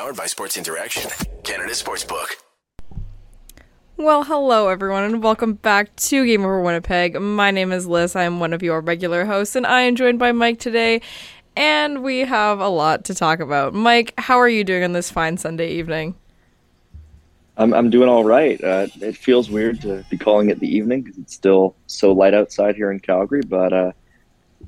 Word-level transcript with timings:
Powered 0.00 0.16
by 0.16 0.24
Sports 0.24 0.56
Interaction, 0.56 1.10
Canada 1.44 1.72
Sportsbook. 1.72 2.36
Well, 3.98 4.24
hello 4.24 4.68
everyone, 4.68 5.02
and 5.04 5.22
welcome 5.22 5.52
back 5.52 5.94
to 5.96 6.24
Game 6.24 6.42
Over 6.42 6.62
Winnipeg. 6.62 7.20
My 7.20 7.50
name 7.50 7.70
is 7.70 7.86
Lyss. 7.86 8.16
I 8.16 8.22
am 8.22 8.40
one 8.40 8.54
of 8.54 8.62
your 8.62 8.80
regular 8.80 9.26
hosts, 9.26 9.56
and 9.56 9.66
I 9.66 9.82
am 9.82 9.96
joined 9.96 10.18
by 10.18 10.32
Mike 10.32 10.58
today. 10.58 11.02
And 11.54 12.02
we 12.02 12.20
have 12.20 12.60
a 12.60 12.68
lot 12.68 13.04
to 13.04 13.14
talk 13.14 13.40
about. 13.40 13.74
Mike, 13.74 14.14
how 14.16 14.38
are 14.38 14.48
you 14.48 14.64
doing 14.64 14.84
on 14.84 14.94
this 14.94 15.10
fine 15.10 15.36
Sunday 15.36 15.70
evening? 15.72 16.14
I'm 17.58 17.74
I'm 17.74 17.90
doing 17.90 18.08
all 18.08 18.24
right. 18.24 18.58
Uh, 18.64 18.86
it 19.02 19.18
feels 19.18 19.50
weird 19.50 19.82
to 19.82 20.02
be 20.08 20.16
calling 20.16 20.48
it 20.48 20.60
the 20.60 20.74
evening 20.74 21.02
because 21.02 21.18
it's 21.18 21.34
still 21.34 21.76
so 21.88 22.12
light 22.12 22.32
outside 22.32 22.74
here 22.74 22.90
in 22.90 23.00
Calgary, 23.00 23.42
but 23.46 23.74
uh, 23.74 23.92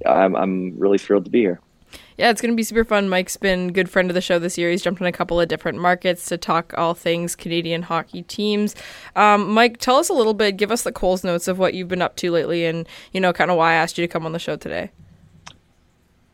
I'm 0.05 0.37
I'm 0.37 0.79
really 0.79 0.99
thrilled 0.99 1.25
to 1.25 1.30
be 1.30 1.41
here. 1.41 1.62
Yeah, 2.17 2.31
it's 2.31 2.41
going 2.41 2.53
to 2.53 2.57
be 2.57 2.63
super 2.63 2.85
fun. 2.85 3.09
Mike's 3.09 3.37
been 3.37 3.73
good 3.73 3.89
friend 3.89 4.11
of 4.11 4.15
the 4.15 4.21
show 4.21 4.39
this 4.39 4.59
year. 4.59 4.71
He's 4.71 4.83
jumped 4.83 5.01
in 5.01 5.07
a 5.07 5.13
couple 5.13 5.41
of 5.41 5.49
different 5.49 5.79
markets 5.79 6.27
to 6.27 6.37
talk 6.37 6.75
all 6.77 6.95
things 6.95 7.35
Canadian 7.35 7.83
hockey 7.83 8.23
teams. 8.23 8.75
Um, 9.17 9.51
Mike, 9.53 9.79
tell 9.79 9.97
us 9.97 10.09
a 10.09 10.13
little 10.13 10.35
bit, 10.35 10.57
give 10.57 10.71
us 10.71 10.83
the 10.83 10.93
Coles 10.93 11.25
notes 11.25 11.49
of 11.49 11.59
what 11.59 11.75
you've 11.75 11.89
been 11.89 12.03
up 12.03 12.17
to 12.17 12.31
lately 12.31 12.67
and, 12.67 12.89
you 13.13 13.21
know, 13.21 13.33
kind 13.33 13.51
of 13.51 13.57
why 13.57 13.73
I 13.73 13.75
asked 13.75 13.99
you 13.99 14.07
to 14.07 14.13
come 14.13 14.27
on 14.27 14.33
the 14.33 14.39
show 14.39 14.57
today. 14.57 14.91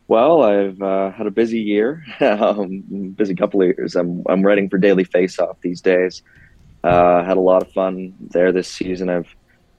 Well, 0.09 0.43
I've 0.43 0.81
uh, 0.81 1.11
had 1.11 1.27
a 1.27 1.31
busy 1.31 1.61
year, 1.61 2.03
um, 2.20 3.15
busy 3.17 3.34
couple 3.34 3.61
of 3.61 3.69
years. 3.69 3.95
I'm, 3.95 4.23
I'm 4.29 4.43
writing 4.43 4.70
for 4.70 4.79
Daily 4.79 5.05
Faceoff 5.05 5.61
these 5.61 5.81
days. 5.81 6.23
Uh, 6.83 7.23
had 7.25 7.37
a 7.37 7.41
lot 7.41 7.62
of 7.62 7.73
fun 7.73 8.15
there 8.20 8.53
this 8.53 8.69
season. 8.69 9.11
I've 9.11 9.34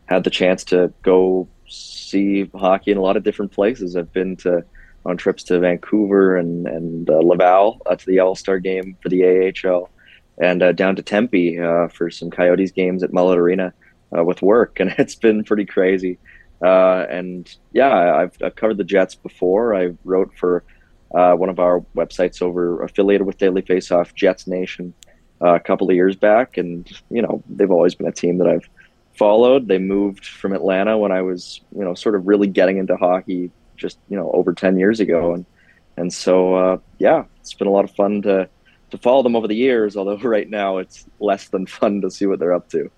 had 0.06 0.24
the 0.24 0.30
chance 0.30 0.64
to 0.66 0.94
go 1.02 1.48
see 1.68 2.50
hockey 2.54 2.92
in 2.92 2.98
a 2.98 3.02
lot 3.02 3.18
of 3.18 3.24
different 3.24 3.52
places. 3.52 3.96
I've 3.96 4.12
been 4.12 4.36
to 4.38 4.64
on 5.10 5.18
trips 5.18 5.44
to 5.44 5.60
Vancouver 5.60 6.38
and 6.38 6.68
and 6.68 7.10
uh, 7.10 7.18
Laval 7.18 7.82
uh, 7.86 7.96
to 7.96 8.06
the 8.06 8.20
All 8.20 8.36
Star 8.36 8.60
game 8.60 8.96
for 9.02 9.10
the 9.10 9.52
AHL, 9.66 9.90
and 10.38 10.62
uh, 10.62 10.72
down 10.72 10.96
to 10.96 11.02
Tempe 11.02 11.60
uh, 11.60 11.88
for 11.90 12.10
some 12.10 12.30
Coyotes 12.30 12.72
games 12.72 13.04
at 13.04 13.12
Mullet 13.12 13.38
Arena 13.38 13.74
uh, 14.16 14.24
with 14.24 14.42
work, 14.42 14.80
and 14.80 14.94
it's 14.98 15.16
been 15.16 15.44
pretty 15.44 15.66
crazy. 15.66 16.18
Uh, 16.64 17.06
and 17.10 17.56
yeah, 17.72 18.16
I've, 18.18 18.38
I've, 18.44 18.56
covered 18.56 18.76
the 18.76 18.84
Jets 18.84 19.16
before. 19.16 19.74
I 19.74 19.92
wrote 20.04 20.34
for 20.38 20.66
one 21.10 21.48
of 21.50 21.58
our 21.58 21.80
websites 21.96 22.42
over 22.42 22.84
affiliated 22.84 23.26
with 23.26 23.38
Daily 23.38 23.62
Faceoff, 23.62 24.14
Jets 24.14 24.46
Nation, 24.46 24.94
a 25.40 25.60
couple 25.60 25.90
of 25.90 25.96
years 25.96 26.16
back, 26.16 26.58
and 26.58 26.90
you 27.10 27.22
know 27.22 27.42
they've 27.50 27.72
always 27.72 27.96
been 27.96 28.08
a 28.08 28.12
team 28.12 28.38
that 28.40 28.48
I've 28.48 28.70
followed. 29.18 29.68
They 29.68 29.80
moved 29.80 30.26
from 30.26 30.54
Atlanta 30.54 30.98
when 30.98 31.12
I 31.12 31.22
was 31.22 31.62
you 31.76 31.84
know 31.84 31.96
sort 31.96 32.16
of 32.16 32.28
really 32.28 32.48
getting 32.48 32.78
into 32.78 32.96
hockey 32.98 33.52
just 33.80 33.98
you 34.10 34.18
know 34.18 34.30
over 34.32 34.54
10 34.54 34.78
years 34.78 35.00
ago 35.00 35.34
and 35.34 35.46
and 35.98 36.14
so 36.14 36.54
uh, 36.56 36.78
yeah 37.00 37.24
it's 37.40 37.54
been 37.54 37.68
a 37.68 37.72
lot 37.72 37.86
of 37.86 37.92
fun 37.92 38.22
to 38.22 38.48
to 38.92 38.98
follow 38.98 39.24
them 39.24 39.36
over 39.36 39.48
the 39.48 39.56
years 39.56 39.98
although 39.98 40.18
right 40.24 40.50
now 40.50 40.78
it's 40.78 41.06
less 41.20 41.50
than 41.50 41.66
fun 41.66 42.02
to 42.02 42.12
see 42.12 42.26
what 42.26 42.40
they're 42.40 42.54
up 42.54 42.70
to 42.70 42.92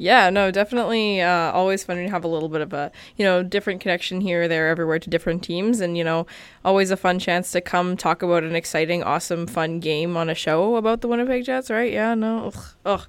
yeah, 0.00 0.30
no, 0.30 0.50
definitely 0.50 1.20
uh, 1.20 1.52
always 1.52 1.84
fun 1.84 1.98
to 1.98 2.08
have 2.08 2.24
a 2.24 2.28
little 2.28 2.48
bit 2.48 2.62
of 2.62 2.72
a, 2.72 2.90
you 3.18 3.24
know, 3.24 3.42
different 3.42 3.82
connection 3.82 4.22
here, 4.22 4.48
there, 4.48 4.68
everywhere 4.68 4.98
to 4.98 5.10
different 5.10 5.42
teams. 5.42 5.78
And, 5.78 5.94
you 5.98 6.02
know, 6.02 6.26
always 6.64 6.90
a 6.90 6.96
fun 6.96 7.18
chance 7.18 7.52
to 7.52 7.60
come 7.60 7.98
talk 7.98 8.22
about 8.22 8.42
an 8.42 8.56
exciting, 8.56 9.02
awesome, 9.02 9.46
fun 9.46 9.78
game 9.78 10.16
on 10.16 10.30
a 10.30 10.34
show 10.34 10.76
about 10.76 11.02
the 11.02 11.08
Winnipeg 11.08 11.44
Jets, 11.44 11.68
right? 11.68 11.92
Yeah, 11.92 12.14
no. 12.14 12.46
Ugh. 12.46 12.64
Ugh. 12.86 13.06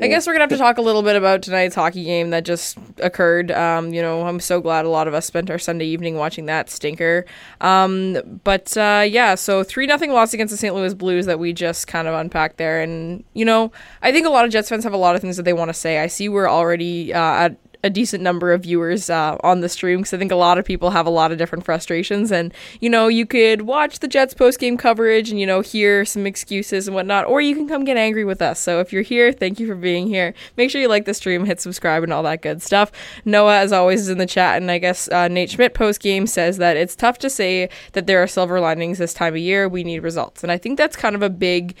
I 0.00 0.08
guess 0.08 0.26
we're 0.26 0.34
gonna 0.34 0.42
have 0.42 0.50
to 0.50 0.58
talk 0.58 0.78
a 0.78 0.82
little 0.82 1.02
bit 1.02 1.16
about 1.16 1.42
tonight's 1.42 1.74
hockey 1.74 2.04
game 2.04 2.30
that 2.30 2.44
just 2.44 2.78
occurred. 2.98 3.50
Um, 3.50 3.94
you 3.94 4.02
know, 4.02 4.26
I'm 4.26 4.40
so 4.40 4.60
glad 4.60 4.84
a 4.84 4.88
lot 4.90 5.08
of 5.08 5.14
us 5.14 5.26
spent 5.26 5.50
our 5.50 5.58
Sunday 5.58 5.86
evening 5.86 6.16
watching 6.16 6.46
that 6.46 6.68
stinker. 6.68 7.24
Um, 7.60 8.40
but 8.44 8.76
uh, 8.76 9.04
yeah, 9.08 9.34
so 9.34 9.64
three 9.64 9.86
nothing 9.86 10.12
loss 10.12 10.34
against 10.34 10.50
the 10.52 10.58
St. 10.58 10.74
Louis 10.74 10.94
Blues 10.94 11.26
that 11.26 11.38
we 11.38 11.52
just 11.52 11.86
kind 11.86 12.08
of 12.08 12.14
unpacked 12.14 12.58
there, 12.58 12.80
and 12.80 13.24
you 13.32 13.44
know, 13.44 13.72
I 14.02 14.12
think 14.12 14.26
a 14.26 14.30
lot 14.30 14.44
of 14.44 14.50
Jets 14.50 14.68
fans 14.68 14.84
have 14.84 14.92
a 14.92 14.98
lot 14.98 15.14
of 15.14 15.20
things 15.20 15.36
that 15.36 15.44
they 15.44 15.52
want 15.52 15.68
to 15.70 15.74
say. 15.74 15.98
I 15.98 16.08
see 16.08 16.28
we're 16.28 16.48
already 16.48 17.14
uh, 17.14 17.18
at 17.18 17.56
a 17.86 17.90
decent 17.90 18.22
number 18.22 18.52
of 18.52 18.64
viewers 18.64 19.08
uh, 19.08 19.38
on 19.42 19.60
the 19.60 19.68
stream 19.68 20.00
because 20.00 20.12
I 20.12 20.18
think 20.18 20.32
a 20.32 20.36
lot 20.36 20.58
of 20.58 20.64
people 20.64 20.90
have 20.90 21.06
a 21.06 21.10
lot 21.10 21.30
of 21.32 21.38
different 21.38 21.64
frustrations. 21.64 22.32
And, 22.32 22.52
you 22.80 22.90
know, 22.90 23.06
you 23.06 23.24
could 23.24 23.62
watch 23.62 24.00
the 24.00 24.08
Jets 24.08 24.34
post 24.34 24.58
game 24.58 24.76
coverage 24.76 25.30
and, 25.30 25.38
you 25.38 25.46
know, 25.46 25.60
hear 25.60 26.04
some 26.04 26.26
excuses 26.26 26.88
and 26.88 26.94
whatnot, 26.94 27.26
or 27.26 27.40
you 27.40 27.54
can 27.54 27.68
come 27.68 27.84
get 27.84 27.96
angry 27.96 28.24
with 28.24 28.42
us. 28.42 28.58
So 28.58 28.80
if 28.80 28.92
you're 28.92 29.02
here, 29.02 29.32
thank 29.32 29.60
you 29.60 29.66
for 29.66 29.76
being 29.76 30.08
here. 30.08 30.34
Make 30.56 30.70
sure 30.70 30.80
you 30.80 30.88
like 30.88 31.04
the 31.04 31.14
stream, 31.14 31.46
hit 31.46 31.60
subscribe, 31.60 32.02
and 32.02 32.12
all 32.12 32.24
that 32.24 32.42
good 32.42 32.60
stuff. 32.60 32.90
Noah, 33.24 33.58
as 33.58 33.72
always, 33.72 34.00
is 34.00 34.08
in 34.08 34.18
the 34.18 34.26
chat. 34.26 34.56
And 34.60 34.70
I 34.70 34.78
guess 34.78 35.08
uh, 35.08 35.28
Nate 35.28 35.50
Schmidt 35.50 35.74
post 35.74 36.00
game 36.00 36.26
says 36.26 36.58
that 36.58 36.76
it's 36.76 36.96
tough 36.96 37.18
to 37.18 37.30
say 37.30 37.68
that 37.92 38.06
there 38.06 38.22
are 38.22 38.26
silver 38.26 38.60
linings 38.60 38.98
this 38.98 39.14
time 39.14 39.34
of 39.34 39.40
year. 39.40 39.68
We 39.68 39.84
need 39.84 40.00
results. 40.00 40.42
And 40.42 40.50
I 40.50 40.58
think 40.58 40.76
that's 40.76 40.96
kind 40.96 41.14
of 41.14 41.22
a 41.22 41.30
big 41.30 41.76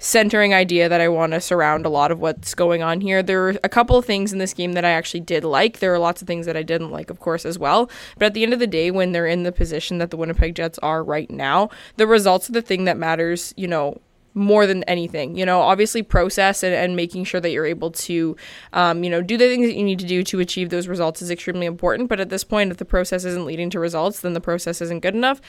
centering 0.00 0.54
idea 0.54 0.88
that 0.88 1.00
I 1.00 1.08
want 1.08 1.32
to 1.34 1.40
surround 1.40 1.84
a 1.84 1.90
lot 1.90 2.10
of 2.10 2.18
what's 2.18 2.54
going 2.54 2.82
on 2.82 3.02
here. 3.02 3.22
There 3.22 3.48
are 3.48 3.54
a 3.62 3.68
couple 3.68 3.96
of 3.96 4.06
things 4.06 4.32
in 4.32 4.38
this 4.38 4.54
game 4.54 4.72
that 4.72 4.84
I 4.84 4.90
actually 4.90 5.20
did 5.20 5.44
like. 5.44 5.78
There 5.78 5.94
are 5.94 5.98
lots 5.98 6.22
of 6.22 6.26
things 6.26 6.46
that 6.46 6.56
I 6.56 6.62
didn't 6.62 6.90
like, 6.90 7.10
of 7.10 7.20
course, 7.20 7.44
as 7.44 7.58
well. 7.58 7.90
But 8.18 8.26
at 8.26 8.34
the 8.34 8.42
end 8.42 8.54
of 8.54 8.58
the 8.58 8.66
day, 8.66 8.90
when 8.90 9.12
they're 9.12 9.26
in 9.26 9.42
the 9.42 9.52
position 9.52 9.98
that 9.98 10.10
the 10.10 10.16
Winnipeg 10.16 10.54
Jets 10.54 10.78
are 10.78 11.04
right 11.04 11.30
now, 11.30 11.68
the 11.96 12.06
results 12.06 12.48
are 12.48 12.54
the 12.54 12.62
thing 12.62 12.86
that 12.86 12.96
matters, 12.96 13.52
you 13.58 13.68
know, 13.68 14.00
more 14.32 14.64
than 14.64 14.84
anything 14.84 15.36
you 15.36 15.44
know 15.44 15.60
obviously 15.60 16.04
process 16.04 16.62
and, 16.62 16.72
and 16.72 16.94
making 16.94 17.24
sure 17.24 17.40
that 17.40 17.50
you're 17.50 17.66
able 17.66 17.90
to 17.90 18.36
um, 18.72 19.02
you 19.02 19.10
know 19.10 19.20
do 19.20 19.36
the 19.36 19.48
things 19.48 19.66
that 19.66 19.74
you 19.74 19.82
need 19.82 19.98
to 19.98 20.06
do 20.06 20.22
to 20.22 20.38
achieve 20.38 20.70
those 20.70 20.86
results 20.86 21.20
is 21.20 21.32
extremely 21.32 21.66
important 21.66 22.08
but 22.08 22.20
at 22.20 22.28
this 22.28 22.44
point 22.44 22.70
if 22.70 22.76
the 22.76 22.84
process 22.84 23.24
isn't 23.24 23.44
leading 23.44 23.70
to 23.70 23.80
results 23.80 24.20
then 24.20 24.32
the 24.32 24.40
process 24.40 24.80
isn't 24.80 25.00
good 25.00 25.16
enough 25.16 25.40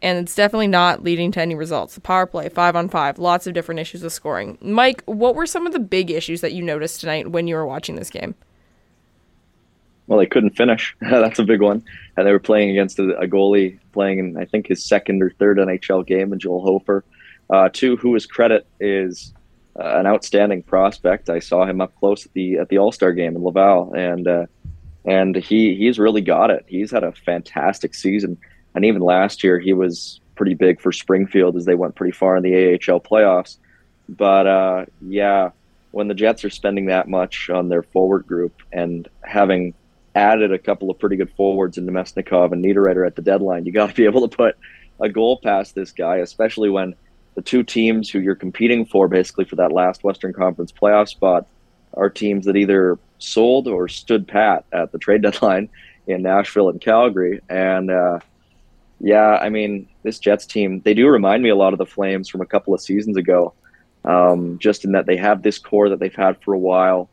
and 0.00 0.18
it's 0.18 0.34
definitely 0.34 0.68
not 0.68 1.02
leading 1.02 1.32
to 1.32 1.40
any 1.40 1.54
results. 1.54 1.94
The 1.94 2.00
power 2.00 2.26
play, 2.26 2.48
five 2.48 2.76
on 2.76 2.88
five, 2.88 3.18
lots 3.18 3.46
of 3.46 3.54
different 3.54 3.80
issues 3.80 4.02
with 4.02 4.12
scoring. 4.12 4.58
Mike, 4.60 5.02
what 5.06 5.34
were 5.34 5.46
some 5.46 5.66
of 5.66 5.72
the 5.72 5.78
big 5.78 6.10
issues 6.10 6.40
that 6.40 6.52
you 6.52 6.62
noticed 6.62 7.00
tonight 7.00 7.30
when 7.30 7.46
you 7.46 7.56
were 7.56 7.66
watching 7.66 7.96
this 7.96 8.10
game? 8.10 8.34
Well, 10.06 10.18
they 10.18 10.26
couldn't 10.26 10.56
finish. 10.56 10.96
That's 11.00 11.38
a 11.38 11.44
big 11.44 11.60
one. 11.60 11.82
And 12.16 12.26
they 12.26 12.32
were 12.32 12.38
playing 12.38 12.70
against 12.70 12.98
a, 12.98 13.16
a, 13.18 13.26
goalie 13.26 13.78
playing 13.92 14.18
in, 14.18 14.36
I 14.38 14.46
think, 14.46 14.68
his 14.68 14.82
second 14.84 15.22
or 15.22 15.30
third 15.30 15.58
NHL 15.58 16.06
game, 16.06 16.32
and 16.32 16.40
Joel 16.40 16.62
Hofer. 16.62 17.04
Uh, 17.50 17.68
two, 17.72 17.96
who 17.96 18.14
his 18.14 18.26
credit 18.26 18.66
is 18.80 19.34
uh, 19.78 19.98
an 19.98 20.06
outstanding 20.06 20.62
prospect. 20.62 21.28
I 21.28 21.40
saw 21.40 21.66
him 21.66 21.80
up 21.80 21.94
close 21.96 22.24
at 22.26 22.32
the 22.32 22.58
at 22.58 22.68
the 22.68 22.78
All 22.78 22.92
Star 22.92 23.12
game 23.12 23.36
in 23.36 23.42
Laval, 23.42 23.92
and 23.94 24.26
uh, 24.26 24.46
and 25.04 25.36
he 25.36 25.74
he's 25.74 25.98
really 25.98 26.20
got 26.20 26.50
it. 26.50 26.64
He's 26.66 26.90
had 26.90 27.04
a 27.04 27.12
fantastic 27.12 27.94
season 27.94 28.38
and 28.78 28.84
even 28.84 29.02
last 29.02 29.42
year 29.42 29.58
he 29.58 29.72
was 29.72 30.20
pretty 30.36 30.54
big 30.54 30.80
for 30.80 30.92
Springfield 30.92 31.56
as 31.56 31.64
they 31.64 31.74
went 31.74 31.96
pretty 31.96 32.12
far 32.12 32.36
in 32.36 32.44
the 32.44 32.54
AHL 32.54 33.00
playoffs. 33.00 33.56
But 34.08 34.46
uh, 34.46 34.84
yeah, 35.00 35.50
when 35.90 36.06
the 36.06 36.14
Jets 36.14 36.44
are 36.44 36.50
spending 36.50 36.86
that 36.86 37.08
much 37.08 37.50
on 37.50 37.68
their 37.68 37.82
forward 37.82 38.24
group 38.24 38.62
and 38.70 39.08
having 39.24 39.74
added 40.14 40.52
a 40.52 40.60
couple 40.60 40.92
of 40.92 40.98
pretty 41.00 41.16
good 41.16 41.32
forwards 41.32 41.76
in 41.76 41.86
Namestnikov 41.86 42.52
and 42.52 42.64
Niederreiter 42.64 43.04
at 43.04 43.16
the 43.16 43.22
deadline, 43.22 43.66
you 43.66 43.72
got 43.72 43.88
to 43.88 43.94
be 43.96 44.04
able 44.04 44.28
to 44.28 44.36
put 44.36 44.56
a 45.00 45.08
goal 45.08 45.40
past 45.42 45.74
this 45.74 45.90
guy, 45.90 46.18
especially 46.18 46.70
when 46.70 46.94
the 47.34 47.42
two 47.42 47.64
teams 47.64 48.08
who 48.08 48.20
you're 48.20 48.36
competing 48.36 48.86
for 48.86 49.08
basically 49.08 49.44
for 49.44 49.56
that 49.56 49.72
last 49.72 50.04
Western 50.04 50.32
Conference 50.32 50.70
playoff 50.70 51.08
spot 51.08 51.48
are 51.94 52.10
teams 52.10 52.46
that 52.46 52.54
either 52.54 52.96
sold 53.18 53.66
or 53.66 53.88
stood 53.88 54.28
pat 54.28 54.66
at 54.70 54.92
the 54.92 54.98
trade 54.98 55.22
deadline 55.22 55.68
in 56.06 56.22
Nashville 56.22 56.68
and 56.68 56.80
Calgary. 56.80 57.40
And 57.48 57.90
uh, 57.90 58.20
yeah, 59.00 59.38
I 59.40 59.48
mean, 59.48 59.88
this 60.02 60.18
Jets 60.18 60.46
team, 60.46 60.80
they 60.84 60.94
do 60.94 61.08
remind 61.08 61.42
me 61.42 61.50
a 61.50 61.56
lot 61.56 61.72
of 61.72 61.78
the 61.78 61.86
Flames 61.86 62.28
from 62.28 62.40
a 62.40 62.46
couple 62.46 62.74
of 62.74 62.80
seasons 62.80 63.16
ago, 63.16 63.54
um, 64.04 64.58
just 64.58 64.84
in 64.84 64.92
that 64.92 65.06
they 65.06 65.16
have 65.16 65.42
this 65.42 65.58
core 65.58 65.88
that 65.90 66.00
they've 66.00 66.14
had 66.14 66.42
for 66.42 66.52
a 66.52 66.58
while, 66.58 67.08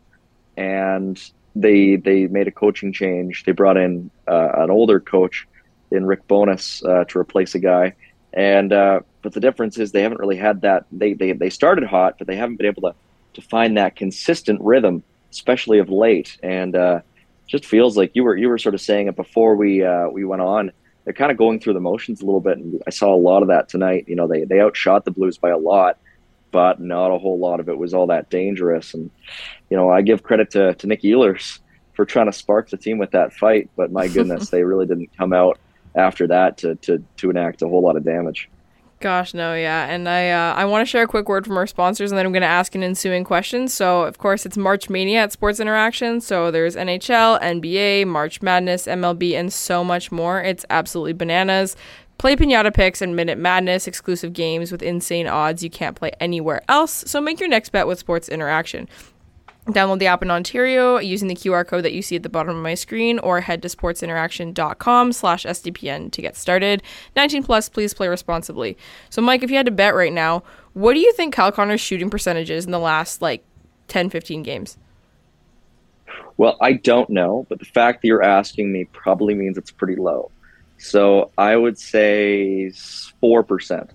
and 0.57 1.22
they 1.56 1.95
they 1.95 2.27
made 2.27 2.48
a 2.48 2.51
coaching 2.51 2.92
change. 2.92 3.44
They 3.44 3.51
brought 3.51 3.77
in 3.77 4.09
uh, 4.27 4.50
an 4.56 4.71
older 4.71 5.00
coach 5.00 5.48
in 5.92 6.06
Rick 6.06 6.27
Bowness 6.27 6.83
uh, 6.83 7.06
to 7.06 7.19
replace 7.19 7.54
a 7.54 7.59
guy, 7.59 7.94
and 8.33 8.74
uh, 8.74 9.01
but 9.21 9.33
the 9.33 9.39
difference 9.39 9.77
is 9.77 9.92
they 9.92 10.01
haven't 10.01 10.19
really 10.19 10.38
had 10.38 10.62
that. 10.62 10.86
They 10.92 11.13
they 11.13 11.33
they 11.33 11.51
started 11.51 11.83
hot, 11.83 12.15
but 12.18 12.25
they 12.25 12.36
haven't 12.36 12.56
been 12.56 12.68
able 12.68 12.81
to 12.83 12.95
to 13.36 13.42
find 13.42 13.77
that 13.77 13.95
consistent 13.95 14.59
rhythm, 14.62 15.04
especially 15.31 15.77
of 15.77 15.89
late, 15.89 16.38
and 16.42 16.75
uh, 16.75 17.01
just 17.48 17.65
feels 17.65 17.95
like 17.95 18.12
you 18.15 18.24
were 18.24 18.36
you 18.36 18.50
were 18.50 18.57
sort 18.57 18.74
of 18.74 18.81
saying 18.81 19.07
it 19.07 19.15
before 19.15 19.56
we 19.56 19.83
uh, 19.83 20.09
we 20.09 20.25
went 20.25 20.42
on 20.42 20.71
they're 21.06 21.13
kind 21.13 21.31
of 21.31 21.38
going 21.38 21.60
through 21.60 21.74
the 21.74 21.80
motions 21.80 22.22
a 22.22 22.25
little 22.25 22.42
bit. 22.42 22.57
And 22.57 22.81
I 22.86 22.90
saw 22.90 23.13
a 23.13 23.16
lot 23.16 23.44
of 23.44 23.48
that 23.48 23.69
tonight. 23.69 24.06
You 24.07 24.16
know, 24.16 24.28
they, 24.28 24.44
they 24.44 24.60
outshot 24.60 25.06
the 25.06 25.12
Blues 25.12 25.38
by 25.38 25.52
a 25.52 25.57
lot, 25.57 25.98
but 26.52 26.81
not 26.81 27.12
a 27.12 27.18
whole 27.19 27.40
lot 27.40 27.60
of 27.60 27.69
it 27.69 27.78
was 27.78 27.94
all 27.94 28.07
that 28.07 28.30
dangerous. 28.30 28.94
And, 28.94 29.12
you 29.69 29.78
know, 29.78 29.90
I 29.90 30.02
give 30.02 30.24
credit 30.24 30.50
to, 30.52 30.74
to 30.74 30.88
Nick 30.88 31.04
Ehlers 31.04 31.60
for 31.94 32.06
trying 32.06 32.25
to 32.25 32.34
spark 32.34 32.69
the 32.69 32.78
team 32.78 32.98
with 32.98 33.12
that 33.12 33.34
fight. 33.34 33.69
But 33.78 33.92
my 33.92 34.07
goodness, 34.16 34.50
they 34.50 34.63
really 34.63 34.88
didn't 34.88 35.16
come 35.18 35.31
out 35.31 35.60
after 35.96 36.28
that 36.28 36.57
to, 36.57 36.75
to, 36.75 37.04
to 37.18 37.30
enact 37.30 37.62
a 37.62 37.68
whole 37.68 37.81
lot 37.81 37.96
of 37.96 38.04
damage. 38.04 38.50
Gosh, 39.06 39.36
no, 39.36 39.54
yeah. 39.54 39.86
And 39.86 40.10
I 40.10 40.31
uh, 40.31 40.56
I 40.56 40.66
want 40.66 40.81
to 40.81 40.90
share 40.90 41.04
a 41.04 41.07
quick 41.07 41.30
word 41.30 41.46
from 41.46 41.57
our 41.57 41.68
sponsors, 41.68 42.12
and 42.12 42.18
then 42.18 42.25
I'm 42.25 42.31
going 42.31 42.42
to 42.42 42.48
ask 42.48 42.74
an 42.74 42.81
ensuing 42.81 43.24
question. 43.24 43.68
So, 43.68 44.02
of 44.02 44.18
course, 44.18 44.48
it's 44.48 44.57
March 44.57 44.90
Mania 44.90 45.19
at 45.19 45.31
Sports 45.31 45.60
Interaction. 45.60 46.19
So 46.22 46.50
there's 46.50 46.75
NHL, 46.75 47.40
NBA, 47.40 48.07
March 48.07 48.42
Madness, 48.42 48.88
MLB, 48.88 49.34
and 49.34 49.54
so 49.54 49.84
much 49.84 50.12
more. 50.12 50.42
It's 50.42 50.66
absolutely 50.72 51.13
bananas 51.13 51.75
Play 52.18 52.36
Pinata 52.36 52.74
Picks 52.74 53.02
and 53.02 53.16
Minute 53.16 53.38
Madness 53.38 53.88
exclusive 53.88 54.34
games 54.34 54.72
with 54.72 54.81
insane 54.81 55.28
odds 55.28 55.63
you 55.63 55.69
can't 55.69 55.96
play 55.96 56.12
anywhere 56.19 56.62
else. 56.69 57.04
So 57.07 57.19
make 57.19 57.40
your 57.40 57.50
next 57.50 57.69
bet 57.69 57.88
with 57.88 58.00
Sports 58.00 58.30
Interaction. 58.30 58.88
Download 59.67 59.97
the 59.97 60.06
app 60.06 60.21
in 60.21 60.29
Ontario 60.29 61.00
using 61.00 61.27
the 61.27 61.35
QR 61.35 61.65
code 61.65 61.83
that 61.85 61.94
you 61.94 62.03
see 62.03 62.15
at 62.15 62.21
the 62.21 62.29
bottom 62.29 62.56
of 62.56 62.62
my 62.62 62.75
screen 62.75 63.17
or 63.19 63.41
head 63.41 63.63
to 63.63 63.67
sportsinteraction.com 63.67 65.12
slash 65.12 65.44
SDPN 65.44 66.12
to 66.12 66.21
get 66.21 66.35
started. 66.35 66.83
19 67.15 67.44
plus, 67.44 67.67
please 67.67 67.91
play 67.91 68.07
responsibly. 68.07 68.77
So 69.09 69.23
Mike, 69.23 69.41
if 69.41 69.50
you 69.50 69.57
had 69.57 69.65
to 69.65 69.71
bet 69.71 69.95
right 69.95 70.13
now, 70.13 70.44
what 70.73 70.94
do 70.94 71.00
you 71.00 71.12
think 71.13 71.33
Kyle 71.33 71.51
Connor's 71.51 71.81
shooting 71.81 72.12
percentages 72.12 72.65
in 72.65 72.71
the 72.71 72.79
last 72.79 73.23
like 73.23 73.44
10, 73.88 74.12
15 74.12 74.44
games? 74.44 74.77
Well, 76.38 76.57
I 76.61 76.73
don't 76.73 77.09
know, 77.09 77.47
but 77.50 77.57
the 77.57 77.65
fact 77.65 78.01
that 78.01 78.07
you're 78.07 78.23
asking 78.23 78.71
me 78.71 78.85
probably 78.85 79.33
means 79.33 79.57
it's 79.57 79.71
pretty 79.71 79.95
low. 79.95 80.29
So 80.77 81.31
I 81.38 81.56
would 81.56 81.79
say 81.79 82.71
4%. 83.23 83.89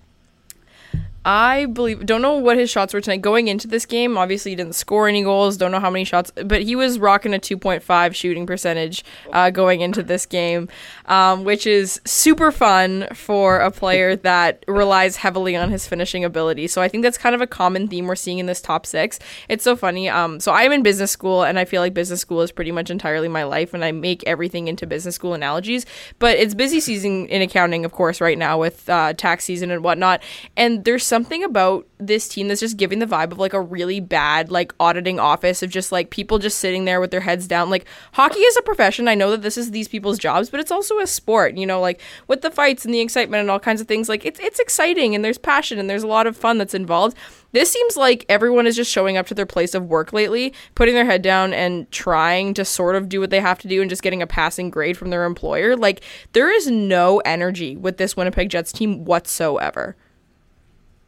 I 1.23 1.67
believe 1.67 2.05
don't 2.07 2.23
know 2.23 2.37
what 2.37 2.57
his 2.57 2.71
shots 2.71 2.95
were 2.95 3.01
tonight. 3.01 3.21
Going 3.21 3.47
into 3.47 3.67
this 3.67 3.85
game, 3.85 4.17
obviously 4.17 4.51
he 4.51 4.55
didn't 4.55 4.73
score 4.73 5.07
any 5.07 5.21
goals. 5.21 5.55
Don't 5.55 5.71
know 5.71 5.79
how 5.79 5.91
many 5.91 6.03
shots, 6.03 6.31
but 6.45 6.63
he 6.63 6.75
was 6.75 6.97
rocking 6.97 7.35
a 7.35 7.37
2.5 7.37 8.15
shooting 8.15 8.47
percentage 8.47 9.03
uh, 9.31 9.51
going 9.51 9.81
into 9.81 10.01
this 10.01 10.25
game, 10.25 10.67
um, 11.05 11.43
which 11.43 11.67
is 11.67 12.01
super 12.05 12.51
fun 12.51 13.07
for 13.13 13.59
a 13.59 13.69
player 13.69 14.15
that 14.31 14.63
relies 14.67 15.17
heavily 15.17 15.55
on 15.55 15.69
his 15.69 15.87
finishing 15.87 16.25
ability. 16.25 16.67
So 16.67 16.81
I 16.81 16.87
think 16.87 17.03
that's 17.03 17.19
kind 17.19 17.35
of 17.35 17.41
a 17.41 17.47
common 17.47 17.87
theme 17.87 18.07
we're 18.07 18.15
seeing 18.15 18.39
in 18.39 18.47
this 18.47 18.61
top 18.61 18.87
six. 18.87 19.19
It's 19.47 19.63
so 19.63 19.75
funny. 19.75 20.09
Um, 20.09 20.39
so 20.39 20.51
I'm 20.51 20.71
in 20.71 20.81
business 20.81 21.11
school, 21.11 21.43
and 21.43 21.59
I 21.59 21.65
feel 21.65 21.81
like 21.81 21.93
business 21.93 22.19
school 22.19 22.41
is 22.41 22.51
pretty 22.51 22.71
much 22.71 22.89
entirely 22.89 23.27
my 23.27 23.43
life, 23.43 23.75
and 23.75 23.85
I 23.85 23.91
make 23.91 24.23
everything 24.25 24.67
into 24.67 24.87
business 24.87 25.15
school 25.15 25.35
analogies. 25.35 25.85
But 26.17 26.37
it's 26.37 26.55
busy 26.55 26.79
season 26.79 27.27
in 27.27 27.43
accounting, 27.43 27.85
of 27.85 27.91
course, 27.91 28.19
right 28.21 28.39
now 28.39 28.57
with 28.57 28.89
uh, 28.89 29.13
tax 29.13 29.43
season 29.43 29.69
and 29.69 29.83
whatnot, 29.83 30.23
and 30.57 30.83
there's 30.83 31.10
something 31.11 31.43
about 31.43 31.85
this 31.97 32.29
team 32.29 32.47
that's 32.47 32.61
just 32.61 32.77
giving 32.77 32.99
the 32.99 33.05
vibe 33.05 33.33
of 33.33 33.37
like 33.37 33.51
a 33.51 33.59
really 33.59 33.99
bad 33.99 34.49
like 34.49 34.73
auditing 34.79 35.19
office 35.19 35.61
of 35.61 35.69
just 35.69 35.91
like 35.91 36.09
people 36.09 36.39
just 36.39 36.57
sitting 36.57 36.85
there 36.85 37.01
with 37.01 37.11
their 37.11 37.19
heads 37.19 37.47
down 37.47 37.69
like 37.69 37.85
hockey 38.13 38.39
is 38.39 38.55
a 38.55 38.61
profession 38.61 39.09
i 39.09 39.13
know 39.13 39.29
that 39.29 39.41
this 39.41 39.57
is 39.57 39.71
these 39.71 39.89
people's 39.89 40.17
jobs 40.17 40.49
but 40.49 40.61
it's 40.61 40.71
also 40.71 40.99
a 40.99 41.05
sport 41.05 41.57
you 41.57 41.65
know 41.65 41.81
like 41.81 41.99
with 42.29 42.41
the 42.43 42.49
fights 42.49 42.85
and 42.85 42.93
the 42.93 43.01
excitement 43.01 43.41
and 43.41 43.51
all 43.51 43.59
kinds 43.59 43.81
of 43.81 43.89
things 43.89 44.07
like 44.07 44.25
it's 44.25 44.39
it's 44.39 44.57
exciting 44.57 45.13
and 45.13 45.25
there's 45.25 45.37
passion 45.37 45.77
and 45.77 45.89
there's 45.89 46.01
a 46.01 46.07
lot 46.07 46.27
of 46.27 46.37
fun 46.37 46.57
that's 46.57 46.73
involved 46.73 47.17
this 47.51 47.69
seems 47.69 47.97
like 47.97 48.25
everyone 48.29 48.65
is 48.65 48.75
just 48.75 48.91
showing 48.91 49.17
up 49.17 49.27
to 49.27 49.33
their 49.33 49.45
place 49.45 49.73
of 49.73 49.89
work 49.89 50.13
lately, 50.13 50.53
putting 50.75 50.95
their 50.95 51.05
head 51.05 51.21
down 51.21 51.53
and 51.53 51.89
trying 51.91 52.53
to 52.53 52.65
sort 52.65 52.95
of 52.95 53.09
do 53.09 53.19
what 53.19 53.29
they 53.29 53.41
have 53.41 53.59
to 53.59 53.67
do 53.67 53.81
and 53.81 53.89
just 53.89 54.03
getting 54.03 54.21
a 54.21 54.27
passing 54.27 54.69
grade 54.69 54.97
from 54.97 55.09
their 55.09 55.25
employer. 55.25 55.75
Like, 55.75 56.01
there 56.33 56.49
is 56.49 56.67
no 56.67 57.19
energy 57.19 57.75
with 57.75 57.97
this 57.97 58.15
Winnipeg 58.15 58.49
Jets 58.49 58.71
team 58.71 59.03
whatsoever. 59.03 59.95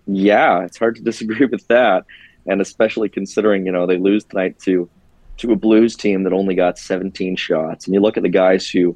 Yeah, 0.05 0.63
it's 0.63 0.77
hard 0.77 0.95
to 0.95 1.01
disagree 1.03 1.45
with 1.45 1.67
that, 1.67 2.05
and 2.45 2.61
especially 2.61 3.09
considering 3.09 3.65
you 3.65 3.71
know 3.71 3.85
they 3.85 3.97
lose 3.97 4.23
tonight 4.23 4.59
to 4.59 4.89
to 5.37 5.51
a 5.51 5.55
Blues 5.55 5.95
team 5.95 6.23
that 6.23 6.33
only 6.33 6.55
got 6.55 6.77
17 6.77 7.35
shots, 7.35 7.85
and 7.85 7.93
you 7.93 8.01
look 8.01 8.17
at 8.17 8.23
the 8.23 8.29
guys 8.29 8.69
who 8.69 8.95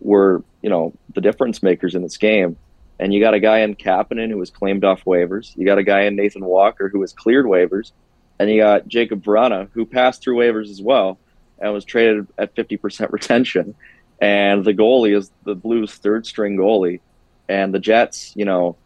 were 0.00 0.42
you 0.62 0.70
know 0.70 0.92
the 1.14 1.20
difference 1.20 1.62
makers 1.62 1.94
in 1.94 2.02
this 2.02 2.16
game, 2.16 2.56
and 2.98 3.12
you 3.12 3.20
got 3.20 3.34
a 3.34 3.40
guy 3.40 3.60
in 3.60 3.74
Kapanen 3.74 4.30
who 4.30 4.38
was 4.38 4.50
claimed 4.50 4.84
off 4.84 5.04
waivers, 5.04 5.56
you 5.56 5.66
got 5.66 5.78
a 5.78 5.84
guy 5.84 6.02
in 6.02 6.16
Nathan 6.16 6.44
Walker 6.44 6.88
who 6.88 7.00
was 7.00 7.12
cleared 7.12 7.46
waivers, 7.46 7.92
and 8.38 8.50
you 8.50 8.60
got 8.60 8.88
Jakub 8.88 9.22
Vrana 9.22 9.68
who 9.72 9.84
passed 9.84 10.22
through 10.22 10.36
waivers 10.36 10.70
as 10.70 10.80
well 10.80 11.18
and 11.58 11.72
was 11.72 11.84
traded 11.84 12.26
at 12.36 12.54
50% 12.54 13.12
retention, 13.12 13.74
and 14.20 14.64
the 14.64 14.74
goalie 14.74 15.16
is 15.16 15.30
the 15.44 15.54
Blues' 15.54 15.94
third 15.94 16.26
string 16.26 16.56
goalie, 16.56 17.00
and 17.48 17.74
the 17.74 17.78
Jets, 17.78 18.32
you 18.36 18.44
know 18.44 18.76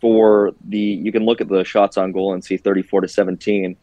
for 0.00 0.52
the 0.64 0.78
you 0.78 1.12
can 1.12 1.24
look 1.24 1.40
at 1.40 1.48
the 1.48 1.64
shots 1.64 1.96
on 1.96 2.12
goal 2.12 2.32
and 2.32 2.44
see 2.44 2.56
34 2.56 3.02
to 3.02 3.08
17 3.08 3.76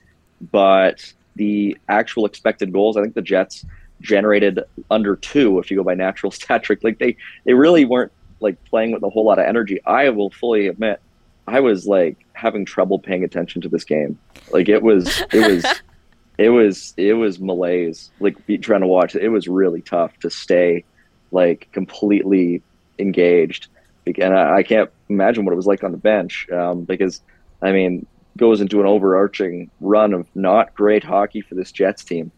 but 0.52 1.14
the 1.36 1.78
actual 1.90 2.26
expected 2.26 2.72
goals 2.72 2.98
i 2.98 3.02
think 3.02 3.14
the 3.16 3.22
jets 3.22 3.66
generated 4.04 4.60
under 4.92 5.16
two 5.16 5.58
if 5.58 5.72
you 5.72 5.78
go 5.78 5.84
by 5.84 5.96
natural 5.96 6.32
stat 6.40 6.62
trick. 6.62 6.84
Like 6.84 7.00
they 7.00 7.18
they 7.46 7.54
really 7.56 7.86
weren't 7.86 8.12
like 8.40 8.64
playing 8.66 8.92
with 8.92 9.02
a 9.02 9.10
whole 9.10 9.26
lot 9.26 9.40
of 9.40 9.46
energy. 9.46 9.80
I 9.86 10.10
will 10.10 10.30
fully 10.30 10.68
admit 10.68 11.02
i 11.46 11.60
was 11.60 11.86
like 11.86 12.26
having 12.32 12.64
trouble 12.64 12.98
paying 13.00 13.24
attention 13.24 13.62
to 13.62 13.70
this 13.70 13.84
game. 13.84 14.20
Like 14.52 14.70
it 14.70 14.84
was 14.84 15.24
it 15.34 15.52
was 15.52 15.82
it 16.38 16.50
was 16.50 16.94
it 16.98 17.14
was 17.14 17.40
malaise 17.40 18.12
like 18.20 18.36
trying 18.62 18.82
to 18.82 18.88
watch 18.88 19.16
it 19.16 19.30
was 19.30 19.48
really 19.48 19.82
tough 19.82 20.18
to 20.20 20.30
stay 20.30 20.84
like 21.32 21.68
completely 21.72 22.62
engaged 22.98 23.68
and 24.06 24.34
I, 24.34 24.58
I 24.58 24.64
can't 24.64 24.90
imagine 25.10 25.46
what 25.46 25.54
it 25.54 25.56
was 25.56 25.68
like 25.68 25.84
on 25.84 25.92
the 25.92 25.98
bench 25.98 26.48
um, 26.52 26.84
because, 26.84 27.22
I 27.62 27.72
mean, 27.72 28.06
goes 28.38 28.62
into 28.62 28.80
an 28.80 28.88
overarching 28.88 29.70
run 29.80 30.14
of 30.14 30.28
not 30.36 30.74
great 30.74 31.04
hockey 31.04 31.42
for 31.42 31.56
this 31.56 31.72
Jets 31.72 32.04
team. 32.04 32.32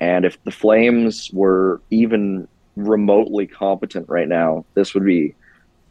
And 0.00 0.24
if 0.24 0.42
the 0.44 0.50
Flames 0.50 1.30
were 1.32 1.80
even 1.90 2.48
remotely 2.76 3.46
competent 3.46 4.08
right 4.08 4.28
now, 4.28 4.64
this 4.74 4.94
would 4.94 5.04
be 5.04 5.34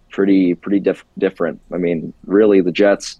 pretty 0.10 0.56
pretty 0.56 0.80
diff- 0.80 1.06
different. 1.18 1.60
I 1.74 1.78
mean, 1.78 2.14
really, 2.26 2.62
the 2.62 2.72
Jets. 2.72 3.20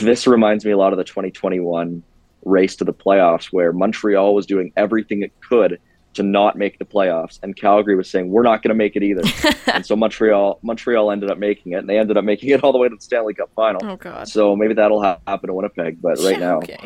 This 0.00 0.26
reminds 0.26 0.64
me 0.64 0.72
a 0.72 0.76
lot 0.76 0.92
of 0.92 0.98
the 0.98 1.04
2021 1.04 2.02
race 2.44 2.76
to 2.76 2.84
the 2.84 2.92
playoffs, 2.92 3.46
where 3.46 3.72
Montreal 3.72 4.34
was 4.34 4.44
doing 4.44 4.72
everything 4.76 5.22
it 5.22 5.32
could 5.40 5.78
to 6.14 6.22
not 6.22 6.56
make 6.56 6.78
the 6.78 6.84
playoffs, 6.84 7.38
and 7.42 7.54
Calgary 7.54 7.94
was 7.94 8.10
saying 8.10 8.28
we're 8.30 8.42
not 8.42 8.62
going 8.62 8.70
to 8.70 8.74
make 8.74 8.96
it 8.96 9.02
either. 9.02 9.22
and 9.72 9.84
so 9.84 9.94
Montreal 9.94 10.58
Montreal 10.62 11.10
ended 11.10 11.30
up 11.30 11.38
making 11.38 11.72
it, 11.72 11.76
and 11.76 11.88
they 11.88 11.98
ended 11.98 12.16
up 12.16 12.24
making 12.24 12.50
it 12.50 12.64
all 12.64 12.72
the 12.72 12.78
way 12.78 12.88
to 12.88 12.94
the 12.94 13.00
Stanley 13.00 13.34
Cup 13.34 13.50
final. 13.54 13.80
Oh 13.84 13.96
God! 13.96 14.28
So 14.28 14.56
maybe 14.56 14.74
that'll 14.74 15.02
ha- 15.02 15.18
happen 15.26 15.48
to 15.48 15.54
Winnipeg, 15.54 16.00
but 16.00 16.18
right 16.20 16.40
now. 16.40 16.58
okay. 16.58 16.78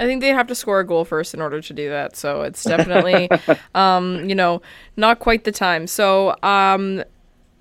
I 0.00 0.06
think 0.06 0.20
they 0.20 0.28
have 0.28 0.46
to 0.46 0.54
score 0.54 0.80
a 0.80 0.86
goal 0.86 1.04
first 1.04 1.34
in 1.34 1.40
order 1.40 1.60
to 1.60 1.72
do 1.72 1.88
that. 1.88 2.16
So 2.16 2.42
it's 2.42 2.62
definitely, 2.62 3.28
um, 3.74 4.28
you 4.28 4.34
know, 4.34 4.62
not 4.96 5.18
quite 5.18 5.42
the 5.42 5.50
time. 5.50 5.88
So, 5.88 6.36
um, 6.44 7.02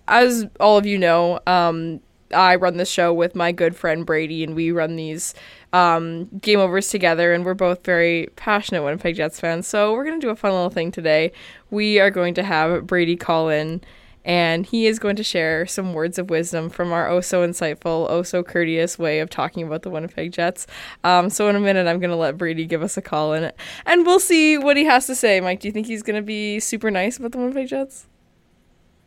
as 0.07 0.45
all 0.59 0.77
of 0.77 0.85
you 0.85 0.99
know, 0.99 1.39
um, 1.47 1.99
I 2.33 2.55
run 2.55 2.77
the 2.77 2.85
show 2.85 3.13
with 3.13 3.35
my 3.35 3.51
good 3.51 3.75
friend 3.75 4.05
Brady, 4.05 4.43
and 4.43 4.55
we 4.55 4.71
run 4.71 4.95
these 4.95 5.33
um, 5.73 6.25
game 6.39 6.59
overs 6.59 6.89
together, 6.89 7.33
and 7.33 7.45
we're 7.45 7.53
both 7.53 7.83
very 7.83 8.29
passionate 8.35 8.83
Winnipeg 8.83 9.15
Jets 9.15 9.39
fans. 9.39 9.67
So 9.67 9.93
we're 9.93 10.05
gonna 10.05 10.19
do 10.19 10.29
a 10.29 10.35
fun 10.35 10.51
little 10.51 10.69
thing 10.69 10.91
today. 10.91 11.31
We 11.69 11.99
are 11.99 12.09
going 12.09 12.33
to 12.35 12.43
have 12.43 12.87
Brady 12.87 13.15
call 13.15 13.49
in, 13.49 13.81
and 14.23 14.65
he 14.65 14.87
is 14.87 14.99
going 14.99 15.15
to 15.17 15.23
share 15.23 15.65
some 15.65 15.93
words 15.93 16.17
of 16.17 16.29
wisdom 16.29 16.69
from 16.69 16.91
our 16.91 17.09
oh 17.09 17.21
so 17.21 17.45
insightful, 17.45 18.07
oh 18.09 18.23
so 18.23 18.43
courteous 18.43 18.97
way 18.97 19.19
of 19.19 19.29
talking 19.29 19.65
about 19.65 19.81
the 19.81 19.89
Winnipeg 19.89 20.31
Jets. 20.31 20.67
Um, 21.03 21.29
so 21.29 21.49
in 21.49 21.55
a 21.55 21.59
minute, 21.59 21.87
I'm 21.87 21.99
gonna 21.99 22.15
let 22.15 22.37
Brady 22.37 22.65
give 22.65 22.81
us 22.81 22.97
a 22.97 23.01
call 23.01 23.33
in, 23.33 23.51
and 23.85 24.05
we'll 24.05 24.19
see 24.19 24.57
what 24.57 24.77
he 24.77 24.85
has 24.85 25.05
to 25.07 25.15
say. 25.15 25.41
Mike, 25.41 25.59
do 25.59 25.67
you 25.67 25.71
think 25.71 25.87
he's 25.87 26.03
gonna 26.03 26.21
be 26.21 26.59
super 26.59 26.89
nice 26.89 27.17
about 27.17 27.33
the 27.33 27.39
Winnipeg 27.39 27.67
Jets? 27.67 28.07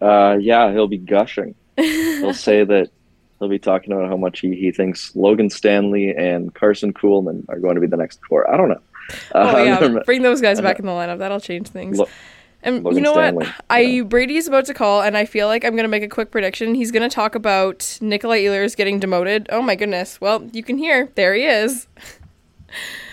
Uh, 0.01 0.37
yeah, 0.41 0.73
he'll 0.73 0.89
be 0.89 0.99
gushing. 0.99 1.55
he'll 1.77 2.35
say 2.35 2.65
that 2.65 2.91
he'll 3.41 3.49
be 3.49 3.59
talking 3.59 3.93
about 3.93 4.09
how 4.09 4.17
much 4.17 4.41
he, 4.41 4.55
he 4.55 4.71
thinks 4.71 5.17
Logan 5.17 5.51
Stanley 5.51 6.15
and 6.17 6.55
Karson 6.55 6.93
Kuhlman 6.93 7.45
are 7.49 7.59
going 7.59 7.75
to 7.75 7.81
be 7.81 7.87
the 7.87 7.97
next 7.97 8.21
core. 8.29 8.49
I 8.53 8.57
don't 8.57 8.69
know. 8.69 8.81
Oh 9.35 9.63
yeah, 9.65 9.99
bring 10.05 10.23
those 10.23 10.41
guys 10.41 10.61
back 10.61 10.79
in 10.79 10.87
the 10.87 10.93
lineup. 10.93 11.19
That'll 11.19 11.41
change 11.41 11.69
things. 11.69 11.99
Lo- 11.99 12.09
and 12.63 12.85
Logan 12.85 12.99
you 12.99 13.03
know 13.03 13.15
Stanley. 13.15 13.47
what? 13.47 13.65
I 13.71 13.81
yeah. 13.81 14.03
Brady's 14.03 14.47
about 14.47 14.67
to 14.67 14.75
call, 14.75 15.03
and 15.03 15.17
I 15.17 15.25
feel 15.25 15.49
like 15.49 15.65
I'm 15.65 15.75
gonna 15.75 15.89
make 15.89 16.03
a 16.03 16.09
quick 16.09 16.31
prediction. 16.31 16.75
He's 16.75 16.93
gonna 16.93 17.09
talk 17.09 17.35
about 17.35 17.99
Nikolai 18.01 18.45
Ehlers 18.45 18.77
getting 18.77 19.01
demoted. 19.01 19.49
Oh 19.51 19.63
my 19.63 19.75
goodness! 19.75 20.21
Well, 20.21 20.49
you 20.53 20.63
can 20.63 20.79
hear 20.79 21.11
there 21.17 21.35
he 21.35 21.45
is. 21.45 21.89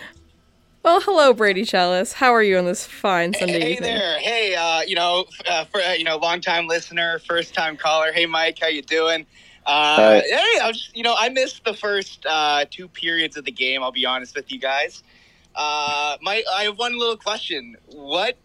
well, 0.84 1.00
hello, 1.02 1.34
Brady 1.34 1.64
Chalus. 1.64 2.14
How 2.14 2.32
are 2.34 2.44
you 2.44 2.58
on 2.58 2.66
this 2.66 2.86
fine 2.86 3.34
Sunday 3.34 3.62
hey, 3.62 3.72
evening? 3.72 3.90
Hey 3.92 3.98
there. 3.98 4.20
Hey, 4.20 4.56
uh, 4.56 4.82
you 4.82 4.96
know, 4.96 5.26
uh, 5.50 5.64
for 5.66 5.80
uh, 5.80 5.94
you 5.94 6.04
know, 6.04 6.18
long 6.18 6.42
time 6.42 6.68
listener, 6.68 7.20
first 7.20 7.56
time 7.56 7.78
caller. 7.78 8.12
Hey, 8.12 8.26
Mike, 8.26 8.60
how 8.60 8.68
you 8.68 8.82
doing? 8.82 9.26
Uh, 9.68 10.22
hey, 10.22 10.60
I 10.64 10.68
was, 10.68 10.90
you 10.94 11.04
know, 11.04 11.14
I 11.18 11.28
missed 11.28 11.66
the 11.66 11.74
first 11.74 12.26
uh, 12.26 12.64
two 12.72 12.88
periods 12.88 13.36
of 13.36 13.44
the 13.44 13.52
game. 13.52 13.84
I'll 13.84 13.92
be 13.92 14.06
honest 14.06 14.34
with 14.34 14.50
you 14.50 14.60
guys. 14.60 15.04
Uh, 15.54 16.16
my, 16.22 16.42
I 16.56 16.64
have 16.64 16.80
one 16.80 16.98
little 16.98 17.18
question. 17.18 17.76
What 17.88 18.38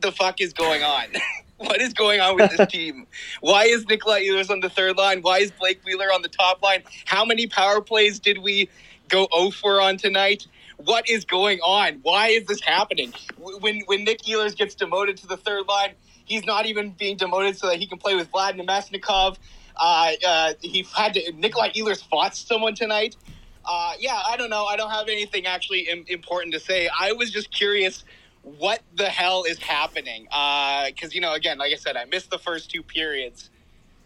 the 0.00 0.10
fuck 0.10 0.40
is 0.40 0.52
going 0.52 0.82
on? 0.82 1.06
what 1.58 1.80
is 1.80 1.92
going 1.92 2.20
on 2.20 2.34
with 2.34 2.56
this 2.56 2.66
team? 2.70 3.06
Why 3.40 3.64
is 3.64 3.86
Nikolai 3.86 4.24
Ehlers 4.24 4.50
on 4.50 4.58
the 4.58 4.68
third 4.68 4.96
line? 4.96 5.20
Why 5.22 5.38
is 5.38 5.52
Blake 5.52 5.80
Wheeler 5.84 6.12
on 6.12 6.22
the 6.22 6.28
top 6.28 6.60
line? 6.60 6.82
How 7.04 7.24
many 7.24 7.46
power 7.46 7.80
plays 7.80 8.18
did 8.18 8.38
we 8.38 8.68
go 9.08 9.28
0 9.36 9.52
for 9.52 9.80
on 9.80 9.96
tonight? 9.96 10.48
What 10.78 11.08
is 11.08 11.24
going 11.24 11.60
on? 11.60 12.00
Why 12.02 12.28
is 12.28 12.46
this 12.46 12.60
happening? 12.60 13.12
When 13.38 13.82
when 13.86 14.04
Nick 14.04 14.22
Ehlers 14.22 14.56
gets 14.56 14.74
demoted 14.74 15.16
to 15.18 15.26
the 15.26 15.36
third 15.36 15.66
line, 15.68 15.92
he's 16.24 16.44
not 16.44 16.66
even 16.66 16.90
being 16.90 17.16
demoted 17.16 17.56
so 17.56 17.68
that 17.68 17.78
he 17.78 17.86
can 17.86 17.98
play 17.98 18.14
with 18.14 18.30
Vlad 18.30 18.60
Namestnikov. 18.60 19.36
Uh, 19.78 20.12
uh, 20.26 20.52
he 20.60 20.86
had 20.94 21.14
to. 21.14 21.32
Nikolai 21.32 21.70
Ehlers 21.72 22.02
fought 22.08 22.34
someone 22.36 22.74
tonight. 22.74 23.16
Uh, 23.64 23.92
yeah, 23.98 24.20
I 24.26 24.36
don't 24.36 24.50
know. 24.50 24.64
I 24.64 24.76
don't 24.76 24.90
have 24.90 25.08
anything 25.08 25.46
actually 25.46 25.88
Im- 25.88 26.04
important 26.08 26.54
to 26.54 26.60
say. 26.60 26.88
I 26.98 27.12
was 27.12 27.30
just 27.30 27.50
curious 27.50 28.04
what 28.42 28.80
the 28.96 29.06
hell 29.06 29.44
is 29.44 29.58
happening. 29.58 30.24
Because, 30.24 31.10
uh, 31.10 31.12
you 31.12 31.20
know, 31.20 31.34
again, 31.34 31.58
like 31.58 31.72
I 31.72 31.76
said, 31.76 31.96
I 31.96 32.06
missed 32.06 32.30
the 32.30 32.38
first 32.38 32.70
two 32.70 32.82
periods. 32.82 33.50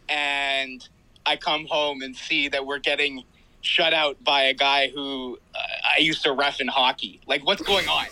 And 0.08 0.86
I 1.24 1.36
come 1.36 1.66
home 1.66 2.02
and 2.02 2.16
see 2.16 2.48
that 2.48 2.66
we're 2.66 2.80
getting 2.80 3.22
shut 3.60 3.94
out 3.94 4.22
by 4.24 4.42
a 4.42 4.54
guy 4.54 4.88
who 4.88 5.38
uh, 5.54 5.58
I 5.96 6.00
used 6.00 6.24
to 6.24 6.32
ref 6.32 6.60
in 6.60 6.66
hockey. 6.66 7.20
Like, 7.26 7.46
what's 7.46 7.62
going 7.62 7.88
on? 7.88 8.06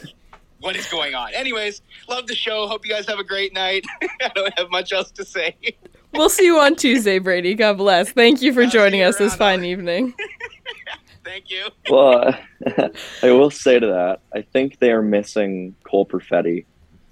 what 0.60 0.76
is 0.76 0.86
going 0.88 1.14
on? 1.14 1.34
Anyways, 1.34 1.82
love 2.08 2.26
the 2.26 2.34
show. 2.34 2.66
Hope 2.66 2.86
you 2.86 2.92
guys 2.92 3.06
have 3.06 3.18
a 3.18 3.24
great 3.24 3.52
night. 3.52 3.84
I 4.02 4.28
don't 4.34 4.56
have 4.58 4.70
much 4.70 4.92
else 4.92 5.10
to 5.12 5.24
say. 5.24 5.56
we'll 6.12 6.28
see 6.28 6.44
you 6.44 6.58
on 6.58 6.76
Tuesday, 6.76 7.18
Brady. 7.18 7.54
God 7.54 7.78
bless. 7.78 8.12
Thank 8.12 8.42
you 8.42 8.52
for 8.52 8.62
I'll 8.62 8.70
joining 8.70 9.00
you 9.00 9.06
us 9.06 9.18
this 9.18 9.32
around. 9.32 9.38
fine 9.38 9.64
evening. 9.64 10.14
Thank 11.24 11.50
you. 11.50 11.68
Well, 11.88 12.34
I 13.22 13.30
will 13.30 13.50
say 13.50 13.78
to 13.78 13.86
that, 13.86 14.20
I 14.34 14.42
think 14.42 14.78
they 14.78 14.90
are 14.90 15.02
missing 15.02 15.76
Cole 15.84 16.06
Perfetti 16.06 16.64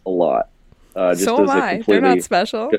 a 0.06 0.10
lot. 0.10 0.48
Uh, 0.96 1.12
just 1.12 1.24
so 1.24 1.38
am 1.38 1.44
as 1.44 1.50
a 1.50 1.52
I. 1.52 1.82
They're 1.86 2.00
not 2.00 2.22
special. 2.22 2.72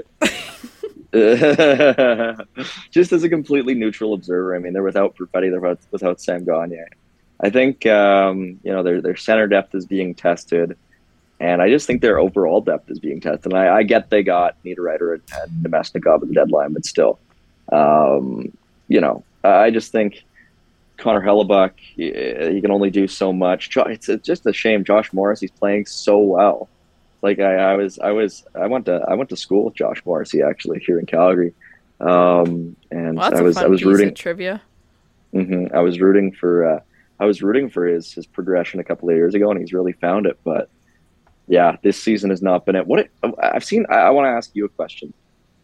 just 2.91 3.13
as 3.13 3.23
a 3.23 3.29
completely 3.29 3.73
neutral 3.73 4.13
observer. 4.13 4.55
I 4.55 4.59
mean, 4.59 4.73
they're 4.73 4.83
without 4.83 5.15
Perfetti, 5.15 5.49
they're 5.49 5.61
without, 5.61 5.79
without 5.91 6.19
Sam 6.21 6.43
Gagner. 6.43 6.89
I 7.41 7.49
think 7.49 7.85
um, 7.85 8.59
you 8.63 8.71
know 8.71 8.83
their 8.83 9.01
their 9.01 9.15
center 9.15 9.47
depth 9.47 9.73
is 9.73 9.85
being 9.85 10.13
tested, 10.13 10.77
and 11.39 11.62
I 11.62 11.69
just 11.69 11.88
think 11.88 12.01
their 12.01 12.19
overall 12.19 12.62
depth 12.62 12.89
is 12.91 13.00
being 13.00 13.22
tested. 13.22 13.51
And 13.53 13.60
I, 13.62 13.77
I 13.77 13.84
get 13.84 14.10
they 14.10 14.24
got 14.24 14.62
Niederreiter 14.63 15.13
and, 15.13 15.24
and 15.41 15.51
Namestnikov 15.63 16.22
at 16.22 16.27
the 16.27 16.34
deadline, 16.34 16.74
but 16.74 16.86
still, 16.86 17.19
um, 17.72 18.51
you 18.88 19.00
know, 19.01 19.24
I 19.43 19.69
just 19.72 19.91
think 19.91 20.24
Connor 20.98 21.22
Hellebuyck 21.22 21.72
he, 21.77 22.05
he 22.53 22.62
can 22.62 22.72
only 22.72 22.89
do 22.89 23.08
so 23.08 23.31
much. 23.31 23.69
It's, 23.75 24.10
it's 24.10 24.25
just 24.25 24.46
a 24.46 24.53
shame. 24.53 24.84
Josh 24.84 25.13
Morris, 25.13 25.39
he's 25.39 25.51
playing 25.51 25.86
so 25.86 26.19
well. 26.19 26.67
Like 27.22 27.39
I, 27.39 27.55
I 27.55 27.75
was, 27.75 28.00
I 28.00 28.12
was, 28.12 28.46
I 28.55 28.67
went 28.67 28.86
to, 28.86 29.03
I 29.08 29.13
went 29.15 29.29
to 29.29 29.38
school 29.38 29.65
with 29.65 29.75
Josh 29.75 30.01
Morrissey 30.05 30.41
actually 30.41 30.79
here 30.79 31.00
in 31.00 31.05
Calgary, 31.05 31.53
um, 32.00 32.75
and 32.91 33.17
Well, 33.17 33.36
I 33.36 33.41
was, 33.41 33.58
I 33.58 33.67
was 33.67 33.84
rooting. 33.84 34.13
trivia. 34.13 34.62
hmm 35.34 35.67
I 35.74 35.79
was 35.79 36.00
rooting 36.00 36.31
for 36.31 36.65
uh, 36.65 36.79
I 37.19 37.25
was 37.25 37.41
rooting 37.41 37.69
for 37.69 37.86
his 37.86 38.13
his 38.13 38.25
progression 38.25 38.79
a 38.79 38.86
couple 38.86 39.10
of 39.10 39.15
years 39.15 39.36
ago, 39.36 39.51
and 39.51 39.60
he's 39.60 39.74
really 39.74 39.91
found 39.91 40.25
it. 40.27 40.39
But 40.46 40.69
yeah, 41.50 41.75
this 41.82 42.01
season 42.01 42.29
has 42.29 42.41
not 42.41 42.65
been 42.65 42.75
it. 42.75 42.88
What 42.88 43.00
it, 43.00 43.12
I've 43.41 43.65
seen, 43.65 43.86
I, 43.89 43.96
I 43.96 44.10
want 44.12 44.25
to 44.25 44.29
ask 44.29 44.51
you 44.53 44.65
a 44.65 44.70
question. 44.70 45.13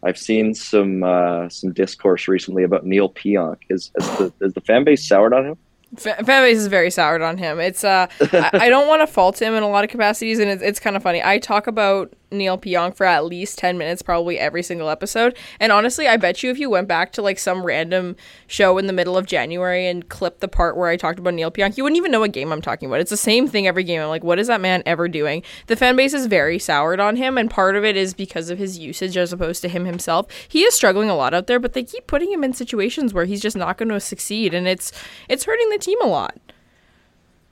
I've 0.03 0.17
seen 0.17 0.53
some 0.53 1.03
uh, 1.03 1.49
some 1.49 1.73
discourse 1.73 2.27
recently 2.27 2.63
about 2.63 2.85
Neil 2.85 3.09
Pionk. 3.09 3.57
Is, 3.69 3.91
is 3.95 4.17
the 4.17 4.33
is 4.41 4.53
the 4.53 4.61
fan 4.61 4.83
base 4.83 5.07
soured 5.07 5.33
on 5.33 5.45
him? 5.45 5.57
Fa- 5.97 6.23
fan 6.23 6.43
base 6.43 6.57
is 6.57 6.67
very 6.67 6.91
soured 6.91 7.21
on 7.21 7.37
him. 7.37 7.59
It's 7.59 7.83
uh, 7.83 8.07
I, 8.19 8.49
I 8.53 8.69
don't 8.69 8.87
want 8.87 9.01
to 9.01 9.07
fault 9.07 9.41
him 9.41 9.53
in 9.53 9.63
a 9.63 9.69
lot 9.69 9.83
of 9.83 9.89
capacities, 9.89 10.39
and 10.39 10.49
it's, 10.49 10.61
it's 10.61 10.79
kind 10.79 10.95
of 10.95 11.03
funny. 11.03 11.23
I 11.23 11.39
talk 11.39 11.67
about 11.67 12.13
Neil 12.31 12.57
Pionk 12.57 12.95
for 12.95 13.05
at 13.05 13.25
least 13.25 13.57
ten 13.57 13.77
minutes, 13.77 14.01
probably 14.01 14.39
every 14.39 14.63
single 14.63 14.89
episode. 14.89 15.37
And 15.59 15.71
honestly, 15.71 16.07
I 16.07 16.17
bet 16.17 16.43
you 16.43 16.51
if 16.51 16.59
you 16.59 16.69
went 16.69 16.87
back 16.87 17.11
to 17.13 17.21
like 17.21 17.39
some 17.39 17.65
random 17.65 18.15
show 18.47 18.77
in 18.77 18.87
the 18.87 18.93
middle 18.93 19.17
of 19.17 19.25
January 19.25 19.87
and 19.87 20.07
clipped 20.09 20.41
the 20.41 20.47
part 20.47 20.77
where 20.77 20.89
I 20.89 20.97
talked 20.97 21.19
about 21.19 21.33
Neil 21.33 21.51
Pionk, 21.51 21.77
you 21.77 21.83
wouldn't 21.83 21.97
even 21.97 22.11
know 22.11 22.19
what 22.19 22.31
game 22.31 22.51
I'm 22.51 22.61
talking 22.61 22.87
about. 22.87 22.99
It's 22.99 23.09
the 23.09 23.17
same 23.17 23.47
thing 23.47 23.67
every 23.67 23.83
game. 23.83 24.01
I'm 24.01 24.09
like, 24.09 24.23
what 24.23 24.39
is 24.39 24.47
that 24.47 24.61
man 24.61 24.83
ever 24.85 25.07
doing? 25.07 25.43
The 25.67 25.75
fan 25.75 25.95
base 25.95 26.13
is 26.13 26.25
very 26.25 26.59
soured 26.59 26.99
on 26.99 27.15
him, 27.15 27.37
and 27.37 27.49
part 27.49 27.75
of 27.75 27.83
it 27.83 27.95
is 27.95 28.13
because 28.13 28.49
of 28.49 28.57
his 28.57 28.77
usage 28.77 29.17
as 29.17 29.33
opposed 29.33 29.61
to 29.61 29.69
him 29.69 29.85
himself. 29.85 30.27
He 30.47 30.63
is 30.63 30.73
struggling 30.73 31.09
a 31.09 31.15
lot 31.15 31.33
out 31.33 31.47
there, 31.47 31.59
but 31.59 31.73
they 31.73 31.83
keep 31.83 32.07
putting 32.07 32.31
him 32.31 32.43
in 32.43 32.53
situations 32.53 33.13
where 33.13 33.25
he's 33.25 33.41
just 33.41 33.57
not 33.57 33.77
going 33.77 33.89
to 33.89 33.99
succeed, 33.99 34.53
and 34.53 34.67
it's 34.67 34.91
it's 35.29 35.45
hurting 35.45 35.69
the 35.69 35.77
team 35.77 36.01
a 36.01 36.07
lot. 36.07 36.35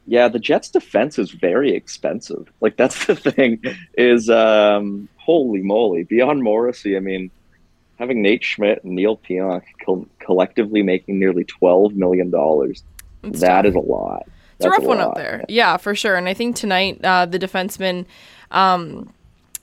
Yeah, 0.06 0.28
the 0.28 0.40
Jets' 0.40 0.70
defense 0.70 1.18
is 1.18 1.32
very 1.32 1.74
expensive. 1.74 2.52
Like 2.62 2.78
that's 2.78 3.06
the 3.06 3.16
thing. 3.32 3.62
Is 3.98 4.30
um, 4.30 5.08
holy 5.18 5.62
moly! 5.62 6.04
Beyond 6.04 6.44
Morrissey, 6.44 6.98
I 6.98 7.00
mean, 7.00 7.32
having 7.98 8.22
Nate 8.22 8.44
Schmidt 8.44 8.84
and 8.84 8.96
Neil 8.96 9.18
Pionk 9.18 9.64
co- 9.86 10.08
collectively 10.20 10.84
making 10.84 11.20
nearly 11.20 11.44
twelve 11.46 11.94
million 11.96 12.30
dollars. 12.30 12.84
That 13.22 13.66
is 13.66 13.76
a 13.76 13.80
lot. 13.80 14.24
It's 14.58 14.66
a 14.66 14.70
That's 14.70 14.80
rough 14.80 14.88
one 14.88 15.00
out 15.00 15.08
lot. 15.10 15.16
there. 15.18 15.46
Yeah, 15.48 15.78
for 15.78 15.96
sure. 15.96 16.16
And 16.16 16.28
I 16.28 16.34
think 16.34 16.56
tonight, 16.56 17.00
uh, 17.04 17.26
the 17.26 17.40
defenseman, 17.40 18.06
um, 18.52 19.14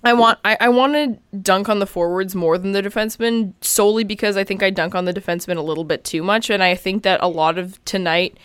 I 0.02 0.14
want 0.14 0.38
I, 0.44 0.56
I 0.60 0.68
want 0.70 0.94
to 0.94 1.36
dunk 1.36 1.68
on 1.68 1.78
the 1.78 1.86
forwards 1.86 2.34
more 2.34 2.56
than 2.56 2.72
the 2.72 2.82
defenseman 2.82 3.52
solely 3.60 4.02
because 4.04 4.38
I 4.38 4.44
think 4.44 4.62
I 4.62 4.70
dunk 4.70 4.94
on 4.94 5.04
the 5.04 5.12
defenseman 5.12 5.58
a 5.58 5.62
little 5.62 5.84
bit 5.84 6.04
too 6.04 6.22
much, 6.22 6.48
and 6.48 6.62
I 6.62 6.74
think 6.74 7.02
that 7.02 7.20
a 7.22 7.28
lot 7.28 7.58
of 7.58 7.84
tonight 7.84 8.38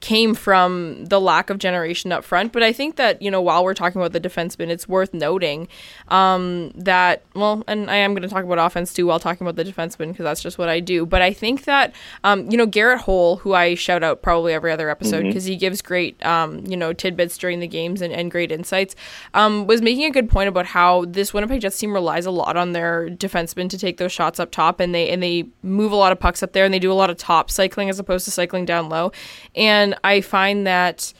came 0.00 0.34
from 0.34 1.04
the 1.04 1.20
lack 1.20 1.50
of 1.50 1.58
generation 1.58 2.10
up 2.10 2.24
front. 2.24 2.52
But 2.52 2.62
I 2.62 2.72
think 2.72 2.96
that, 2.96 3.20
you 3.20 3.30
know, 3.30 3.42
while 3.42 3.62
we're 3.62 3.74
talking 3.74 4.00
about 4.00 4.12
the 4.12 4.20
defenseman, 4.20 4.68
it's 4.68 4.88
worth 4.88 5.12
noting 5.12 5.68
um, 6.08 6.70
that, 6.74 7.22
well, 7.34 7.62
and 7.68 7.90
I 7.90 7.96
am 7.96 8.14
going 8.14 8.22
to 8.22 8.28
talk 8.28 8.44
about 8.44 8.58
offense 8.58 8.94
too 8.94 9.06
while 9.06 9.20
talking 9.20 9.46
about 9.46 9.56
the 9.56 9.70
defenseman 9.70 10.08
because 10.08 10.24
that's 10.24 10.42
just 10.42 10.56
what 10.56 10.70
I 10.70 10.80
do. 10.80 11.04
But 11.04 11.20
I 11.20 11.32
think 11.34 11.64
that, 11.64 11.94
um, 12.24 12.50
you 12.50 12.56
know, 12.56 12.64
Garrett 12.66 13.02
Hole, 13.02 13.36
who 13.36 13.52
I 13.52 13.74
shout 13.74 14.02
out 14.02 14.22
probably 14.22 14.54
every 14.54 14.72
other 14.72 14.88
episode 14.88 15.24
because 15.24 15.44
he 15.44 15.56
gives 15.56 15.82
great, 15.82 16.24
um, 16.24 16.64
you 16.66 16.76
know, 16.76 16.92
tidbits 16.94 17.36
during 17.36 17.60
the 17.60 17.68
games 17.68 18.00
and, 18.00 18.12
and 18.12 18.30
great 18.30 18.50
insights, 18.50 18.96
um, 19.34 19.66
was 19.66 19.82
making 19.82 20.04
a 20.04 20.10
good 20.10 20.30
point 20.30 20.48
about 20.48 20.66
how 20.66 21.04
this 21.04 21.34
Winnipeg 21.34 21.60
Jets 21.60 21.78
team 21.78 21.92
relies 21.92 22.24
a 22.24 22.30
lot 22.30 22.56
on 22.56 22.72
their 22.72 23.10
defensemen 23.10 23.68
to 23.68 23.78
take 23.78 23.98
those 23.98 24.12
shots 24.12 24.40
up 24.40 24.50
top 24.50 24.80
and 24.80 24.94
they 24.94 25.10
and 25.10 25.22
they 25.22 25.46
move 25.62 25.92
a 25.92 25.96
lot 25.96 26.12
of 26.12 26.18
pucks 26.18 26.42
up 26.42 26.52
there 26.52 26.64
and 26.64 26.72
they 26.72 26.78
do 26.78 26.90
a 26.90 26.94
lot 26.94 27.10
of 27.10 27.16
top 27.18 27.50
cycling 27.50 27.90
as 27.90 27.98
opposed 27.98 28.24
to 28.24 28.30
cycling 28.30 28.64
down 28.64 28.88
low. 28.88 29.12
And 29.54 29.89
I 30.04 30.20
find 30.20 30.66
that 30.66 31.12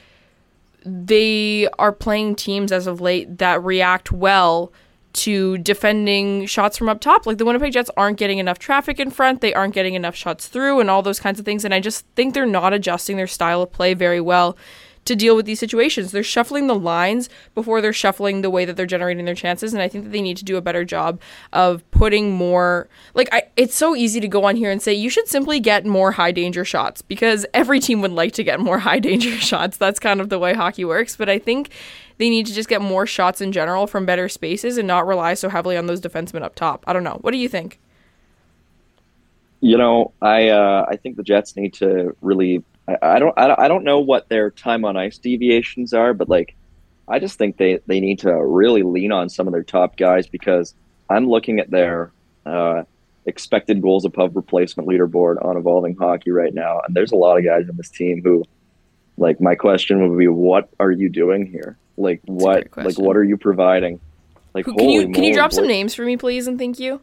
they 0.84 1.68
are 1.78 1.92
playing 1.92 2.36
teams 2.36 2.72
as 2.72 2.86
of 2.86 3.00
late 3.00 3.38
that 3.38 3.62
react 3.62 4.10
well 4.12 4.72
to 5.12 5.58
defending 5.58 6.46
shots 6.46 6.76
from 6.76 6.88
up 6.88 7.00
top. 7.00 7.26
Like 7.26 7.38
the 7.38 7.44
Winnipeg 7.44 7.72
Jets 7.72 7.90
aren't 7.96 8.18
getting 8.18 8.38
enough 8.38 8.58
traffic 8.58 9.00
in 9.00 9.10
front, 9.10 9.40
they 9.40 9.52
aren't 9.52 9.74
getting 9.74 9.94
enough 9.94 10.14
shots 10.14 10.46
through, 10.46 10.80
and 10.80 10.88
all 10.88 11.02
those 11.02 11.20
kinds 11.20 11.38
of 11.38 11.44
things. 11.44 11.64
And 11.64 11.74
I 11.74 11.80
just 11.80 12.06
think 12.14 12.32
they're 12.32 12.46
not 12.46 12.72
adjusting 12.72 13.16
their 13.16 13.26
style 13.26 13.62
of 13.62 13.72
play 13.72 13.94
very 13.94 14.20
well 14.20 14.56
to 15.04 15.16
deal 15.16 15.34
with 15.34 15.46
these 15.46 15.58
situations. 15.58 16.12
They're 16.12 16.22
shuffling 16.22 16.66
the 16.66 16.74
lines 16.74 17.28
before 17.54 17.80
they're 17.80 17.92
shuffling 17.92 18.42
the 18.42 18.50
way 18.50 18.64
that 18.64 18.76
they're 18.76 18.86
generating 18.86 19.24
their 19.24 19.34
chances, 19.34 19.72
and 19.72 19.82
I 19.82 19.88
think 19.88 20.04
that 20.04 20.10
they 20.10 20.22
need 20.22 20.36
to 20.36 20.44
do 20.44 20.56
a 20.56 20.60
better 20.60 20.84
job 20.84 21.20
of 21.52 21.88
putting 21.90 22.32
more 22.32 22.88
like 23.14 23.28
I 23.32 23.44
it's 23.56 23.74
so 23.74 23.96
easy 23.96 24.20
to 24.20 24.28
go 24.28 24.44
on 24.44 24.56
here 24.56 24.70
and 24.70 24.80
say 24.80 24.92
you 24.94 25.10
should 25.10 25.28
simply 25.28 25.60
get 25.60 25.86
more 25.86 26.12
high 26.12 26.32
danger 26.32 26.64
shots 26.64 27.02
because 27.02 27.46
every 27.54 27.80
team 27.80 28.00
would 28.02 28.12
like 28.12 28.32
to 28.32 28.44
get 28.44 28.60
more 28.60 28.78
high 28.90 28.98
danger 28.98 29.36
shots. 29.38 29.76
That's 29.76 29.98
kind 29.98 30.20
of 30.20 30.28
the 30.28 30.38
way 30.38 30.54
hockey 30.54 30.84
works, 30.84 31.16
but 31.16 31.28
I 31.28 31.38
think 31.38 31.70
they 32.18 32.28
need 32.28 32.44
to 32.46 32.52
just 32.52 32.68
get 32.68 32.82
more 32.82 33.06
shots 33.06 33.40
in 33.40 33.50
general 33.50 33.86
from 33.86 34.04
better 34.04 34.28
spaces 34.28 34.76
and 34.76 34.86
not 34.86 35.06
rely 35.06 35.32
so 35.32 35.48
heavily 35.48 35.78
on 35.78 35.86
those 35.86 36.02
defensemen 36.02 36.42
up 36.42 36.54
top. 36.54 36.84
I 36.86 36.92
don't 36.92 37.02
know. 37.02 37.16
What 37.22 37.30
do 37.30 37.38
you 37.38 37.48
think? 37.48 37.80
You 39.60 39.78
know, 39.78 40.12
I 40.20 40.48
uh, 40.48 40.84
I 40.86 40.96
think 40.96 41.16
the 41.16 41.22
Jets 41.22 41.56
need 41.56 41.72
to 41.74 42.14
really. 42.20 42.62
I, 43.02 43.16
I 43.16 43.18
don't 43.18 43.34
I, 43.38 43.46
don't- 43.46 43.60
I 43.60 43.68
don't 43.68 43.84
know 43.84 44.00
what 44.00 44.28
their 44.28 44.50
time 44.50 44.84
on 44.84 44.96
ice 44.96 45.18
deviations 45.18 45.92
are, 45.94 46.14
but 46.14 46.28
like, 46.28 46.54
I 47.08 47.18
just 47.18 47.38
think 47.38 47.56
they 47.56 47.80
they 47.86 48.00
need 48.00 48.20
to 48.20 48.32
really 48.34 48.82
lean 48.82 49.12
on 49.12 49.28
some 49.28 49.46
of 49.46 49.52
their 49.52 49.62
top 49.64 49.96
guys 49.96 50.26
because 50.26 50.74
I'm 51.08 51.26
looking 51.28 51.58
at 51.58 51.70
their 51.70 52.12
uh, 52.46 52.84
expected 53.26 53.82
goals 53.82 54.04
above 54.04 54.36
replacement 54.36 54.88
leaderboard 54.88 55.44
on 55.44 55.56
Evolving 55.56 55.96
Hockey 55.96 56.30
right 56.30 56.54
now, 56.54 56.80
and 56.86 56.94
there's 56.94 57.12
a 57.12 57.16
lot 57.16 57.36
of 57.38 57.44
guys 57.44 57.68
on 57.68 57.76
this 57.76 57.90
team 57.90 58.22
who, 58.22 58.44
like, 59.18 59.40
my 59.40 59.54
question 59.56 60.08
would 60.08 60.18
be, 60.18 60.28
what 60.28 60.68
are 60.78 60.90
you 60.90 61.08
doing 61.08 61.46
here? 61.46 61.76
Like, 61.96 62.22
what 62.24 62.68
like 62.76 62.98
what 62.98 63.16
are 63.16 63.24
you 63.24 63.36
providing? 63.36 64.00
Like, 64.54 64.64
Who, 64.66 64.74
can 64.74 64.88
you 64.88 65.08
can 65.12 65.24
you 65.24 65.34
drop 65.34 65.52
some 65.52 65.66
names 65.66 65.94
for 65.94 66.04
me, 66.04 66.16
please, 66.16 66.46
and 66.46 66.58
thank 66.58 66.78
you. 66.78 67.00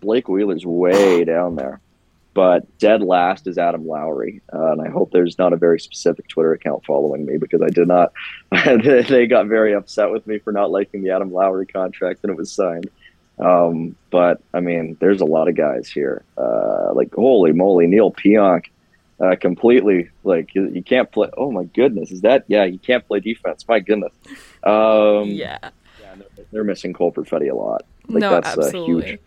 Blake 0.00 0.28
Wheeler's 0.28 0.64
way 0.64 1.24
down 1.24 1.56
there. 1.56 1.80
But 2.34 2.78
dead 2.78 3.00
last 3.00 3.46
is 3.46 3.58
Adam 3.58 3.86
Lowry. 3.86 4.42
Uh, 4.52 4.72
and 4.72 4.82
I 4.82 4.90
hope 4.90 5.12
there's 5.12 5.38
not 5.38 5.52
a 5.52 5.56
very 5.56 5.78
specific 5.78 6.28
Twitter 6.28 6.52
account 6.52 6.84
following 6.84 7.24
me 7.24 7.38
because 7.38 7.62
I 7.62 7.68
did 7.68 7.86
not. 7.86 8.12
they 8.50 9.26
got 9.28 9.46
very 9.46 9.72
upset 9.72 10.10
with 10.10 10.26
me 10.26 10.38
for 10.38 10.52
not 10.52 10.72
liking 10.72 11.04
the 11.04 11.10
Adam 11.10 11.32
Lowry 11.32 11.66
contract 11.66 12.20
and 12.24 12.30
it 12.30 12.36
was 12.36 12.50
signed. 12.50 12.90
Um, 13.38 13.96
but 14.10 14.42
I 14.52 14.60
mean, 14.60 14.96
there's 15.00 15.20
a 15.20 15.24
lot 15.24 15.48
of 15.48 15.56
guys 15.56 15.88
here. 15.88 16.24
Uh, 16.36 16.92
like, 16.92 17.14
holy 17.14 17.52
moly, 17.52 17.86
Neil 17.86 18.10
Pionk. 18.12 18.66
Uh, 19.20 19.36
completely 19.36 20.10
like 20.24 20.56
you, 20.56 20.68
you 20.70 20.82
can't 20.82 21.10
play. 21.12 21.30
Oh 21.36 21.52
my 21.52 21.62
goodness, 21.62 22.10
is 22.10 22.22
that 22.22 22.44
yeah? 22.48 22.64
You 22.64 22.80
can't 22.80 23.06
play 23.06 23.20
defense. 23.20 23.64
My 23.68 23.78
goodness. 23.78 24.12
Um, 24.64 25.28
yeah. 25.28 25.58
yeah, 26.00 26.16
they're, 26.16 26.44
they're 26.50 26.64
missing 26.64 26.92
Cole 26.92 27.12
Perfetti 27.12 27.48
a 27.48 27.54
lot. 27.54 27.84
Like, 28.08 28.20
no, 28.20 28.30
that's, 28.30 28.58
uh, 28.58 28.62
absolutely. 28.62 29.06
huge. 29.06 29.20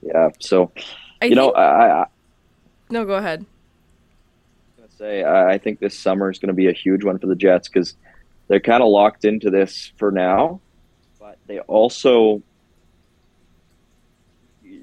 Yeah, 0.00 0.30
so 0.40 0.72
I 1.20 1.26
you 1.26 1.34
know, 1.34 1.50
I, 1.50 2.02
I, 2.02 2.06
no, 2.90 3.04
go 3.04 3.14
ahead. 3.14 3.44
gonna 4.76 4.88
say 4.90 5.22
I 5.22 5.52
I 5.52 5.58
think 5.58 5.80
this 5.80 5.98
summer 5.98 6.30
is 6.30 6.38
going 6.38 6.48
to 6.48 6.54
be 6.54 6.68
a 6.68 6.72
huge 6.72 7.04
one 7.04 7.18
for 7.18 7.26
the 7.26 7.36
Jets 7.36 7.68
because 7.68 7.94
they're 8.48 8.60
kind 8.60 8.82
of 8.82 8.88
locked 8.88 9.24
into 9.24 9.50
this 9.50 9.92
for 9.96 10.10
now, 10.10 10.60
but 11.18 11.38
they 11.46 11.60
also 11.60 12.42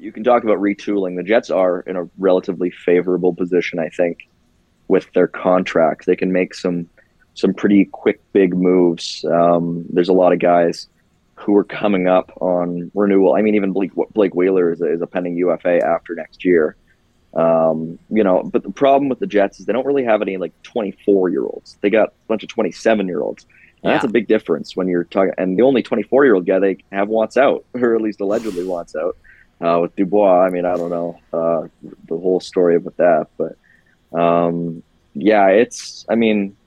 you 0.01 0.11
can 0.11 0.23
talk 0.23 0.43
about 0.43 0.57
retooling. 0.57 1.15
The 1.15 1.23
Jets 1.23 1.51
are 1.51 1.81
in 1.81 1.95
a 1.95 2.09
relatively 2.17 2.71
favorable 2.71 3.35
position, 3.35 3.77
I 3.77 3.89
think, 3.89 4.27
with 4.87 5.11
their 5.13 5.27
contracts. 5.27 6.07
They 6.07 6.15
can 6.15 6.31
make 6.31 6.55
some 6.55 6.89
some 7.33 7.53
pretty 7.53 7.85
quick, 7.85 8.19
big 8.33 8.53
moves. 8.55 9.23
Um, 9.25 9.85
there's 9.89 10.09
a 10.09 10.13
lot 10.13 10.33
of 10.33 10.39
guys 10.39 10.89
who 11.35 11.55
are 11.55 11.63
coming 11.63 12.07
up 12.07 12.31
on 12.41 12.91
renewal. 12.93 13.35
I 13.35 13.41
mean, 13.41 13.55
even 13.55 13.71
Blake, 13.71 13.91
Blake 14.13 14.35
Wheeler 14.35 14.71
is 14.71 14.81
a, 14.81 14.91
is 14.91 15.01
a 15.01 15.07
pending 15.07 15.37
UFA 15.37 15.79
after 15.85 16.13
next 16.13 16.43
year. 16.43 16.75
Um, 17.33 17.97
you 18.09 18.23
know, 18.23 18.43
but 18.43 18.63
the 18.63 18.71
problem 18.71 19.07
with 19.07 19.19
the 19.19 19.27
Jets 19.27 19.59
is 19.59 19.65
they 19.65 19.73
don't 19.73 19.85
really 19.85 20.03
have 20.03 20.21
any 20.21 20.37
like 20.37 20.51
24 20.63 21.29
year 21.29 21.43
olds. 21.43 21.77
They 21.81 21.89
got 21.89 22.09
a 22.09 22.11
bunch 22.27 22.43
of 22.43 22.49
27 22.49 23.07
year 23.07 23.21
olds. 23.21 23.45
Yeah. 23.83 23.91
That's 23.91 24.05
a 24.05 24.09
big 24.09 24.27
difference 24.27 24.75
when 24.75 24.87
you're 24.87 25.05
talking. 25.05 25.33
And 25.37 25.57
the 25.57 25.63
only 25.63 25.81
24 25.81 26.25
year 26.25 26.35
old 26.35 26.45
guy 26.45 26.59
they 26.59 26.77
have 26.91 27.07
wants 27.07 27.37
out, 27.37 27.65
or 27.73 27.95
at 27.95 28.01
least 28.01 28.21
allegedly 28.21 28.65
wants 28.65 28.95
out. 28.95 29.17
Uh, 29.59 29.79
with 29.79 29.95
Dubois, 29.95 30.43
I 30.43 30.49
mean, 30.49 30.65
I 30.65 30.75
don't 30.75 30.89
know 30.89 31.19
uh, 31.31 31.67
the 32.07 32.17
whole 32.17 32.39
story 32.39 32.79
with 32.79 32.97
that, 32.97 33.27
but 33.37 33.55
um, 34.19 34.81
yeah, 35.13 35.49
it's. 35.49 36.03
I 36.09 36.15
mean, 36.15 36.57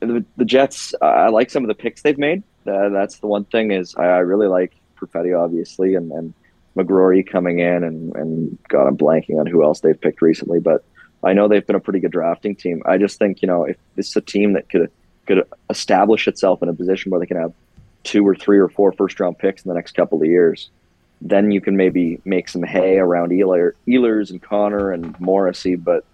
the, 0.00 0.24
the 0.38 0.46
Jets. 0.46 0.94
I 1.02 1.28
like 1.28 1.50
some 1.50 1.62
of 1.62 1.68
the 1.68 1.74
picks 1.74 2.00
they've 2.00 2.16
made. 2.16 2.42
Uh, 2.66 2.88
that's 2.88 3.18
the 3.18 3.26
one 3.26 3.44
thing 3.44 3.70
is 3.70 3.94
I, 3.96 4.04
I 4.04 4.18
really 4.18 4.46
like 4.46 4.72
Perfetti, 4.96 5.38
obviously, 5.38 5.94
and, 5.94 6.10
and 6.12 6.32
McGroarty 6.76 7.26
coming 7.26 7.60
in, 7.60 7.84
and 7.84 8.14
and 8.16 8.58
God, 8.68 8.86
I'm 8.86 8.96
blanking 8.96 9.38
on 9.38 9.46
who 9.46 9.62
else 9.62 9.80
they've 9.80 10.00
picked 10.00 10.22
recently, 10.22 10.60
but 10.60 10.84
I 11.22 11.32
know 11.32 11.48
they've 11.48 11.66
been 11.66 11.76
a 11.76 11.80
pretty 11.80 12.00
good 12.00 12.12
drafting 12.12 12.56
team. 12.56 12.82
I 12.84 12.98
just 12.98 13.18
think 13.18 13.42
you 13.42 13.48
know 13.48 13.64
if 13.64 13.76
this 13.96 14.08
is 14.08 14.16
a 14.16 14.20
team 14.20 14.54
that 14.54 14.68
could 14.68 14.90
could 15.26 15.44
establish 15.70 16.28
itself 16.28 16.62
in 16.62 16.68
a 16.68 16.74
position 16.74 17.10
where 17.10 17.20
they 17.20 17.26
can 17.26 17.38
have 17.38 17.52
two 18.02 18.26
or 18.26 18.34
three 18.34 18.58
or 18.58 18.68
four 18.68 18.92
first 18.92 19.18
round 19.18 19.38
picks 19.38 19.64
in 19.64 19.68
the 19.68 19.74
next 19.74 19.92
couple 19.92 20.20
of 20.20 20.28
years, 20.28 20.70
then 21.20 21.50
you 21.50 21.60
can 21.60 21.76
maybe 21.76 22.20
make 22.24 22.48
some 22.48 22.62
hay 22.62 22.98
around 22.98 23.30
Ehlers, 23.30 23.72
Ehlers 23.88 24.30
and 24.30 24.42
Connor 24.42 24.92
and 24.92 25.18
Morrissey. 25.18 25.74
But 25.74 26.04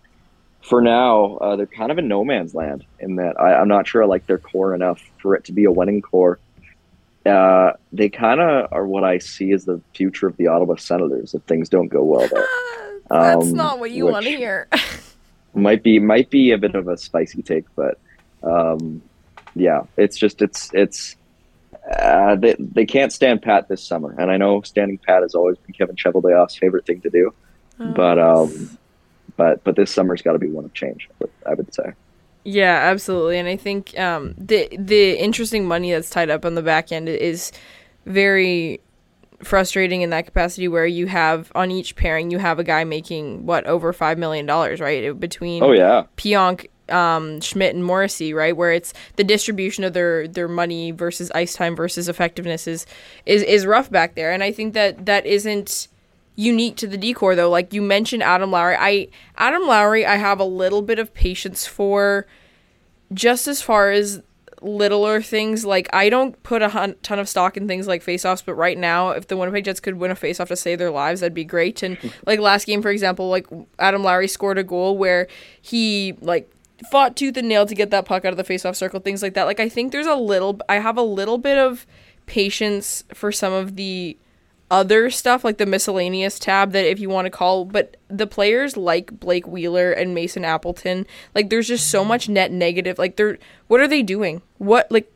for 0.62 0.80
now, 0.80 1.36
uh, 1.38 1.56
they're 1.56 1.66
kind 1.66 1.90
of 1.90 1.98
in 1.98 2.08
no 2.08 2.24
man's 2.24 2.54
land 2.54 2.84
in 3.00 3.16
that 3.16 3.40
I, 3.40 3.60
am 3.60 3.68
not 3.68 3.88
sure 3.88 4.02
I 4.02 4.06
like 4.06 4.26
their 4.26 4.38
core 4.38 4.74
enough 4.74 5.02
for 5.20 5.34
it 5.34 5.44
to 5.46 5.52
be 5.52 5.64
a 5.64 5.72
winning 5.72 6.00
core. 6.00 6.38
Uh, 7.30 7.72
they 7.92 8.08
kind 8.08 8.40
of 8.40 8.72
are 8.72 8.86
what 8.86 9.04
I 9.04 9.18
see 9.18 9.52
as 9.52 9.64
the 9.64 9.80
future 9.94 10.26
of 10.26 10.36
the 10.36 10.48
Ottawa 10.48 10.76
Senators 10.76 11.34
if 11.34 11.42
things 11.42 11.68
don't 11.68 11.88
go 11.88 12.02
well 12.02 12.28
there. 12.28 12.46
That's 13.10 13.46
um, 13.46 13.52
not 13.52 13.78
what 13.78 13.90
you 13.90 14.06
want 14.06 14.24
to 14.24 14.30
hear. 14.30 14.68
might 15.54 15.82
be 15.82 15.98
might 15.98 16.30
be 16.30 16.52
a 16.52 16.58
bit 16.58 16.74
of 16.74 16.88
a 16.88 16.96
spicy 16.96 17.42
take, 17.42 17.64
but 17.74 17.98
um, 18.42 19.02
yeah, 19.54 19.82
it's 19.96 20.16
just 20.16 20.42
it's 20.42 20.70
it's 20.72 21.16
uh, 21.90 22.36
they 22.36 22.54
they 22.58 22.86
can't 22.86 23.12
stand 23.12 23.42
pat 23.42 23.68
this 23.68 23.82
summer, 23.82 24.14
and 24.18 24.30
I 24.30 24.36
know 24.36 24.62
standing 24.62 24.98
pat 24.98 25.22
has 25.22 25.34
always 25.34 25.58
been 25.58 25.74
Kevin 25.74 25.96
Cheveldayoff's 25.96 26.56
favorite 26.56 26.86
thing 26.86 27.00
to 27.00 27.10
do, 27.10 27.34
oh. 27.80 27.92
but 27.92 28.18
um, 28.18 28.78
but 29.36 29.64
but 29.64 29.76
this 29.76 29.90
summer's 29.92 30.22
got 30.22 30.32
to 30.32 30.38
be 30.38 30.48
one 30.48 30.64
of 30.64 30.74
change. 30.74 31.08
I 31.46 31.54
would 31.54 31.74
say. 31.74 31.92
Yeah, 32.44 32.74
absolutely, 32.90 33.38
and 33.38 33.48
I 33.48 33.56
think 33.56 33.98
um, 33.98 34.34
the 34.38 34.68
the 34.76 35.18
interesting 35.18 35.66
money 35.66 35.92
that's 35.92 36.08
tied 36.08 36.30
up 36.30 36.44
on 36.44 36.54
the 36.54 36.62
back 36.62 36.90
end 36.90 37.08
is 37.08 37.52
very 38.06 38.80
frustrating 39.42 40.02
in 40.02 40.10
that 40.10 40.26
capacity 40.26 40.68
where 40.68 40.86
you 40.86 41.06
have 41.06 41.50
on 41.54 41.70
each 41.70 41.96
pairing 41.96 42.30
you 42.30 42.36
have 42.36 42.58
a 42.58 42.64
guy 42.64 42.84
making 42.84 43.46
what 43.46 43.66
over 43.66 43.90
five 43.90 44.18
million 44.18 44.44
dollars 44.44 44.80
right 44.80 45.18
between 45.18 45.62
oh 45.62 45.72
yeah 45.72 46.04
Pionk 46.18 46.66
um, 46.90 47.40
Schmidt 47.40 47.74
and 47.74 47.84
Morrissey, 47.84 48.34
right? 48.34 48.56
Where 48.56 48.72
it's 48.72 48.92
the 49.16 49.24
distribution 49.24 49.84
of 49.84 49.92
their 49.92 50.26
their 50.28 50.48
money 50.48 50.90
versus 50.90 51.30
ice 51.34 51.54
time 51.54 51.76
versus 51.76 52.08
effectiveness 52.08 52.66
is 52.66 52.86
is 53.26 53.42
is 53.44 53.66
rough 53.66 53.90
back 53.90 54.14
there, 54.14 54.32
and 54.32 54.42
I 54.42 54.52
think 54.52 54.74
that 54.74 55.06
that 55.06 55.24
isn't 55.26 55.88
unique 56.36 56.76
to 56.76 56.86
the 56.86 56.96
D-core 56.96 57.34
though. 57.34 57.50
Like 57.50 57.72
you 57.72 57.82
mentioned, 57.82 58.22
Adam 58.22 58.50
Lowry. 58.50 58.76
I 58.78 59.08
Adam 59.36 59.66
Lowry, 59.66 60.06
I 60.06 60.16
have 60.16 60.40
a 60.40 60.44
little 60.44 60.82
bit 60.82 60.98
of 60.98 61.12
patience 61.14 61.66
for, 61.66 62.26
just 63.12 63.46
as 63.46 63.60
far 63.60 63.90
as 63.90 64.22
littler 64.62 65.20
things. 65.22 65.64
Like 65.64 65.88
I 65.92 66.08
don't 66.08 66.40
put 66.42 66.62
a 66.62 66.68
hun- 66.68 66.96
ton 67.02 67.18
of 67.18 67.28
stock 67.28 67.56
in 67.56 67.66
things 67.66 67.86
like 67.86 68.04
faceoffs, 68.04 68.42
but 68.44 68.54
right 68.54 68.78
now, 68.78 69.10
if 69.10 69.28
the 69.28 69.36
Winnipeg 69.36 69.64
Jets 69.64 69.80
could 69.80 69.94
win 69.94 70.10
a 70.10 70.16
faceoff 70.16 70.48
to 70.48 70.56
save 70.56 70.78
their 70.78 70.90
lives, 70.90 71.20
that'd 71.20 71.34
be 71.34 71.44
great. 71.44 71.82
And 71.82 71.98
like 72.26 72.40
last 72.40 72.66
game, 72.66 72.82
for 72.82 72.90
example, 72.90 73.28
like 73.28 73.46
Adam 73.78 74.02
Lowry 74.02 74.28
scored 74.28 74.58
a 74.58 74.64
goal 74.64 74.96
where 74.96 75.28
he 75.60 76.14
like 76.20 76.50
fought 76.90 77.16
tooth 77.16 77.36
and 77.36 77.48
nail 77.48 77.66
to 77.66 77.74
get 77.74 77.90
that 77.90 78.06
puck 78.06 78.24
out 78.24 78.32
of 78.32 78.36
the 78.36 78.44
faceoff 78.44 78.76
circle, 78.76 79.00
things 79.00 79.22
like 79.22 79.34
that. 79.34 79.44
Like 79.44 79.60
I 79.60 79.68
think 79.68 79.92
there's 79.92 80.06
a 80.06 80.14
little 80.14 80.60
I 80.68 80.76
have 80.76 80.96
a 80.96 81.02
little 81.02 81.38
bit 81.38 81.58
of 81.58 81.86
patience 82.26 83.04
for 83.12 83.32
some 83.32 83.52
of 83.52 83.76
the 83.76 84.16
other 84.70 85.10
stuff 85.10 85.44
like 85.44 85.58
the 85.58 85.66
miscellaneous 85.66 86.38
tab 86.38 86.72
that 86.72 86.88
if 86.88 87.00
you 87.00 87.08
want 87.08 87.26
to 87.26 87.30
call 87.30 87.64
but 87.64 87.96
the 88.08 88.26
players 88.26 88.76
like 88.76 89.18
Blake 89.18 89.46
Wheeler 89.46 89.92
and 89.92 90.14
Mason 90.14 90.44
Appleton 90.44 91.06
like 91.34 91.50
there's 91.50 91.68
just 91.68 91.90
so 91.90 92.04
much 92.04 92.28
net 92.28 92.52
negative 92.52 92.98
like 92.98 93.16
they're 93.16 93.38
what 93.66 93.80
are 93.80 93.88
they 93.88 94.02
doing 94.02 94.42
what 94.58 94.90
like 94.90 95.12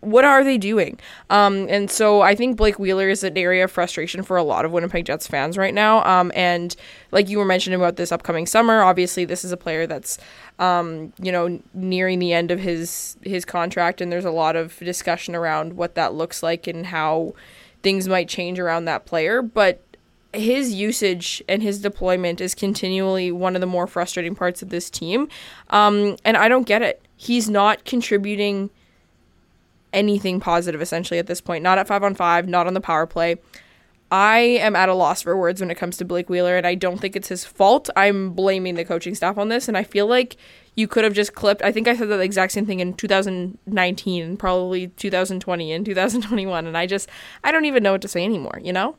what 0.00 0.24
are 0.24 0.44
they 0.44 0.56
doing? 0.56 1.00
Um, 1.30 1.66
and 1.68 1.90
so 1.90 2.20
I 2.20 2.36
think 2.36 2.56
Blake 2.56 2.78
Wheeler 2.78 3.08
is 3.08 3.24
an 3.24 3.36
area 3.36 3.64
of 3.64 3.72
frustration 3.72 4.22
for 4.22 4.36
a 4.36 4.44
lot 4.44 4.64
of 4.64 4.70
Winnipeg 4.70 5.04
Jets 5.06 5.26
fans 5.26 5.58
right 5.58 5.74
now. 5.74 6.04
Um, 6.04 6.30
and 6.36 6.76
like 7.10 7.28
you 7.28 7.38
were 7.38 7.44
mentioning 7.44 7.80
about 7.80 7.96
this 7.96 8.12
upcoming 8.12 8.46
summer, 8.46 8.82
obviously 8.82 9.24
this 9.24 9.44
is 9.44 9.50
a 9.50 9.56
player 9.56 9.86
that's, 9.86 10.18
um, 10.60 11.12
you 11.20 11.32
know, 11.32 11.60
nearing 11.72 12.20
the 12.20 12.32
end 12.32 12.52
of 12.52 12.60
his 12.60 13.16
his 13.22 13.44
contract, 13.44 14.00
and 14.00 14.12
there's 14.12 14.24
a 14.24 14.30
lot 14.30 14.54
of 14.54 14.78
discussion 14.78 15.34
around 15.34 15.72
what 15.72 15.96
that 15.96 16.14
looks 16.14 16.40
like 16.40 16.68
and 16.68 16.86
how 16.86 17.34
things 17.84 18.08
might 18.08 18.28
change 18.28 18.58
around 18.58 18.86
that 18.86 19.06
player. 19.06 19.40
But 19.42 19.80
his 20.32 20.72
usage 20.72 21.40
and 21.48 21.62
his 21.62 21.80
deployment 21.80 22.40
is 22.40 22.56
continually 22.56 23.30
one 23.30 23.54
of 23.54 23.60
the 23.60 23.66
more 23.66 23.86
frustrating 23.86 24.34
parts 24.34 24.62
of 24.62 24.70
this 24.70 24.90
team. 24.90 25.28
Um, 25.70 26.16
and 26.24 26.36
I 26.36 26.48
don't 26.48 26.66
get 26.66 26.82
it. 26.82 27.00
He's 27.16 27.48
not 27.48 27.84
contributing 27.84 28.70
anything 29.92 30.40
positive 30.40 30.82
essentially 30.82 31.20
at 31.20 31.28
this 31.28 31.40
point. 31.40 31.62
Not 31.62 31.78
at 31.78 31.86
five 31.86 32.02
on 32.02 32.16
five, 32.16 32.48
not 32.48 32.66
on 32.66 32.74
the 32.74 32.80
power 32.80 33.06
play. 33.06 33.36
I 34.14 34.38
am 34.38 34.76
at 34.76 34.88
a 34.88 34.94
loss 34.94 35.22
for 35.22 35.36
words 35.36 35.60
when 35.60 35.72
it 35.72 35.74
comes 35.74 35.96
to 35.96 36.04
Blake 36.04 36.30
Wheeler, 36.30 36.56
and 36.56 36.64
I 36.64 36.76
don't 36.76 37.00
think 37.00 37.16
it's 37.16 37.26
his 37.26 37.44
fault. 37.44 37.90
I'm 37.96 38.30
blaming 38.30 38.76
the 38.76 38.84
coaching 38.84 39.16
staff 39.16 39.36
on 39.38 39.48
this, 39.48 39.66
and 39.66 39.76
I 39.76 39.82
feel 39.82 40.06
like 40.06 40.36
you 40.76 40.86
could 40.86 41.02
have 41.02 41.14
just 41.14 41.34
clipped. 41.34 41.62
I 41.62 41.72
think 41.72 41.88
I 41.88 41.96
said 41.96 42.08
the 42.08 42.20
exact 42.20 42.52
same 42.52 42.64
thing 42.64 42.78
in 42.78 42.94
2019, 42.94 44.22
and 44.22 44.38
probably 44.38 44.86
2020 44.86 45.72
and 45.72 45.84
2021, 45.84 46.64
and 46.64 46.78
I 46.78 46.86
just 46.86 47.08
I 47.42 47.50
don't 47.50 47.64
even 47.64 47.82
know 47.82 47.90
what 47.90 48.02
to 48.02 48.08
say 48.08 48.24
anymore. 48.24 48.60
You 48.62 48.72
know? 48.72 48.94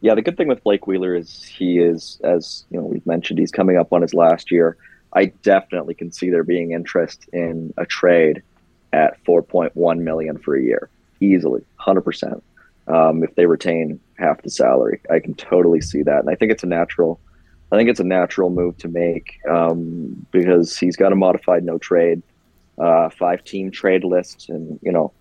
Yeah, 0.00 0.14
the 0.14 0.22
good 0.22 0.36
thing 0.36 0.46
with 0.46 0.62
Blake 0.62 0.86
Wheeler 0.86 1.16
is 1.16 1.42
he 1.42 1.80
is, 1.80 2.20
as 2.22 2.66
you 2.70 2.78
know, 2.78 2.86
we've 2.86 3.04
mentioned, 3.04 3.40
he's 3.40 3.50
coming 3.50 3.78
up 3.78 3.92
on 3.92 4.02
his 4.02 4.14
last 4.14 4.52
year. 4.52 4.76
I 5.14 5.32
definitely 5.42 5.94
can 5.94 6.12
see 6.12 6.30
there 6.30 6.44
being 6.44 6.70
interest 6.70 7.28
in 7.32 7.74
a 7.76 7.84
trade 7.84 8.44
at 8.92 9.20
4.1 9.24 9.98
million 9.98 10.38
for 10.38 10.54
a 10.54 10.62
year 10.62 10.88
easily 11.20 11.62
100% 11.80 12.40
um, 12.88 13.22
if 13.22 13.34
they 13.34 13.46
retain 13.46 14.00
half 14.18 14.42
the 14.42 14.50
salary. 14.50 15.00
I 15.10 15.20
can 15.20 15.34
totally 15.34 15.80
see 15.80 16.02
that. 16.02 16.20
And 16.20 16.30
i 16.30 16.34
think 16.34 16.50
it's 16.52 16.62
a 16.62 16.66
natural 16.66 17.20
i 17.70 17.76
think 17.76 17.90
it's 17.90 18.00
a 18.00 18.04
natural 18.04 18.50
move 18.50 18.76
to 18.78 18.88
make 18.88 19.38
um, 19.48 20.26
because 20.30 20.76
he's 20.76 20.96
got 20.96 21.12
a 21.12 21.16
modified 21.16 21.64
no 21.64 21.78
trade 21.78 22.22
uh, 22.78 23.10
five 23.10 23.42
team 23.44 23.70
trade 23.70 24.04
list. 24.04 24.48
And 24.48 24.78
you 24.82 24.92
know 24.92 25.12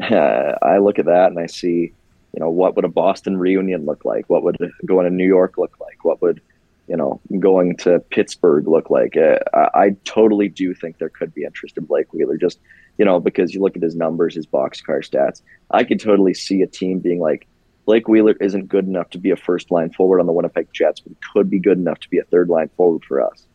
i 0.00 0.78
look 0.78 0.98
at 0.98 1.06
that 1.06 1.28
and 1.28 1.38
i 1.38 1.46
see 1.46 1.92
you 2.32 2.40
know 2.40 2.48
what 2.48 2.76
would 2.76 2.84
a 2.84 2.88
boston 2.88 3.36
reunion 3.36 3.84
look 3.84 4.04
like? 4.04 4.28
What 4.28 4.42
would 4.42 4.56
going 4.86 5.04
to 5.04 5.10
new 5.10 5.26
york 5.26 5.58
look 5.58 5.78
like? 5.80 6.04
What 6.04 6.22
would 6.22 6.40
you 6.88 6.96
know, 6.96 7.20
going 7.38 7.76
to 7.78 8.00
Pittsburgh 8.10 8.66
look 8.66 8.90
like? 8.90 9.16
Uh, 9.16 9.38
I, 9.54 9.68
I, 9.74 9.96
totally 10.04 10.48
do 10.48 10.74
think 10.74 10.98
there 10.98 11.08
could 11.08 11.32
be 11.32 11.44
interest 11.44 11.78
in 11.78 11.84
Blake 11.84 12.12
Wheeler. 12.12 12.36
Just 12.36 12.58
you 12.98 13.04
know, 13.04 13.20
because 13.20 13.54
you 13.54 13.60
look 13.60 13.76
at 13.76 13.82
his 13.82 13.96
numbers, 13.96 14.34
his 14.34 14.46
boxcar 14.46 14.98
stats. 15.00 15.42
I 15.70 15.84
could 15.84 16.00
totally 16.00 16.34
see 16.34 16.62
a 16.62 16.66
team 16.66 16.98
being 16.98 17.20
like, 17.20 17.46
Blake 17.84 18.06
Wheeler 18.06 18.36
isn't 18.40 18.68
good 18.68 18.86
enough 18.86 19.10
to 19.10 19.18
be 19.18 19.30
a 19.30 19.36
first 19.36 19.70
line 19.70 19.90
forward 19.90 20.20
on 20.20 20.26
the 20.26 20.32
Winnipeg 20.32 20.68
Jets, 20.72 21.00
but 21.00 21.12
could 21.32 21.50
be 21.50 21.58
good 21.58 21.78
enough 21.78 21.98
to 22.00 22.08
be 22.10 22.18
a 22.18 22.24
third 22.24 22.48
line 22.48 22.70
forward 22.76 23.04
for 23.04 23.20
us, 23.20 23.46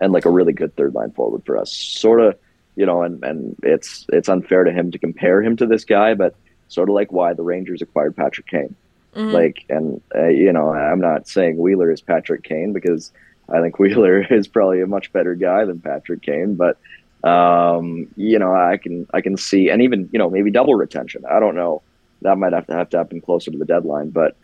and 0.00 0.12
like 0.12 0.24
a 0.24 0.30
really 0.30 0.52
good 0.52 0.74
third 0.76 0.94
line 0.94 1.12
forward 1.12 1.42
for 1.46 1.56
us. 1.56 1.72
Sort 1.72 2.20
of, 2.20 2.36
you 2.74 2.84
know, 2.84 3.02
and 3.02 3.22
and 3.22 3.56
it's 3.62 4.04
it's 4.12 4.28
unfair 4.28 4.64
to 4.64 4.72
him 4.72 4.90
to 4.90 4.98
compare 4.98 5.40
him 5.40 5.56
to 5.58 5.66
this 5.66 5.84
guy, 5.84 6.14
but 6.14 6.34
sort 6.68 6.88
of 6.88 6.94
like 6.94 7.12
why 7.12 7.32
the 7.32 7.44
Rangers 7.44 7.80
acquired 7.80 8.16
Patrick 8.16 8.46
Kane. 8.48 8.74
Mm-hmm. 9.14 9.32
Like, 9.32 9.64
and 9.68 10.00
uh, 10.14 10.26
you 10.26 10.52
know, 10.52 10.72
I'm 10.72 11.00
not 11.00 11.28
saying 11.28 11.56
Wheeler 11.56 11.90
is 11.90 12.00
Patrick 12.00 12.42
Kane 12.42 12.72
because 12.72 13.12
I 13.48 13.60
think 13.60 13.78
Wheeler 13.78 14.22
is 14.22 14.48
probably 14.48 14.80
a 14.82 14.86
much 14.86 15.12
better 15.12 15.34
guy 15.34 15.64
than 15.64 15.80
Patrick 15.80 16.22
Kane, 16.22 16.54
but 16.54 16.78
um, 17.26 18.06
you 18.16 18.38
know, 18.38 18.54
I 18.54 18.76
can 18.76 19.06
I 19.12 19.20
can 19.20 19.36
see, 19.36 19.68
and 19.68 19.82
even 19.82 20.08
you 20.12 20.18
know 20.18 20.30
maybe 20.30 20.50
double 20.50 20.74
retention. 20.74 21.24
I 21.28 21.40
don't 21.40 21.56
know. 21.56 21.82
That 22.22 22.38
might 22.38 22.52
have 22.52 22.66
to 22.68 22.74
have 22.74 22.88
to 22.90 22.98
happen 22.98 23.20
closer 23.20 23.50
to 23.50 23.58
the 23.58 23.64
deadline, 23.64 24.10
but 24.10 24.36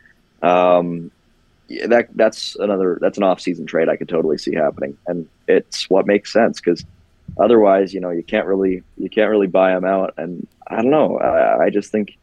um, 0.42 1.10
yeah, 1.68 1.86
that 1.86 2.08
that's 2.16 2.56
another 2.56 2.98
that's 3.00 3.18
an 3.18 3.24
off-season 3.24 3.66
trade 3.66 3.88
I 3.88 3.96
could 3.96 4.08
totally 4.08 4.36
see 4.36 4.54
happening, 4.54 4.96
and 5.06 5.28
it's 5.46 5.88
what 5.88 6.06
makes 6.06 6.32
sense 6.32 6.60
because 6.60 6.84
otherwise, 7.38 7.94
you 7.94 8.00
know, 8.00 8.10
you 8.10 8.24
can't 8.24 8.46
really 8.46 8.82
you 8.98 9.08
can't 9.08 9.30
really 9.30 9.46
buy 9.46 9.76
him 9.76 9.84
out, 9.84 10.14
and 10.16 10.46
I 10.66 10.76
don't 10.82 10.90
know. 10.90 11.18
I, 11.18 11.64
I 11.64 11.70
just 11.70 11.92
think 11.92 12.16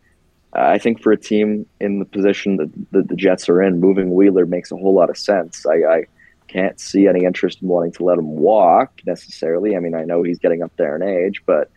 I 0.53 0.77
think 0.77 1.01
for 1.01 1.11
a 1.11 1.17
team 1.17 1.67
in 1.79 1.99
the 1.99 2.05
position 2.05 2.57
that, 2.57 2.69
that 2.91 3.07
the 3.07 3.15
Jets 3.15 3.47
are 3.47 3.61
in, 3.61 3.79
moving 3.79 4.13
Wheeler 4.13 4.45
makes 4.45 4.71
a 4.71 4.75
whole 4.75 4.93
lot 4.93 5.09
of 5.09 5.17
sense. 5.17 5.65
I, 5.65 5.75
I 5.83 6.03
can't 6.49 6.79
see 6.79 7.07
any 7.07 7.25
interest 7.25 7.61
in 7.61 7.67
wanting 7.67 7.91
to 7.93 8.03
let 8.03 8.17
him 8.17 8.27
walk 8.27 9.01
necessarily. 9.05 9.75
I 9.75 9.79
mean, 9.79 9.95
I 9.95 10.03
know 10.03 10.23
he's 10.23 10.39
getting 10.39 10.63
up 10.63 10.71
there 10.77 10.95
in 10.95 11.03
age, 11.03 11.43
but 11.45 11.69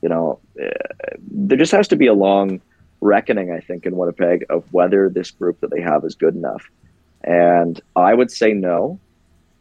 you 0.00 0.08
know, 0.08 0.38
uh, 0.60 0.68
there 1.30 1.58
just 1.58 1.72
has 1.72 1.88
to 1.88 1.96
be 1.96 2.06
a 2.06 2.14
long 2.14 2.60
reckoning, 3.00 3.52
I 3.52 3.60
think, 3.60 3.84
in 3.84 3.96
Winnipeg 3.96 4.46
of 4.48 4.64
whether 4.72 5.08
this 5.08 5.30
group 5.30 5.60
that 5.60 5.70
they 5.70 5.80
have 5.80 6.04
is 6.04 6.14
good 6.14 6.34
enough. 6.34 6.70
And 7.22 7.80
I 7.94 8.14
would 8.14 8.30
say 8.30 8.52
no. 8.52 8.98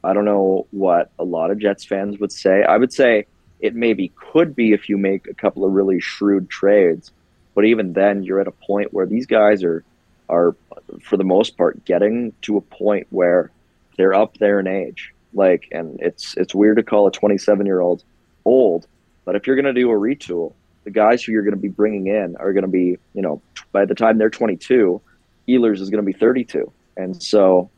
I 0.04 0.14
don't 0.14 0.26
know 0.26 0.68
what 0.72 1.12
a 1.20 1.24
lot 1.24 1.52
of 1.52 1.60
Jets 1.60 1.86
fans 1.86 2.20
would 2.20 2.32
say. 2.32 2.64
I 2.64 2.78
would 2.78 2.92
say 2.94 3.28
it 3.60 3.76
maybe 3.76 4.12
could 4.16 4.56
be 4.56 4.74
if 4.74 4.90
you 4.90 4.98
make 4.98 5.28
a 5.28 5.34
couple 5.34 5.64
of 5.64 5.72
really 5.72 6.00
shrewd 6.00 6.50
trades, 6.50 7.12
but 7.54 7.66
even 7.66 7.94
then, 7.94 8.24
you're 8.24 8.40
at 8.40 8.48
a 8.48 8.52
point 8.52 8.94
where 8.94 9.06
these 9.06 9.26
guys 9.26 9.64
are 9.64 9.84
are 10.30 10.56
for 11.04 11.18
the 11.18 11.24
most 11.26 11.58
part 11.58 11.84
getting 11.84 12.34
to 12.42 12.56
a 12.56 12.62
point 12.62 13.06
where 13.10 13.52
they're 13.98 14.14
up 14.14 14.38
there 14.38 14.60
in 14.60 14.68
age. 14.68 15.14
Like, 15.34 15.68
and 15.72 16.00
it's 16.02 16.36
it's 16.38 16.54
weird 16.54 16.78
to 16.78 16.84
call 16.84 17.08
a 17.08 17.12
27 17.12 17.66
year 17.66 17.80
old 17.80 18.04
old, 18.44 18.88
but 19.26 19.36
if 19.36 19.48
you're 19.48 19.56
going 19.56 19.74
to 19.74 19.80
do 19.80 19.90
a 19.90 19.94
retool, 19.94 20.54
the 20.84 20.92
guys 20.92 21.24
who 21.24 21.32
you're 21.32 21.44
going 21.44 21.56
to 21.56 21.60
be 21.60 21.70
bringing 21.70 22.08
in 22.08 22.36
are 22.38 22.54
going 22.54 22.64
to 22.64 22.70
be, 22.70 22.98
you 23.14 23.22
know, 23.22 23.42
by 23.72 23.86
the 23.86 23.96
time 23.96 24.18
they're 24.18 24.30
22, 24.30 25.00
Ehlers 25.48 25.80
is 25.80 25.90
going 25.90 26.04
to 26.04 26.12
be 26.12 26.18
32, 26.18 26.72
and 26.98 27.22
so, 27.22 27.70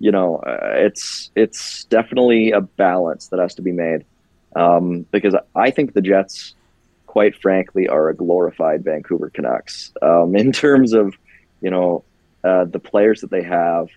you 0.00 0.10
know, 0.10 0.36
uh, 0.38 0.70
it's 0.72 1.30
it's 1.36 1.84
definitely 1.84 2.50
a 2.50 2.60
balance 2.60 3.28
that 3.28 3.38
has 3.38 3.54
to 3.56 3.62
be 3.62 3.72
made, 3.72 4.04
um, 4.56 5.06
because 5.12 5.36
I 5.54 5.70
think 5.70 5.92
the 5.92 6.02
Jets, 6.02 6.54
quite 7.06 7.36
frankly, 7.36 7.88
are 7.88 8.08
a 8.08 8.14
glorified 8.14 8.82
Vancouver 8.82 9.30
Canucks 9.30 9.92
um, 10.02 10.34
in 10.42 10.50
terms 10.50 10.94
of, 10.94 11.14
you 11.60 11.70
know, 11.70 12.02
uh, 12.42 12.64
the 12.64 12.78
players 12.78 13.20
that 13.20 13.30
they 13.30 13.42
have, 13.42 13.88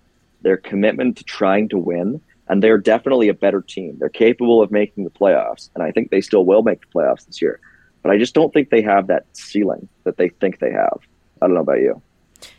their 0.41 0.57
commitment 0.57 1.17
to 1.17 1.23
trying 1.23 1.69
to 1.69 1.77
win. 1.77 2.21
And 2.47 2.61
they're 2.61 2.77
definitely 2.77 3.29
a 3.29 3.33
better 3.33 3.61
team. 3.61 3.97
They're 3.97 4.09
capable 4.09 4.61
of 4.61 4.71
making 4.71 5.05
the 5.05 5.09
playoffs, 5.09 5.69
and 5.73 5.83
I 5.83 5.91
think 5.91 6.11
they 6.11 6.19
still 6.19 6.45
will 6.45 6.63
make 6.63 6.81
the 6.81 6.87
playoffs 6.87 7.25
this 7.25 7.41
year 7.41 7.61
but 8.01 8.11
I 8.11 8.17
just 8.17 8.33
don't 8.33 8.53
think 8.53 8.69
they 8.69 8.81
have 8.81 9.07
that 9.07 9.25
ceiling 9.33 9.87
that 10.03 10.17
they 10.17 10.29
think 10.29 10.59
they 10.59 10.71
have. 10.71 10.99
I 11.41 11.47
don't 11.47 11.55
know 11.55 11.61
about 11.61 11.79
you. 11.79 12.01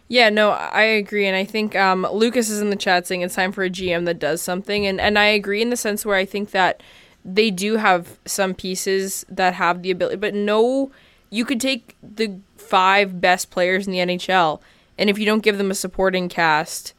Yeah, 0.09 0.29
no, 0.29 0.51
I 0.51 0.83
agree, 0.83 1.27
and 1.27 1.37
I 1.37 1.45
think 1.45 1.75
um, 1.75 2.07
Lucas 2.13 2.51
is 2.51 2.61
in 2.61 2.71
the 2.71 2.77
chat 2.77 3.07
saying 3.07 3.23
it's 3.23 3.35
time 3.35 3.51
for 3.51 3.65
a 3.65 3.71
GM 3.71 4.05
that 4.05 4.19
does 4.19 4.43
something, 4.43 4.87
and 4.87 5.01
and 5.01 5.19
I 5.19 5.27
agree 5.27 5.63
in 5.63 5.71
the 5.71 5.77
sense 5.77 6.05
where 6.05 6.17
I 6.17 6.25
think 6.25 6.51
that 6.51 6.83
they 7.25 7.51
do 7.51 7.77
have 7.77 8.19
some 8.27 8.55
pieces 8.55 9.25
that 9.29 9.55
have 9.55 9.83
the 9.83 9.91
ability, 9.91 10.17
but 10.17 10.35
no, 10.35 10.91
you 11.31 11.45
could 11.45 11.61
take 11.61 11.97
the 12.03 12.39
five 12.57 13.21
best 13.21 13.51
players 13.51 13.87
in 13.87 13.93
the 13.93 14.01
NHL, 14.01 14.61
and 14.99 15.09
if 15.09 15.19
you 15.19 15.25
don't 15.25 15.43
give 15.43 15.59
them 15.59 15.71
a 15.71 15.75
supporting 15.75 16.29
cast, 16.29 16.93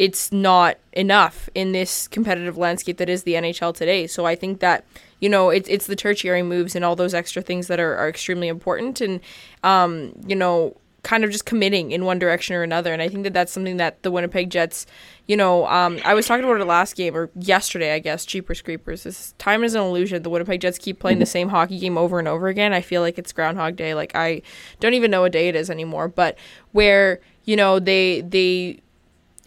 it's 0.00 0.32
not 0.32 0.78
enough 0.94 1.50
in 1.54 1.72
this 1.72 2.08
competitive 2.08 2.56
landscape 2.56 2.96
that 2.96 3.10
is 3.10 3.24
the 3.24 3.34
NHL 3.34 3.74
today. 3.74 4.06
So 4.06 4.24
I 4.24 4.34
think 4.34 4.60
that 4.60 4.86
you 5.20 5.28
know, 5.28 5.50
it's 5.50 5.68
it's 5.68 5.86
the 5.86 5.94
tertiary 5.94 6.42
moves 6.42 6.74
and 6.74 6.82
all 6.82 6.96
those 6.96 7.12
extra 7.12 7.42
things 7.42 7.66
that 7.66 7.78
are, 7.78 7.94
are 7.96 8.08
extremely 8.08 8.48
important, 8.48 9.02
and 9.02 9.20
um, 9.62 10.14
you 10.26 10.34
know, 10.34 10.74
kind 11.02 11.22
of 11.22 11.30
just 11.30 11.44
committing 11.44 11.90
in 11.90 12.06
one 12.06 12.18
direction 12.18 12.56
or 12.56 12.62
another. 12.62 12.94
And 12.94 13.02
I 13.02 13.10
think 13.10 13.24
that 13.24 13.34
that's 13.34 13.52
something 13.52 13.76
that 13.76 14.02
the 14.02 14.10
Winnipeg 14.10 14.48
Jets, 14.48 14.86
you 15.26 15.36
know, 15.36 15.66
um, 15.66 15.98
I 16.02 16.14
was 16.14 16.26
talking 16.26 16.46
about 16.46 16.58
it 16.58 16.64
last 16.64 16.96
game 16.96 17.14
or 17.14 17.28
yesterday, 17.34 17.92
I 17.92 17.98
guess. 17.98 18.24
Jeepers 18.24 18.62
creepers. 18.62 19.02
This 19.02 19.34
time 19.36 19.62
is 19.62 19.74
an 19.74 19.82
illusion. 19.82 20.22
The 20.22 20.30
Winnipeg 20.30 20.62
Jets 20.62 20.78
keep 20.78 20.98
playing 20.98 21.18
the 21.18 21.26
same 21.26 21.50
hockey 21.50 21.78
game 21.78 21.98
over 21.98 22.18
and 22.18 22.26
over 22.26 22.48
again. 22.48 22.72
I 22.72 22.80
feel 22.80 23.02
like 23.02 23.18
it's 23.18 23.34
Groundhog 23.34 23.76
Day. 23.76 23.92
Like 23.92 24.12
I 24.14 24.40
don't 24.80 24.94
even 24.94 25.10
know 25.10 25.20
what 25.20 25.32
day 25.32 25.48
it 25.48 25.56
is 25.56 25.68
anymore. 25.68 26.08
But 26.08 26.38
where 26.72 27.20
you 27.44 27.56
know 27.56 27.78
they 27.78 28.22
they 28.22 28.80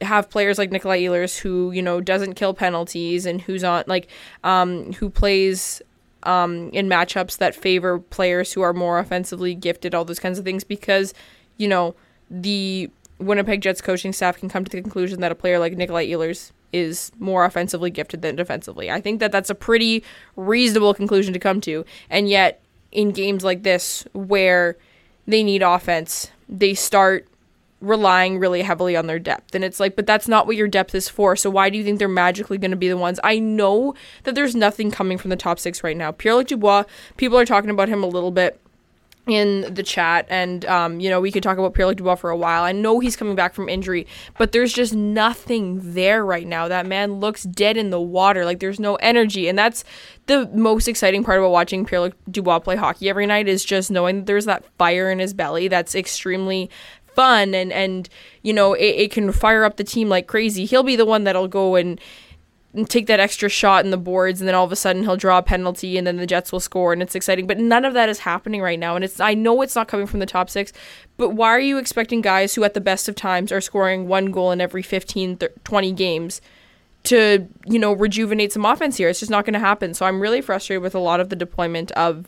have 0.01 0.29
players 0.29 0.57
like 0.57 0.71
Nikolai 0.71 1.01
Ehlers 1.01 1.39
who 1.39 1.71
you 1.71 1.81
know 1.81 2.01
doesn't 2.01 2.33
kill 2.33 2.53
penalties 2.53 3.25
and 3.25 3.41
who's 3.41 3.63
on 3.63 3.83
like 3.87 4.07
um, 4.43 4.93
who 4.93 5.09
plays 5.09 5.81
um, 6.23 6.69
in 6.69 6.87
matchups 6.87 7.37
that 7.37 7.55
favor 7.55 7.99
players 7.99 8.53
who 8.53 8.61
are 8.61 8.73
more 8.73 8.99
offensively 8.99 9.53
gifted, 9.55 9.93
all 9.93 10.05
those 10.05 10.19
kinds 10.19 10.39
of 10.39 10.45
things, 10.45 10.63
because 10.63 11.13
you 11.57 11.67
know 11.67 11.95
the 12.29 12.89
Winnipeg 13.19 13.61
Jets 13.61 13.81
coaching 13.81 14.13
staff 14.13 14.37
can 14.37 14.49
come 14.49 14.63
to 14.63 14.71
the 14.71 14.81
conclusion 14.81 15.21
that 15.21 15.31
a 15.31 15.35
player 15.35 15.59
like 15.59 15.73
Nikolai 15.73 16.07
Ehlers 16.07 16.51
is 16.71 17.11
more 17.19 17.45
offensively 17.45 17.91
gifted 17.91 18.21
than 18.23 18.35
defensively. 18.35 18.89
I 18.89 18.99
think 18.99 19.19
that 19.19 19.31
that's 19.31 19.49
a 19.49 19.55
pretty 19.55 20.03
reasonable 20.35 20.93
conclusion 20.93 21.33
to 21.33 21.39
come 21.39 21.61
to, 21.61 21.85
and 22.09 22.27
yet 22.27 22.61
in 22.91 23.11
games 23.11 23.43
like 23.43 23.63
this 23.63 24.05
where 24.13 24.77
they 25.27 25.43
need 25.43 25.61
offense, 25.61 26.31
they 26.49 26.73
start 26.73 27.27
relying 27.83 28.39
really 28.39 28.61
heavily 28.61 28.95
on 28.95 29.07
their 29.07 29.19
depth. 29.19 29.53
And 29.53 29.63
it's 29.63 29.79
like, 29.79 29.95
but 29.95 30.07
that's 30.07 30.27
not 30.27 30.47
what 30.47 30.55
your 30.55 30.69
depth 30.69 30.95
is 30.95 31.09
for. 31.09 31.35
So 31.35 31.49
why 31.49 31.69
do 31.69 31.77
you 31.77 31.83
think 31.83 31.99
they're 31.99 32.07
magically 32.07 32.57
going 32.57 32.71
to 32.71 32.77
be 32.77 32.87
the 32.87 32.97
ones? 32.97 33.19
I 33.23 33.39
know 33.39 33.93
that 34.23 34.35
there's 34.35 34.55
nothing 34.55 34.89
coming 34.89 35.17
from 35.17 35.29
the 35.29 35.35
top 35.35 35.59
six 35.59 35.83
right 35.83 35.97
now. 35.97 36.11
Pierre 36.11 36.35
Luc 36.35 36.47
Dubois, 36.47 36.85
people 37.17 37.37
are 37.37 37.45
talking 37.45 37.69
about 37.69 37.89
him 37.89 38.01
a 38.01 38.07
little 38.07 38.31
bit 38.31 38.59
in 39.25 39.73
the 39.73 39.83
chat 39.83 40.25
and 40.29 40.65
um, 40.65 40.99
you 40.99 41.09
know 41.09 41.21
we 41.21 41.31
could 41.31 41.41
talk 41.43 41.57
about 41.57 41.73
Pierre 41.73 41.87
Luc 41.87 41.97
Dubois 41.97 42.15
for 42.15 42.29
a 42.29 42.35
while. 42.35 42.63
I 42.63 42.73
know 42.73 42.99
he's 42.99 43.15
coming 43.15 43.35
back 43.35 43.53
from 43.53 43.69
injury, 43.69 44.05
but 44.37 44.51
there's 44.51 44.73
just 44.73 44.93
nothing 44.93 45.79
there 45.93 46.25
right 46.25 46.45
now. 46.45 46.67
That 46.67 46.85
man 46.85 47.21
looks 47.21 47.43
dead 47.43 47.77
in 47.77 47.89
the 47.89 48.01
water. 48.01 48.43
Like 48.43 48.59
there's 48.59 48.81
no 48.81 48.95
energy, 48.95 49.47
and 49.47 49.57
that's 49.57 49.85
the 50.25 50.49
most 50.53 50.89
exciting 50.89 51.23
part 51.23 51.39
about 51.39 51.51
watching 51.51 51.85
Pierre 51.85 52.01
Luc 52.01 52.15
Dubois 52.29 52.59
play 52.59 52.75
hockey 52.75 53.09
every 53.09 53.25
night 53.25 53.47
is 53.47 53.63
just 53.63 53.89
knowing 53.89 54.17
that 54.17 54.25
there's 54.25 54.45
that 54.45 54.65
fire 54.77 55.09
in 55.09 55.19
his 55.19 55.33
belly 55.33 55.69
that's 55.69 55.95
extremely 55.95 56.69
fun 57.15 57.53
and 57.53 57.71
and 57.71 58.09
you 58.41 58.53
know 58.53 58.73
it, 58.73 58.85
it 58.85 59.11
can 59.11 59.31
fire 59.31 59.63
up 59.63 59.77
the 59.77 59.83
team 59.83 60.09
like 60.09 60.27
crazy. 60.27 60.65
He'll 60.65 60.83
be 60.83 60.95
the 60.95 61.05
one 61.05 61.23
that'll 61.23 61.47
go 61.47 61.75
and, 61.75 61.99
and 62.73 62.89
take 62.89 63.07
that 63.07 63.19
extra 63.19 63.49
shot 63.49 63.85
in 63.85 63.91
the 63.91 63.97
boards 63.97 64.41
and 64.41 64.47
then 64.47 64.55
all 64.55 64.65
of 64.65 64.71
a 64.71 64.75
sudden 64.75 65.03
he'll 65.03 65.17
draw 65.17 65.37
a 65.37 65.43
penalty 65.43 65.97
and 65.97 66.07
then 66.07 66.17
the 66.17 66.25
jets 66.25 66.51
will 66.51 66.59
score 66.59 66.93
and 66.93 67.01
it's 67.01 67.15
exciting. 67.15 67.47
But 67.47 67.59
none 67.59 67.85
of 67.85 67.93
that 67.93 68.09
is 68.09 68.19
happening 68.19 68.61
right 68.61 68.79
now 68.79 68.95
and 68.95 69.03
it's 69.03 69.19
i 69.19 69.33
know 69.33 69.61
it's 69.61 69.75
not 69.75 69.87
coming 69.87 70.07
from 70.07 70.19
the 70.19 70.25
top 70.25 70.49
six 70.49 70.73
but 71.17 71.29
why 71.29 71.49
are 71.49 71.59
you 71.59 71.77
expecting 71.77 72.21
guys 72.21 72.55
who 72.55 72.63
at 72.63 72.73
the 72.73 72.81
best 72.81 73.07
of 73.07 73.15
times 73.15 73.51
are 73.51 73.61
scoring 73.61 74.07
one 74.07 74.31
goal 74.31 74.51
in 74.51 74.61
every 74.61 74.81
15 74.81 75.37
20 75.63 75.91
games 75.93 76.41
to 77.03 77.47
you 77.65 77.79
know 77.79 77.93
rejuvenate 77.93 78.51
some 78.51 78.65
offense 78.65 78.97
here? 78.97 79.09
It's 79.09 79.19
just 79.19 79.31
not 79.31 79.45
going 79.45 79.53
to 79.53 79.59
happen. 79.59 79.93
So 79.93 80.05
i'm 80.05 80.21
really 80.21 80.41
frustrated 80.41 80.81
with 80.81 80.95
a 80.95 80.99
lot 80.99 81.19
of 81.19 81.29
the 81.29 81.35
deployment 81.35 81.91
of 81.91 82.27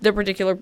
the 0.00 0.12
particular 0.12 0.58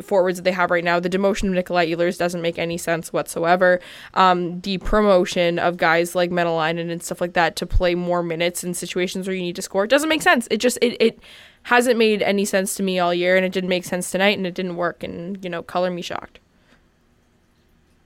forwards 0.00 0.38
that 0.38 0.42
they 0.42 0.52
have 0.52 0.70
right 0.70 0.84
now. 0.84 0.98
The 1.00 1.10
demotion 1.10 1.48
of 1.48 1.54
Nikolai 1.54 1.90
Ehlers 1.90 2.18
doesn't 2.18 2.42
make 2.42 2.58
any 2.58 2.78
sense 2.78 3.12
whatsoever. 3.12 3.80
Um, 4.14 4.60
the 4.60 4.78
promotion 4.78 5.58
of 5.58 5.76
guys 5.76 6.14
like 6.14 6.30
Maenalanen 6.30 6.90
and 6.90 7.02
stuff 7.02 7.20
like 7.20 7.34
that 7.34 7.56
to 7.56 7.66
play 7.66 7.94
more 7.94 8.22
minutes 8.22 8.64
in 8.64 8.74
situations 8.74 9.26
where 9.26 9.36
you 9.36 9.42
need 9.42 9.56
to 9.56 9.62
score 9.62 9.86
doesn't 9.86 10.08
make 10.08 10.22
sense. 10.22 10.48
It 10.50 10.58
just 10.58 10.78
it 10.80 10.96
it 11.00 11.18
hasn't 11.64 11.98
made 11.98 12.22
any 12.22 12.44
sense 12.44 12.74
to 12.76 12.82
me 12.82 12.98
all 12.98 13.14
year, 13.14 13.36
and 13.36 13.44
it 13.44 13.52
didn't 13.52 13.70
make 13.70 13.84
sense 13.84 14.10
tonight, 14.10 14.36
and 14.36 14.46
it 14.46 14.54
didn't 14.54 14.76
work. 14.76 15.02
And 15.02 15.42
you 15.44 15.50
know, 15.50 15.62
color 15.62 15.90
me 15.90 16.02
shocked. 16.02 16.38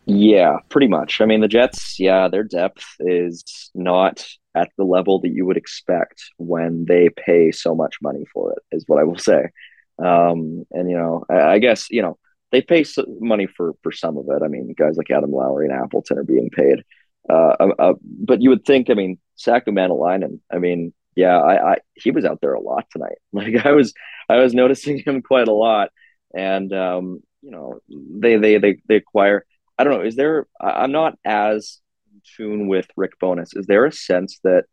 Yeah, 0.07 0.59
pretty 0.69 0.87
much. 0.87 1.21
I 1.21 1.25
mean, 1.25 1.41
the 1.41 1.49
Jets, 1.49 1.99
yeah, 1.99 2.29
their 2.29 2.45
depth 2.45 2.85
is 3.01 3.71
not 3.75 4.25
at 4.55 4.71
the 4.79 4.85
level 4.85 5.19
that 5.21 5.31
you 5.31 5.45
would 5.45 5.57
expect 5.57 6.23
when 6.39 6.85
they 6.85 7.09
pay 7.09 7.51
so 7.51 7.75
much 7.75 7.97
money 8.01 8.25
for 8.33 8.53
it, 8.53 8.59
is 8.71 8.85
what 8.87 9.01
I 9.01 9.05
will 9.05 9.19
say. 9.19 9.51
Um, 9.99 10.65
and 10.71 10.91
you 10.91 10.97
know, 10.97 11.25
I, 11.29 11.41
I, 11.55 11.59
guess 11.59 11.91
you 11.91 12.03
know 12.03 12.19
they 12.53 12.61
pay 12.61 12.85
money 13.21 13.47
for 13.47 13.75
for 13.83 13.93
some 13.93 14.19
of 14.19 14.27
it. 14.29 14.43
I 14.43 14.49
mean, 14.49 14.75
guys 14.77 14.97
like 14.97 15.11
Adam 15.11 15.33
Lowry 15.33 15.67
and 15.67 15.75
Appleton 15.75 16.19
are 16.19 16.25
being 16.25 16.51
paid. 16.51 16.85
Uh, 17.29 17.57
uh, 17.59 17.69
uh 17.79 17.95
but 18.03 18.43
you 18.43 18.51
would 18.51 18.65
think, 18.65 18.91
I 18.91 18.95
mean, 18.95 19.19
Saku 19.37 19.73
Maenalanen. 19.73 20.41
I 20.53 20.59
mean, 20.59 20.93
yeah, 21.17 21.39
I, 21.39 21.73
I 21.73 21.77
he 21.95 22.11
was 22.11 22.25
out 22.25 22.41
there 22.41 22.55
a 22.55 22.61
lot 22.61 22.87
tonight. 22.91 23.19
Like 23.33 23.65
I 23.67 23.73
was 23.73 23.95
I 24.29 24.37
was 24.37 24.55
noticing 24.55 24.99
him 24.99 25.23
quite 25.23 25.49
a 25.49 25.53
lot, 25.53 25.91
and 26.35 26.73
um, 26.73 27.23
you 27.43 27.51
know, 27.51 27.81
they 27.89 28.37
they 28.37 28.59
they 28.59 28.77
they 28.87 28.97
acquire. 28.97 29.45
I 29.79 29.85
don't 29.85 29.95
know. 29.95 30.07
Is 30.07 30.17
there? 30.17 30.47
I'm 30.61 30.93
not 30.93 31.19
as 31.25 31.81
in 32.13 32.23
tune 32.37 32.69
with 32.69 32.87
Rick 32.97 33.19
Bowness. 33.19 33.55
Is 33.55 33.67
there 33.67 33.87
a 33.87 33.93
sense 33.93 34.41
that 34.45 34.65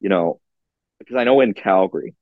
you 0.00 0.08
know? 0.08 0.40
Because 0.98 1.16
I 1.16 1.24
know 1.24 1.40
in 1.40 1.54
Calgary, 1.54 2.14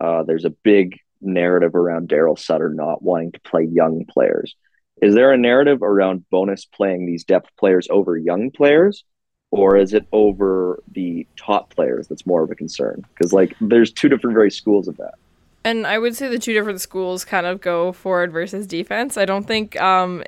uh, 0.00 0.22
there's 0.22 0.44
a 0.44 0.50
big 0.50 0.98
narrative 1.20 1.74
around 1.74 2.08
Darryl 2.08 2.38
Sutter 2.38 2.68
not 2.68 3.02
wanting 3.02 3.32
to 3.32 3.40
play 3.40 3.64
young 3.64 4.04
players. 4.06 4.54
Is 5.02 5.14
there 5.14 5.32
a 5.32 5.38
narrative 5.38 5.82
around 5.82 6.24
Bowness 6.30 6.66
playing 6.66 7.06
these 7.06 7.24
depth 7.24 7.50
players 7.58 7.88
over 7.90 8.16
young 8.16 8.50
players? 8.50 9.04
Or 9.52 9.76
is 9.76 9.94
it 9.94 10.06
over 10.12 10.80
the 10.92 11.26
top 11.36 11.74
players 11.74 12.06
that's 12.06 12.26
more 12.26 12.42
of 12.42 12.50
a 12.50 12.54
concern? 12.54 13.02
Because 13.14 13.32
like 13.32 13.54
there's 13.60 13.92
two 13.92 14.08
different 14.08 14.34
very 14.34 14.50
schools 14.50 14.86
of 14.86 14.96
that. 14.98 15.14
And 15.62 15.86
I 15.86 15.98
would 15.98 16.16
say 16.16 16.28
the 16.28 16.38
two 16.38 16.54
different 16.54 16.80
schools 16.80 17.22
kind 17.22 17.44
of 17.44 17.60
go 17.60 17.92
forward 17.92 18.32
versus 18.32 18.66
defense. 18.66 19.18
I 19.18 19.26
don't 19.26 19.46
think, 19.46 19.78
um, 19.78 20.24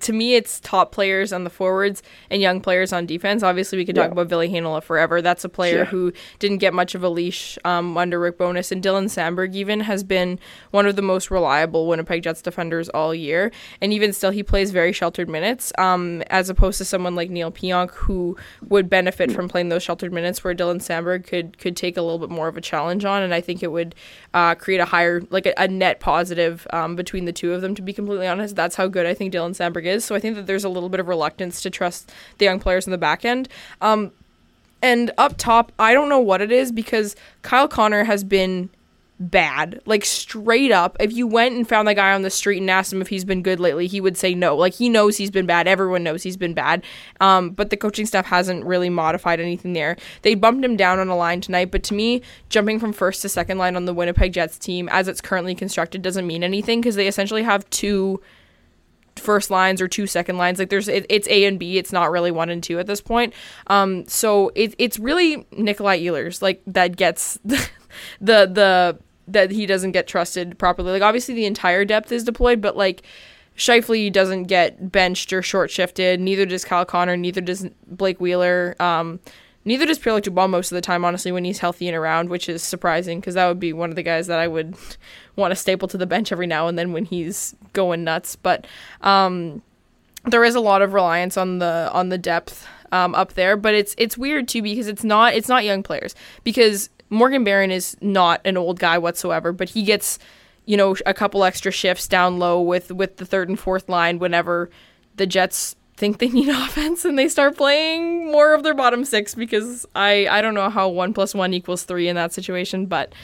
to 0.00 0.12
me, 0.12 0.34
it's 0.34 0.60
top 0.60 0.92
players 0.92 1.32
on 1.32 1.44
the 1.44 1.50
forwards 1.50 2.02
and 2.28 2.42
young 2.42 2.60
players 2.60 2.92
on 2.92 3.06
defense. 3.06 3.42
Obviously, 3.42 3.78
we 3.78 3.86
could 3.86 3.96
yeah. 3.96 4.02
talk 4.02 4.12
about 4.12 4.26
Ville 4.26 4.40
Heinola 4.40 4.82
forever. 4.82 5.22
That's 5.22 5.42
a 5.42 5.48
player 5.48 5.78
yeah. 5.78 5.84
who 5.86 6.12
didn't 6.38 6.58
get 6.58 6.74
much 6.74 6.94
of 6.94 7.02
a 7.02 7.08
leash 7.08 7.56
um, 7.64 7.96
under 7.96 8.20
Rick 8.20 8.36
Bowness, 8.36 8.70
And 8.70 8.82
Dylan 8.82 9.04
Samberg 9.04 9.54
even, 9.54 9.80
has 9.80 10.04
been 10.04 10.38
one 10.70 10.84
of 10.84 10.96
the 10.96 11.02
most 11.02 11.30
reliable 11.30 11.86
Winnipeg 11.86 12.22
Jets 12.22 12.42
defenders 12.42 12.90
all 12.90 13.14
year. 13.14 13.50
And 13.80 13.94
even 13.94 14.12
still, 14.12 14.32
he 14.32 14.42
plays 14.42 14.70
very 14.70 14.92
sheltered 14.92 15.30
minutes, 15.30 15.72
um, 15.78 16.20
as 16.28 16.50
opposed 16.50 16.76
to 16.76 16.84
someone 16.84 17.14
like 17.14 17.30
Neil 17.30 17.50
Pionk, 17.50 17.92
who 17.92 18.36
would 18.68 18.90
benefit 18.90 19.32
from 19.32 19.48
playing 19.48 19.70
those 19.70 19.82
sheltered 19.82 20.12
minutes, 20.12 20.44
where 20.44 20.54
Dylan 20.54 20.76
Samberg 20.76 21.26
could, 21.26 21.56
could 21.56 21.74
take 21.74 21.96
a 21.96 22.02
little 22.02 22.18
bit 22.18 22.28
more 22.28 22.48
of 22.48 22.58
a 22.58 22.60
challenge 22.60 23.06
on. 23.06 23.22
And 23.22 23.32
I 23.32 23.40
think 23.40 23.62
it 23.62 23.72
would. 23.72 23.94
Uh, 24.34 24.56
create 24.58 24.80
a 24.80 24.84
higher, 24.84 25.22
like 25.30 25.46
a, 25.46 25.54
a 25.56 25.68
net 25.68 26.00
positive 26.00 26.66
um, 26.70 26.96
between 26.96 27.24
the 27.24 27.32
two 27.32 27.52
of 27.54 27.62
them. 27.62 27.74
To 27.74 27.82
be 27.82 27.92
completely 27.92 28.26
honest, 28.26 28.56
that's 28.56 28.76
how 28.76 28.88
good 28.88 29.06
I 29.06 29.14
think 29.14 29.32
Dylan 29.32 29.56
Samberg 29.56 29.84
is. 29.84 30.04
So 30.04 30.14
I 30.14 30.20
think 30.20 30.36
that 30.36 30.46
there's 30.46 30.64
a 30.64 30.68
little 30.68 30.88
bit 30.88 31.00
of 31.00 31.08
reluctance 31.08 31.62
to 31.62 31.70
trust 31.70 32.12
the 32.38 32.44
young 32.44 32.60
players 32.60 32.86
in 32.86 32.90
the 32.90 32.98
back 32.98 33.24
end. 33.24 33.48
Um, 33.80 34.12
And 34.80 35.10
up 35.18 35.34
top, 35.36 35.72
I 35.78 35.92
don't 35.92 36.08
know 36.08 36.20
what 36.20 36.40
it 36.40 36.52
is 36.52 36.70
because 36.70 37.16
Kyle 37.42 37.66
Connor 37.66 38.04
has 38.04 38.22
been 38.22 38.70
bad. 39.20 39.80
Like 39.86 40.04
straight 40.04 40.70
up, 40.70 40.96
if 41.00 41.12
you 41.12 41.26
went 41.26 41.56
and 41.56 41.68
found 41.68 41.88
the 41.88 41.94
guy 41.94 42.12
on 42.12 42.22
the 42.22 42.30
street 42.30 42.58
and 42.58 42.70
asked 42.70 42.92
him 42.92 43.00
if 43.00 43.08
he's 43.08 43.24
been 43.24 43.42
good 43.42 43.60
lately, 43.60 43.86
he 43.86 44.00
would 44.00 44.16
say 44.16 44.34
no. 44.34 44.56
Like 44.56 44.74
he 44.74 44.88
knows 44.88 45.16
he's 45.16 45.30
been 45.30 45.46
bad. 45.46 45.66
Everyone 45.66 46.02
knows 46.02 46.22
he's 46.22 46.36
been 46.36 46.54
bad. 46.54 46.84
Um, 47.20 47.50
but 47.50 47.70
the 47.70 47.76
coaching 47.76 48.06
staff 48.06 48.26
hasn't 48.26 48.64
really 48.64 48.90
modified 48.90 49.40
anything 49.40 49.72
there. 49.72 49.96
They 50.22 50.34
bumped 50.34 50.64
him 50.64 50.76
down 50.76 50.98
on 50.98 51.08
a 51.08 51.16
line 51.16 51.40
tonight, 51.40 51.70
but 51.70 51.82
to 51.84 51.94
me, 51.94 52.22
jumping 52.48 52.78
from 52.78 52.92
first 52.92 53.22
to 53.22 53.28
second 53.28 53.58
line 53.58 53.76
on 53.76 53.84
the 53.84 53.94
Winnipeg 53.94 54.32
Jets 54.32 54.58
team 54.58 54.88
as 54.90 55.08
it's 55.08 55.20
currently 55.20 55.54
constructed 55.54 56.02
doesn't 56.02 56.26
mean 56.26 56.44
anything 56.44 56.80
because 56.80 56.94
they 56.94 57.08
essentially 57.08 57.42
have 57.42 57.68
two 57.70 58.20
first 59.18 59.50
lines 59.50 59.82
or 59.82 59.88
two 59.88 60.06
second 60.06 60.38
lines. 60.38 60.58
Like 60.58 60.70
there's 60.70 60.88
it, 60.88 61.04
it's 61.08 61.26
A 61.28 61.44
and 61.44 61.58
B. 61.58 61.76
It's 61.76 61.92
not 61.92 62.10
really 62.10 62.30
one 62.30 62.50
and 62.50 62.62
two 62.62 62.78
at 62.78 62.86
this 62.86 63.00
point. 63.00 63.34
Um, 63.66 64.06
so 64.06 64.52
it, 64.54 64.74
it's 64.78 64.98
really 64.98 65.46
Nikolai 65.56 66.00
Ehlers 66.00 66.40
like 66.40 66.62
that 66.68 66.96
gets 66.96 67.38
the 67.44 67.68
the 68.20 68.98
that 69.32 69.50
he 69.50 69.66
doesn't 69.66 69.92
get 69.92 70.06
trusted 70.06 70.58
properly. 70.58 70.92
Like 70.92 71.02
obviously 71.02 71.34
the 71.34 71.46
entire 71.46 71.84
depth 71.84 72.10
is 72.12 72.24
deployed, 72.24 72.60
but 72.60 72.76
like 72.76 73.02
Scheifele 73.56 74.12
doesn't 74.12 74.44
get 74.44 74.92
benched 74.92 75.32
or 75.32 75.42
short 75.42 75.70
shifted. 75.70 76.20
Neither 76.20 76.46
does 76.46 76.64
Kyle 76.64 76.84
Connor. 76.84 77.16
Neither 77.16 77.40
does 77.40 77.68
Blake 77.86 78.20
Wheeler. 78.20 78.76
Um, 78.78 79.18
neither 79.64 79.84
does 79.84 79.98
Pierre-Luc 79.98 80.24
Dubois 80.24 80.46
most 80.46 80.70
of 80.70 80.76
the 80.76 80.80
time, 80.80 81.04
honestly, 81.04 81.32
when 81.32 81.44
he's 81.44 81.58
healthy 81.58 81.88
and 81.88 81.96
around, 81.96 82.30
which 82.30 82.48
is 82.48 82.62
surprising 82.62 83.18
because 83.18 83.34
that 83.34 83.48
would 83.48 83.58
be 83.58 83.72
one 83.72 83.90
of 83.90 83.96
the 83.96 84.02
guys 84.02 84.28
that 84.28 84.38
I 84.38 84.46
would 84.46 84.76
want 85.36 85.50
to 85.50 85.56
staple 85.56 85.88
to 85.88 85.98
the 85.98 86.06
bench 86.06 86.30
every 86.30 86.46
now 86.46 86.68
and 86.68 86.78
then 86.78 86.92
when 86.92 87.04
he's 87.04 87.54
going 87.72 88.04
nuts. 88.04 88.36
But 88.36 88.66
um, 89.00 89.60
there 90.24 90.44
is 90.44 90.54
a 90.54 90.60
lot 90.60 90.80
of 90.80 90.94
reliance 90.94 91.36
on 91.36 91.58
the 91.58 91.90
on 91.92 92.10
the 92.10 92.18
depth 92.18 92.66
um, 92.92 93.14
up 93.16 93.34
there, 93.34 93.56
but 93.56 93.74
it's 93.74 93.94
it's 93.98 94.16
weird 94.16 94.46
too 94.48 94.62
because 94.62 94.86
it's 94.86 95.04
not 95.04 95.34
it's 95.34 95.48
not 95.48 95.64
young 95.64 95.82
players 95.82 96.14
because 96.44 96.90
Morgan 97.10 97.44
Barron 97.44 97.70
is 97.70 97.96
not 98.00 98.40
an 98.44 98.56
old 98.56 98.78
guy 98.78 98.98
whatsoever, 98.98 99.52
but 99.52 99.70
he 99.70 99.82
gets 99.82 100.18
you 100.66 100.76
know 100.76 100.94
a 101.06 101.14
couple 101.14 101.44
extra 101.44 101.72
shifts 101.72 102.06
down 102.06 102.38
low 102.38 102.60
with 102.60 102.92
with 102.92 103.16
the 103.16 103.24
third 103.24 103.48
and 103.48 103.58
fourth 103.58 103.88
line 103.88 104.18
whenever 104.18 104.68
the 105.16 105.26
Jets 105.26 105.74
think 105.96 106.18
they 106.18 106.28
need 106.28 106.48
offense 106.48 107.04
and 107.04 107.18
they 107.18 107.28
start 107.28 107.56
playing 107.56 108.30
more 108.30 108.54
of 108.54 108.62
their 108.62 108.74
bottom 108.74 109.04
six 109.04 109.34
because 109.34 109.86
I 109.94 110.28
I 110.28 110.40
don't 110.40 110.54
know 110.54 110.70
how 110.70 110.88
one 110.88 111.12
plus 111.14 111.34
one 111.34 111.54
equals 111.54 111.84
three 111.84 112.08
in 112.08 112.16
that 112.16 112.32
situation, 112.32 112.86
but 112.86 113.14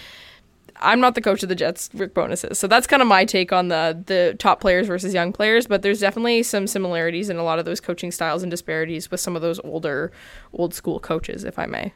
I'm 0.77 1.01
not 1.01 1.15
the 1.15 1.21
coach 1.21 1.43
of 1.43 1.49
the 1.49 1.55
Jets. 1.55 1.89
Rick 1.95 2.15
Bonuses, 2.15 2.59
so 2.59 2.67
that's 2.67 2.87
kind 2.87 3.01
of 3.01 3.09
my 3.09 3.25
take 3.25 3.53
on 3.53 3.69
the 3.69 4.03
the 4.07 4.37
top 4.39 4.61
players 4.61 4.87
versus 4.87 5.15
young 5.15 5.33
players. 5.33 5.67
But 5.67 5.83
there's 5.83 6.01
definitely 6.01 6.43
some 6.43 6.67
similarities 6.67 7.29
in 7.29 7.37
a 7.37 7.45
lot 7.45 7.59
of 7.59 7.65
those 7.65 7.81
coaching 7.81 8.11
styles 8.11 8.43
and 8.43 8.51
disparities 8.51 9.11
with 9.11 9.21
some 9.21 9.37
of 9.37 9.43
those 9.43 9.61
older, 9.61 10.11
old 10.53 10.75
school 10.75 10.99
coaches, 10.99 11.45
if 11.45 11.59
I 11.59 11.67
may. 11.67 11.93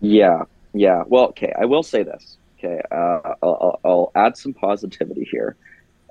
Yeah, 0.00 0.44
yeah. 0.72 1.02
Well, 1.06 1.28
okay. 1.28 1.52
I 1.58 1.64
will 1.64 1.82
say 1.82 2.02
this. 2.02 2.36
Okay, 2.58 2.80
uh, 2.90 3.34
I'll, 3.42 3.80
I'll, 3.84 4.12
add 4.14 4.36
some 4.36 4.54
positivity 4.54 5.28
here. 5.30 5.56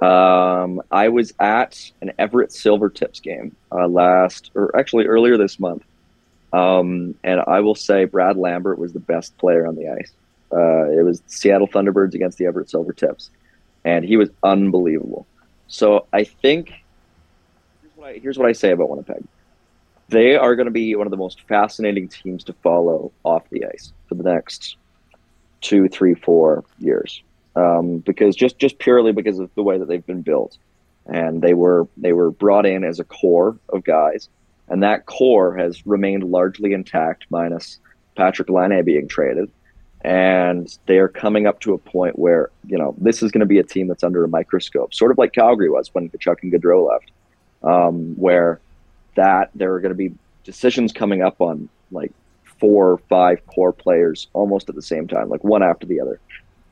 Um, 0.01 0.81
I 0.91 1.09
was 1.09 1.33
at 1.39 1.91
an 2.01 2.11
Everett 2.19 2.51
Silvertips 2.51 3.21
game 3.21 3.55
uh, 3.71 3.87
last, 3.87 4.51
or 4.53 4.75
actually 4.77 5.05
earlier 5.05 5.37
this 5.37 5.59
month, 5.59 5.83
um, 6.53 7.15
and 7.23 7.41
I 7.47 7.61
will 7.61 7.73
say 7.73 8.05
Brad 8.05 8.37
Lambert 8.37 8.77
was 8.77 8.93
the 8.93 8.99
best 8.99 9.35
player 9.37 9.65
on 9.65 9.75
the 9.75 9.89
ice. 9.89 10.11
Uh, 10.51 10.91
it 10.91 11.03
was 11.03 11.23
Seattle 11.25 11.67
Thunderbirds 11.67 12.13
against 12.13 12.37
the 12.37 12.45
Everett 12.45 12.67
Silvertips, 12.67 13.29
and 13.83 14.05
he 14.05 14.17
was 14.17 14.29
unbelievable. 14.43 15.25
So 15.67 16.05
I 16.13 16.25
think 16.25 16.69
here's 17.81 17.95
what 17.95 18.07
I, 18.07 18.13
here's 18.19 18.37
what 18.37 18.47
I 18.47 18.51
say 18.51 18.71
about 18.71 18.89
Winnipeg 18.89 19.23
they 20.09 20.35
are 20.35 20.55
going 20.55 20.65
to 20.65 20.71
be 20.71 20.95
one 20.95 21.07
of 21.07 21.11
the 21.11 21.17
most 21.17 21.41
fascinating 21.47 22.07
teams 22.07 22.43
to 22.45 22.53
follow 22.53 23.11
off 23.23 23.49
the 23.49 23.65
ice 23.65 23.91
for 24.07 24.15
the 24.15 24.23
next 24.23 24.77
two, 25.61 25.87
three, 25.87 26.13
four 26.13 26.63
years. 26.79 27.23
Um, 27.55 27.99
because 27.99 28.35
just 28.35 28.59
just 28.59 28.79
purely 28.79 29.13
because 29.13 29.39
of 29.39 29.49
the 29.55 29.63
way 29.63 29.77
that 29.77 29.87
they've 29.87 30.05
been 30.05 30.21
built, 30.21 30.57
and 31.05 31.41
they 31.41 31.53
were 31.53 31.87
they 31.95 32.11
were 32.11 32.31
brought 32.31 32.65
in 32.65 32.83
as 32.83 32.99
a 32.99 33.05
core 33.05 33.57
of 33.69 33.83
guys, 33.85 34.27
and 34.67 34.83
that 34.83 35.05
core 35.05 35.55
has 35.55 35.85
remained 35.85 36.23
largely 36.23 36.73
intact, 36.73 37.25
minus 37.29 37.79
Patrick 38.17 38.49
Laine 38.49 38.83
being 38.83 39.07
traded, 39.07 39.49
and 40.01 40.77
they 40.85 40.97
are 40.97 41.07
coming 41.07 41.47
up 41.47 41.61
to 41.61 41.73
a 41.73 41.77
point 41.77 42.19
where 42.19 42.51
you 42.67 42.77
know 42.77 42.93
this 42.97 43.23
is 43.23 43.31
going 43.31 43.39
to 43.39 43.45
be 43.45 43.57
a 43.57 43.63
team 43.63 43.87
that's 43.87 44.03
under 44.03 44.25
a 44.25 44.27
microscope, 44.27 44.93
sort 44.93 45.11
of 45.11 45.17
like 45.17 45.31
Calgary 45.31 45.69
was 45.69 45.89
when 45.93 46.09
Tkachuk 46.09 46.43
and 46.43 46.51
Gaudreau 46.51 46.89
left, 46.89 47.11
um, 47.63 48.15
where 48.17 48.59
that 49.15 49.49
there 49.55 49.73
are 49.73 49.79
going 49.79 49.91
to 49.91 49.97
be 49.97 50.13
decisions 50.43 50.93
coming 50.93 51.21
up 51.21 51.41
on 51.41 51.69
like 51.91 52.11
four 52.59 52.91
or 52.91 52.97
five 53.09 53.45
core 53.47 53.73
players 53.73 54.27
almost 54.33 54.69
at 54.69 54.75
the 54.75 54.81
same 54.81 55.07
time, 55.07 55.29
like 55.29 55.43
one 55.43 55.63
after 55.63 55.85
the 55.85 55.99
other. 55.99 56.19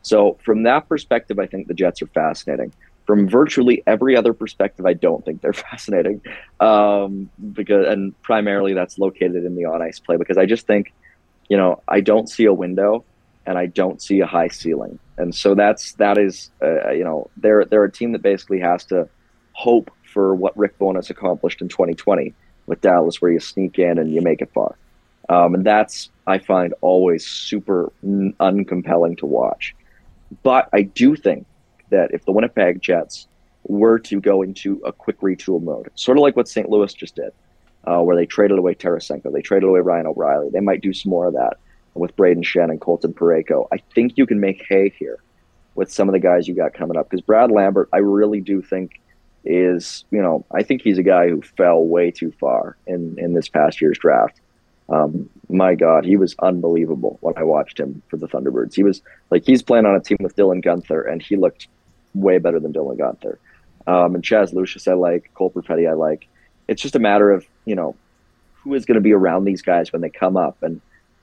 So 0.01 0.37
from 0.43 0.63
that 0.63 0.87
perspective, 0.87 1.39
I 1.39 1.47
think 1.47 1.67
the 1.67 1.73
Jets 1.73 2.01
are 2.01 2.07
fascinating. 2.07 2.73
From 3.05 3.27
virtually 3.27 3.83
every 3.85 4.15
other 4.15 4.33
perspective, 4.33 4.85
I 4.85 4.93
don't 4.93 5.25
think 5.25 5.41
they're 5.41 5.53
fascinating, 5.71 6.21
um, 6.59 7.29
because 7.53 7.87
and 7.87 8.19
primarily 8.21 8.73
that's 8.73 8.97
located 8.97 9.43
in 9.43 9.55
the 9.55 9.65
on 9.65 9.81
ice 9.81 9.99
play 9.99 10.17
because 10.17 10.37
I 10.37 10.45
just 10.45 10.67
think, 10.67 10.93
you 11.49 11.57
know, 11.57 11.81
I 11.87 11.99
don't 11.99 12.29
see 12.29 12.45
a 12.45 12.53
window 12.53 13.03
and 13.45 13.57
I 13.57 13.65
don't 13.65 14.01
see 14.01 14.21
a 14.21 14.25
high 14.25 14.47
ceiling, 14.47 14.99
and 15.17 15.35
so 15.35 15.53
that's 15.53 15.93
that 15.93 16.17
is 16.17 16.49
uh, 16.61 16.91
you 16.91 17.03
know 17.03 17.29
they're 17.35 17.65
they're 17.65 17.83
a 17.83 17.91
team 17.91 18.13
that 18.13 18.21
basically 18.21 18.59
has 18.61 18.85
to 18.85 19.09
hope 19.51 19.91
for 20.13 20.35
what 20.35 20.57
Rick 20.57 20.77
Bowness 20.77 21.09
accomplished 21.09 21.61
in 21.61 21.67
2020 21.67 22.33
with 22.67 22.81
Dallas, 22.81 23.21
where 23.21 23.31
you 23.31 23.39
sneak 23.39 23.79
in 23.79 23.97
and 23.97 24.13
you 24.13 24.21
make 24.21 24.41
it 24.41 24.51
far. 24.53 24.77
Um, 25.29 25.55
and 25.55 25.65
that's, 25.65 26.09
I 26.27 26.37
find, 26.37 26.73
always 26.81 27.25
super 27.25 27.91
uncompelling 28.03 29.17
to 29.17 29.25
watch. 29.25 29.75
But 30.43 30.69
I 30.73 30.83
do 30.83 31.15
think 31.15 31.45
that 31.89 32.13
if 32.13 32.25
the 32.25 32.31
Winnipeg 32.31 32.81
Jets 32.81 33.27
were 33.65 33.99
to 33.99 34.19
go 34.19 34.41
into 34.41 34.81
a 34.85 34.91
quick 34.91 35.19
retool 35.21 35.61
mode, 35.61 35.89
sort 35.95 36.17
of 36.17 36.21
like 36.21 36.35
what 36.35 36.47
St. 36.47 36.69
Louis 36.69 36.93
just 36.93 37.15
did, 37.15 37.31
uh, 37.85 38.01
where 38.01 38.15
they 38.15 38.25
traded 38.25 38.57
away 38.57 38.75
Tarasenko, 38.75 39.31
they 39.31 39.41
traded 39.41 39.67
away 39.67 39.79
Ryan 39.79 40.07
O'Reilly, 40.07 40.49
they 40.51 40.59
might 40.59 40.81
do 40.81 40.93
some 40.93 41.09
more 41.09 41.27
of 41.27 41.33
that 41.33 41.57
with 41.93 42.15
Braden 42.15 42.43
Schenn 42.43 42.69
and 42.71 42.81
Colton 42.81 43.13
Parayko. 43.13 43.67
I 43.71 43.77
think 43.93 44.13
you 44.17 44.25
can 44.25 44.39
make 44.39 44.65
hay 44.67 44.93
here 44.97 45.19
with 45.75 45.91
some 45.91 46.09
of 46.09 46.13
the 46.13 46.19
guys 46.19 46.47
you 46.47 46.55
got 46.55 46.73
coming 46.73 46.97
up 46.97 47.09
because 47.09 47.21
Brad 47.21 47.51
Lambert, 47.51 47.89
I 47.93 47.97
really 47.97 48.41
do 48.41 48.61
think 48.61 48.99
is, 49.45 50.05
you 50.11 50.21
know, 50.21 50.45
I 50.51 50.63
think 50.63 50.81
he's 50.81 50.97
a 50.97 51.03
guy 51.03 51.29
who 51.29 51.41
fell 51.41 51.83
way 51.83 52.11
too 52.11 52.31
far 52.39 52.77
in, 52.87 53.17
in 53.17 53.33
this 53.33 53.49
past 53.49 53.81
year's 53.81 53.97
draft. 53.97 54.39
Um, 54.89 55.29
my 55.49 55.75
God, 55.75 56.05
he 56.05 56.17
was 56.17 56.35
unbelievable 56.39 57.17
when 57.21 57.37
I 57.37 57.43
watched 57.43 57.79
him 57.79 58.01
for 58.09 58.17
the 58.17 58.27
Thunderbirds. 58.27 58.75
He 58.75 58.83
was 58.83 59.01
like, 59.29 59.45
he's 59.45 59.61
playing 59.61 59.85
on 59.85 59.95
a 59.95 59.99
team 59.99 60.17
with 60.19 60.35
Dylan 60.35 60.63
Guenther, 60.63 61.09
and 61.09 61.21
he 61.21 61.35
looked 61.35 61.67
way 62.13 62.37
better 62.37 62.59
than 62.59 62.73
Dylan 62.73 62.97
Guenther. 62.97 63.37
Um, 63.87 64.15
and 64.15 64.23
Chaz 64.23 64.53
Lucius, 64.53 64.87
I 64.87 64.93
like. 64.93 65.31
Cole 65.33 65.51
Perfetti, 65.51 65.89
I 65.89 65.93
like. 65.93 66.27
It's 66.67 66.81
just 66.81 66.95
a 66.95 66.99
matter 66.99 67.31
of, 67.31 67.45
you 67.65 67.75
know, 67.75 67.95
who 68.55 68.73
is 68.73 68.85
going 68.85 68.95
to 68.95 69.01
be 69.01 69.13
around 69.13 69.43
these 69.43 69.61
guys 69.61 69.91
when 69.91 70.01
they 70.01 70.09
come 70.09 70.37
up. 70.37 70.61
And, 70.63 70.79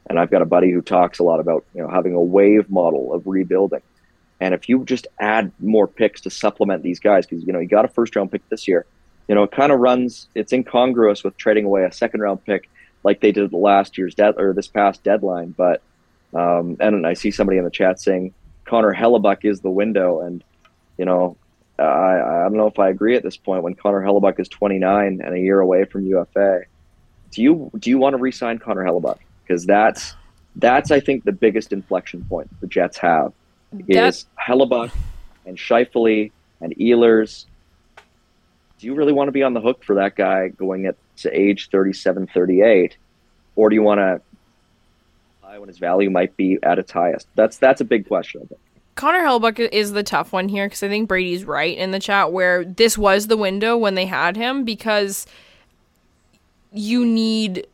and 0.09 0.19
I've 0.19 0.31
got 0.31 0.43
a 0.43 0.47
buddy 0.47 0.71
who 0.71 0.83
talks 0.83 1.19
a 1.19 1.23
lot 1.23 1.41
about, 1.41 1.65
you 1.75 1.83
know, 1.83 1.89
having 1.89 2.15
a 2.15 2.21
wave 2.21 2.69
model 2.69 3.15
of 3.15 3.27
rebuilding. 3.27 3.83
And 4.41 4.55
if 4.55 4.69
you 4.69 4.85
just 4.85 5.07
add 5.19 5.53
more 5.61 5.87
picks 5.87 6.23
to 6.23 6.31
supplement 6.31 6.83
these 6.83 6.99
guys, 6.99 7.27
because 7.27 7.45
you 7.45 7.53
know 7.53 7.59
you 7.59 7.69
got 7.69 7.85
a 7.85 7.89
first 7.89 8.17
round 8.17 8.33
pick 8.33 8.49
this 8.49 8.67
year, 8.67 8.87
you 9.29 9.35
know 9.35 9.43
it 9.43 9.53
kind 9.53 9.73
of 9.73 9.81
runs. 9.81 10.29
It's 10.35 10.53
incongruous 10.53 11.23
with 11.23 11.37
trading 11.37 11.65
away 11.65 11.85
a 11.85 11.93
second 11.93 12.21
round 12.21 12.45
pick 12.45 12.69
like 13.03 13.21
they 13.21 13.33
did 13.33 13.53
last 13.53 13.97
year's 13.99 14.15
dead 14.15 14.35
or 14.39 14.53
this 14.53 14.69
past 14.69 15.03
deadline. 15.03 15.55
But 15.57 15.83
um, 16.35 16.77
and 16.81 17.07
I 17.07 17.15
see 17.15 17.31
somebody 17.31 17.59
in 17.59 17.65
the 17.65 17.71
chat 17.71 18.01
saying 18.01 18.33
Connor 18.65 18.95
Hellebuyck 18.95 19.45
is 19.45 19.61
the 19.61 19.71
window, 19.71 20.21
and 20.21 20.43
you 20.97 21.05
know 21.05 21.37
I, 21.79 22.21
I 22.21 22.43
don't 22.45 22.57
know 22.57 22.67
if 22.67 22.79
I 22.79 22.89
agree 22.89 23.17
at 23.17 23.23
this 23.23 23.37
point 23.37 23.63
when 23.63 23.75
Connor 23.75 24.03
Hellebuyck 24.03 24.39
is 24.39 24.49
29 24.49 25.21
and 25.23 25.35
a 25.35 25.39
year 25.39 25.61
away 25.61 25.85
from 25.85 26.07
UFA. 26.07 26.63
Do 27.31 27.43
you 27.43 27.71
do 27.79 27.91
you 27.91 27.99
want 27.99 28.15
to 28.15 28.19
re-sign 28.19 28.59
Connor 28.59 28.85
Hellebuck? 28.85 29.19
Because 29.43 29.65
that's 29.67 30.15
that's 30.57 30.91
I 30.91 31.01
think 31.01 31.25
the 31.25 31.33
biggest 31.33 31.73
inflection 31.73 32.25
point 32.25 32.49
the 32.61 32.67
Jets 32.67 32.99
have 32.99 33.33
is 33.89 34.27
Hellebuyck 34.39 34.93
and 35.47 35.57
Scheifele 35.57 36.33
and 36.61 36.75
Ehlers. 36.77 37.47
Do 38.79 38.87
you 38.87 38.95
really 38.95 39.13
want 39.13 39.29
to 39.29 39.33
be 39.33 39.43
on 39.43 39.55
the 39.55 39.61
hook 39.61 39.85
for 39.85 39.97
that 39.97 40.17
guy 40.17 40.49
going 40.49 40.87
at 40.87 40.97
to 41.19 41.31
age 41.39 41.69
37, 41.71 42.29
38? 42.29 42.97
Or 43.57 43.69
do 43.69 43.75
you 43.75 43.83
want 43.83 43.99
to 43.99 44.21
buy 45.43 45.59
when 45.59 45.69
his 45.69 45.79
value 45.79 46.11
might 46.11 46.37
be 46.37 46.59
at 46.63 46.79
its 46.79 46.91
highest? 46.91 47.29
That's 47.35 47.59
that's 47.59 47.81
a 47.81 47.85
big 47.85 48.09
question. 48.09 48.43
I 48.45 48.47
think. 48.47 48.61
Connor 48.95 49.21
Hellebuyck 49.21 49.59
is 49.73 49.93
the 49.93 50.03
tough 50.03 50.33
one 50.33 50.49
here 50.49 50.67
because 50.67 50.83
I 50.83 50.89
think 50.89 51.09
Brady's 51.09 51.45
right 51.45 51.77
in 51.77 51.91
the 51.91 52.01
chat 52.01 52.33
where 52.33 52.65
this 52.65 52.99
was 52.99 53.27
the 53.27 53.37
window 53.37 53.77
when 53.77 53.95
they 53.95 54.07
had 54.07 54.37
him 54.37 54.65
because 54.65 55.27
you 56.73 57.07
need 57.07 57.67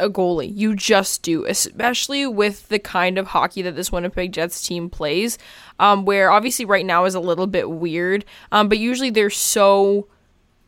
a 0.00 0.08
goalie. 0.08 0.54
You 0.54 0.74
just 0.74 1.22
do, 1.22 1.44
especially 1.44 2.26
with 2.26 2.68
the 2.68 2.78
kind 2.78 3.18
of 3.18 3.28
hockey 3.28 3.62
that 3.62 3.76
this 3.76 3.92
Winnipeg 3.92 4.32
Jets 4.32 4.66
team 4.66 4.88
plays, 4.90 5.38
um, 5.78 6.04
where 6.04 6.30
obviously 6.30 6.64
right 6.64 6.86
now 6.86 7.04
is 7.04 7.14
a 7.14 7.20
little 7.20 7.46
bit 7.46 7.70
weird, 7.70 8.24
um, 8.52 8.68
but 8.68 8.78
usually 8.78 9.10
they're 9.10 9.30
so 9.30 10.08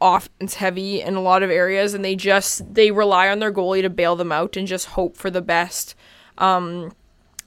offense 0.01 0.55
heavy 0.55 1.01
in 1.01 1.15
a 1.15 1.21
lot 1.21 1.43
of 1.43 1.51
areas, 1.51 1.95
and 1.95 2.05
they 2.05 2.17
just 2.17 2.75
they 2.75 2.91
rely 2.91 3.29
on 3.29 3.39
their 3.39 3.53
goalie 3.53 3.83
to 3.83 3.91
bail 3.91 4.17
them 4.17 4.33
out 4.33 4.57
and 4.57 4.67
just 4.67 4.87
hope 4.87 5.17
for 5.17 5.31
the 5.31 5.43
best. 5.43 5.95
Um, 6.39 6.93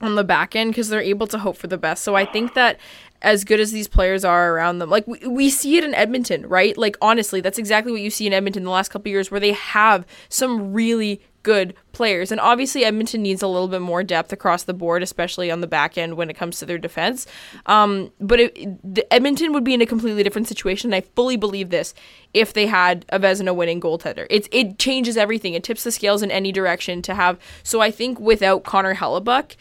on 0.03 0.15
the 0.15 0.23
back 0.23 0.55
end 0.55 0.71
because 0.71 0.89
they're 0.89 1.01
able 1.01 1.27
to 1.27 1.39
hope 1.39 1.57
for 1.57 1.67
the 1.67 1.77
best. 1.77 2.03
So 2.03 2.15
I 2.15 2.25
think 2.25 2.53
that 2.53 2.77
as 3.21 3.45
good 3.45 3.59
as 3.61 3.71
these 3.71 3.87
players 3.87 4.25
are 4.25 4.53
around 4.53 4.79
them, 4.79 4.89
like 4.89 5.07
we, 5.07 5.19
we 5.25 5.49
see 5.49 5.77
it 5.77 5.83
in 5.83 5.93
Edmonton, 5.93 6.45
right? 6.45 6.77
Like 6.77 6.97
honestly, 7.01 7.39
that's 7.39 7.57
exactly 7.57 7.91
what 7.91 8.01
you 8.01 8.09
see 8.09 8.27
in 8.27 8.33
Edmonton 8.33 8.63
the 8.63 8.69
last 8.69 8.89
couple 8.89 9.09
years 9.09 9.31
where 9.31 9.39
they 9.39 9.53
have 9.53 10.05
some 10.27 10.73
really 10.73 11.21
good 11.43 11.75
players. 11.91 12.31
And 12.31 12.41
obviously 12.41 12.83
Edmonton 12.85 13.21
needs 13.21 13.43
a 13.43 13.47
little 13.47 13.67
bit 13.67 13.81
more 13.81 14.03
depth 14.03 14.33
across 14.33 14.63
the 14.63 14.73
board, 14.73 15.03
especially 15.03 15.51
on 15.51 15.61
the 15.61 15.67
back 15.67 15.97
end 15.97 16.15
when 16.15 16.29
it 16.29 16.35
comes 16.35 16.57
to 16.59 16.65
their 16.65 16.77
defense. 16.77 17.27
Um, 17.65 18.11
but 18.19 18.39
it, 18.39 18.95
the, 18.95 19.13
Edmonton 19.13 19.53
would 19.53 19.63
be 19.63 19.73
in 19.73 19.81
a 19.81 19.85
completely 19.85 20.23
different 20.23 20.47
situation. 20.47 20.91
And 20.91 20.95
I 20.95 21.07
fully 21.15 21.37
believe 21.37 21.69
this 21.69 21.93
if 22.33 22.53
they 22.53 22.65
had 22.65 23.05
a 23.09 23.19
Vezina 23.19 23.55
winning 23.55 23.81
goaltender. 23.81 24.25
It, 24.29 24.47
it 24.51 24.79
changes 24.79 25.17
everything. 25.17 25.53
It 25.53 25.63
tips 25.63 25.83
the 25.83 25.91
scales 25.91 26.23
in 26.23 26.31
any 26.31 26.51
direction 26.51 27.01
to 27.03 27.13
have. 27.13 27.37
So 27.61 27.81
I 27.81 27.91
think 27.91 28.19
without 28.19 28.63
Connor 28.63 28.95
Hellebuyck, 28.95 29.55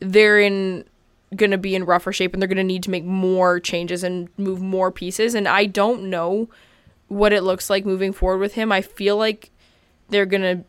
they're 0.00 0.40
in 0.40 0.84
going 1.36 1.50
to 1.50 1.58
be 1.58 1.74
in 1.74 1.84
rougher 1.84 2.12
shape 2.12 2.34
and 2.34 2.42
they're 2.42 2.48
going 2.48 2.56
to 2.56 2.64
need 2.64 2.82
to 2.82 2.90
make 2.90 3.04
more 3.04 3.58
changes 3.58 4.02
and 4.04 4.28
move 4.36 4.60
more 4.60 4.92
pieces 4.92 5.34
and 5.34 5.48
I 5.48 5.64
don't 5.64 6.10
know 6.10 6.50
what 7.08 7.32
it 7.32 7.42
looks 7.42 7.70
like 7.70 7.86
moving 7.86 8.12
forward 8.12 8.38
with 8.38 8.54
him. 8.54 8.70
I 8.70 8.82
feel 8.82 9.16
like 9.16 9.50
they're 10.08 10.26
going 10.26 10.42
to 10.42 10.64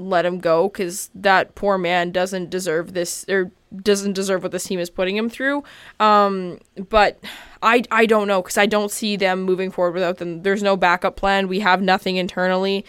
let 0.00 0.24
him 0.24 0.38
go 0.38 0.68
cuz 0.68 1.10
that 1.14 1.54
poor 1.54 1.78
man 1.78 2.10
doesn't 2.10 2.50
deserve 2.50 2.94
this 2.94 3.24
or 3.28 3.50
doesn't 3.82 4.14
deserve 4.14 4.42
what 4.42 4.52
this 4.52 4.64
team 4.64 4.80
is 4.80 4.90
putting 4.90 5.16
him 5.16 5.28
through. 5.28 5.62
Um, 6.00 6.58
but 6.88 7.18
I 7.62 7.84
I 7.90 8.06
don't 8.06 8.26
know 8.28 8.42
cuz 8.42 8.58
I 8.58 8.66
don't 8.66 8.90
see 8.90 9.16
them 9.16 9.42
moving 9.42 9.70
forward 9.70 9.94
without 9.94 10.18
them. 10.18 10.42
There's 10.42 10.62
no 10.62 10.76
backup 10.76 11.16
plan. 11.16 11.48
We 11.48 11.60
have 11.60 11.82
nothing 11.82 12.16
internally. 12.16 12.84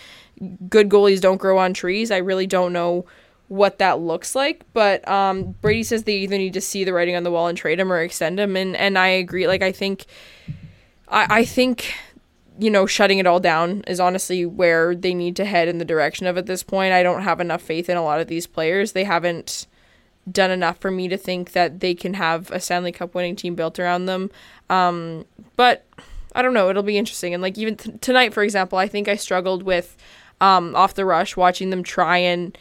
Good 0.69 0.89
goalies 0.89 1.21
don't 1.21 1.37
grow 1.37 1.57
on 1.59 1.73
trees. 1.73 2.09
I 2.09 2.17
really 2.17 2.47
don't 2.47 2.73
know 2.73 3.05
what 3.51 3.79
that 3.79 3.99
looks 3.99 4.33
like. 4.33 4.63
But 4.73 5.05
um, 5.09 5.55
Brady 5.61 5.83
says 5.83 6.03
they 6.03 6.15
either 6.15 6.37
need 6.37 6.53
to 6.53 6.61
see 6.61 6.85
the 6.85 6.93
writing 6.93 7.17
on 7.17 7.23
the 7.23 7.31
wall 7.31 7.47
and 7.47 7.57
trade 7.57 7.81
him 7.81 7.91
or 7.91 8.01
extend 8.01 8.39
him, 8.39 8.55
and 8.55 8.75
and 8.77 8.97
I 8.97 9.07
agree. 9.07 9.45
Like 9.45 9.61
I 9.61 9.71
think, 9.71 10.05
I 11.07 11.27
I 11.29 11.45
think. 11.45 11.93
You 12.59 12.69
know, 12.69 12.85
shutting 12.85 13.19
it 13.19 13.27
all 13.27 13.39
down 13.39 13.83
is 13.87 13.99
honestly 13.99 14.45
where 14.45 14.93
they 14.95 15.13
need 15.13 15.35
to 15.37 15.45
head 15.45 15.67
in 15.67 15.77
the 15.77 15.85
direction 15.85 16.27
of 16.27 16.37
at 16.37 16.45
this 16.45 16.63
point. 16.63 16.93
I 16.93 17.03
don't 17.03 17.23
have 17.23 17.39
enough 17.39 17.61
faith 17.61 17.89
in 17.89 17.97
a 17.97 18.03
lot 18.03 18.19
of 18.19 18.27
these 18.27 18.45
players. 18.45 18.91
They 18.91 19.05
haven't 19.05 19.67
done 20.29 20.51
enough 20.51 20.77
for 20.77 20.91
me 20.91 21.07
to 21.07 21.17
think 21.17 21.53
that 21.53 21.79
they 21.79 21.95
can 21.95 22.13
have 22.15 22.51
a 22.51 22.59
Stanley 22.59 22.91
Cup 22.91 23.15
winning 23.15 23.35
team 23.35 23.55
built 23.55 23.79
around 23.79 24.05
them. 24.05 24.29
Um, 24.69 25.25
but 25.55 25.85
I 26.35 26.41
don't 26.41 26.53
know. 26.53 26.69
It'll 26.69 26.83
be 26.83 26.97
interesting. 26.97 27.33
And 27.33 27.41
like 27.41 27.57
even 27.57 27.77
tonight, 27.77 28.33
for 28.33 28.43
example, 28.43 28.77
I 28.77 28.87
think 28.87 29.07
I 29.07 29.15
struggled 29.15 29.63
with 29.63 29.97
um, 30.39 30.75
off 30.75 30.93
the 30.93 31.05
rush 31.05 31.35
watching 31.37 31.69
them 31.69 31.83
try 31.83 32.17
and 32.17 32.57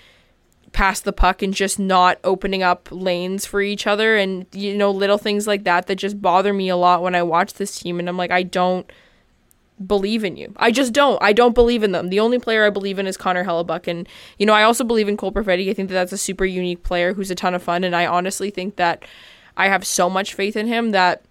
pass 0.72 1.00
the 1.00 1.12
puck 1.12 1.42
and 1.42 1.52
just 1.52 1.78
not 1.78 2.18
opening 2.22 2.62
up 2.62 2.88
lanes 2.92 3.44
for 3.44 3.60
each 3.60 3.88
other 3.88 4.16
and 4.16 4.46
you 4.52 4.76
know 4.76 4.90
little 4.90 5.18
things 5.18 5.46
like 5.46 5.64
that 5.64 5.88
that 5.88 5.96
just 5.96 6.22
bother 6.22 6.52
me 6.52 6.68
a 6.68 6.76
lot 6.76 7.02
when 7.02 7.14
I 7.14 7.24
watch 7.24 7.54
this 7.54 7.76
team 7.80 7.98
and 7.98 8.08
I'm 8.08 8.16
like 8.16 8.30
I 8.30 8.44
don't 8.44 8.88
believe 9.86 10.24
in 10.24 10.36
you. 10.36 10.52
I 10.56 10.70
just 10.70 10.92
don't. 10.92 11.22
I 11.22 11.32
don't 11.32 11.54
believe 11.54 11.82
in 11.82 11.92
them. 11.92 12.08
The 12.08 12.20
only 12.20 12.38
player 12.38 12.66
I 12.66 12.70
believe 12.70 12.98
in 12.98 13.06
is 13.06 13.16
Connor 13.16 13.44
Hellebuyck. 13.44 13.86
and 13.88 14.08
you 14.38 14.46
know 14.46 14.52
I 14.52 14.62
also 14.62 14.84
believe 14.84 15.08
in 15.08 15.16
Cole 15.16 15.32
Perfetti. 15.32 15.70
I 15.70 15.74
think 15.74 15.88
that 15.88 15.94
that's 15.94 16.12
a 16.12 16.18
super 16.18 16.44
unique 16.44 16.82
player 16.82 17.14
who's 17.14 17.30
a 17.30 17.34
ton 17.34 17.54
of 17.54 17.62
fun 17.62 17.84
and 17.84 17.96
I 17.96 18.06
honestly 18.06 18.50
think 18.50 18.76
that 18.76 19.04
I 19.56 19.68
have 19.68 19.86
so 19.86 20.08
much 20.08 20.34
faith 20.34 20.56
in 20.56 20.66
him 20.66 20.90
that 20.90 21.22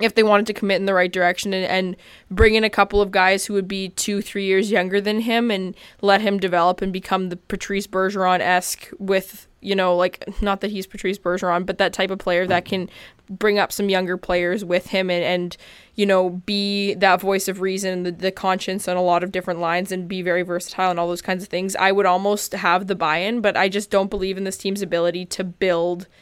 if 0.00 0.14
they 0.14 0.22
wanted 0.22 0.46
to 0.46 0.52
commit 0.52 0.80
in 0.80 0.86
the 0.86 0.94
right 0.94 1.12
direction 1.12 1.52
and, 1.52 1.64
and, 1.66 1.96
bring 2.30 2.54
in 2.54 2.62
a 2.62 2.70
couple 2.70 3.00
of 3.00 3.10
guys 3.10 3.46
who 3.46 3.54
would 3.54 3.66
be 3.66 3.88
two, 3.90 4.20
three 4.20 4.44
years 4.44 4.70
younger 4.70 5.00
than 5.00 5.20
him 5.20 5.50
and 5.50 5.74
let 6.02 6.20
him 6.20 6.38
develop 6.38 6.82
and 6.82 6.92
become 6.92 7.30
the 7.30 7.36
Patrice 7.36 7.86
Bergeron 7.86 8.40
esque 8.40 8.90
with, 8.98 9.48
you 9.60 9.74
know, 9.74 9.96
like, 9.96 10.40
not 10.42 10.60
that 10.60 10.70
he's 10.70 10.86
Patrice 10.86 11.18
Bergeron, 11.18 11.66
but 11.66 11.78
that 11.78 11.92
type 11.92 12.10
of 12.10 12.18
player 12.18 12.46
that 12.46 12.64
can 12.64 12.88
bring 13.28 13.58
up 13.58 13.72
some 13.72 13.88
younger 13.88 14.16
players 14.16 14.64
with 14.64 14.88
him 14.88 15.10
and, 15.10 15.24
and 15.24 15.56
you 15.94 16.06
know, 16.06 16.30
be 16.30 16.94
that 16.94 17.20
voice 17.20 17.48
of 17.48 17.60
reason, 17.60 18.04
the, 18.04 18.12
the 18.12 18.30
conscience 18.30 18.88
on 18.88 18.96
a 18.96 19.02
lot 19.02 19.22
of 19.24 19.32
different 19.32 19.60
lines 19.60 19.90
and 19.92 20.08
be 20.08 20.22
very 20.22 20.42
versatile 20.42 20.90
and 20.90 20.98
all 20.98 21.08
those 21.08 21.22
kinds 21.22 21.42
of 21.42 21.48
things. 21.48 21.74
I 21.76 21.92
would 21.92 22.06
almost 22.06 22.52
have 22.52 22.86
the 22.86 22.94
buy 22.94 23.18
in, 23.18 23.40
but 23.40 23.56
I 23.56 23.68
just 23.68 23.90
don't 23.90 24.10
believe 24.10 24.36
in 24.36 24.44
this 24.44 24.58
team's 24.58 24.82
ability 24.82 25.26
to 25.26 25.44
build– 25.44 26.06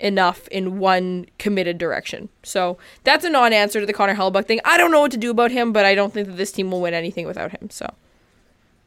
enough 0.00 0.46
in 0.48 0.78
one 0.78 1.26
committed 1.38 1.78
direction. 1.78 2.28
So 2.42 2.78
that's 3.04 3.24
a 3.24 3.30
non-answer 3.30 3.80
to 3.80 3.86
the 3.86 3.92
Connor 3.92 4.14
Hellebuyck 4.14 4.46
thing. 4.46 4.60
I 4.64 4.76
don't 4.78 4.90
know 4.90 5.00
what 5.00 5.10
to 5.12 5.16
do 5.16 5.30
about 5.30 5.50
him, 5.50 5.72
but 5.72 5.84
I 5.84 5.94
don't 5.94 6.12
think 6.12 6.28
that 6.28 6.36
this 6.36 6.52
team 6.52 6.70
will 6.70 6.80
win 6.80 6.94
anything 6.94 7.26
without 7.26 7.50
him. 7.50 7.70
So 7.70 7.92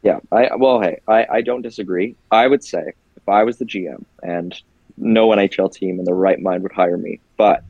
yeah, 0.04 0.20
I 0.32 0.56
well, 0.56 0.82
hey, 0.82 1.00
I, 1.08 1.26
I 1.30 1.42
don't 1.42 1.62
disagree. 1.62 2.16
I 2.32 2.48
would 2.48 2.64
say 2.64 2.94
if 3.16 3.30
I 3.30 3.44
was 3.44 3.58
the 3.58 3.66
GM 3.66 4.04
and 4.24 4.60
no 4.98 5.30
NHL 5.30 5.74
team 5.74 6.00
in 6.00 6.06
the 6.06 6.14
right 6.14 6.40
mind 6.40 6.64
would 6.64 6.72
hire 6.72 6.98
me, 6.98 7.20
but 7.38 7.64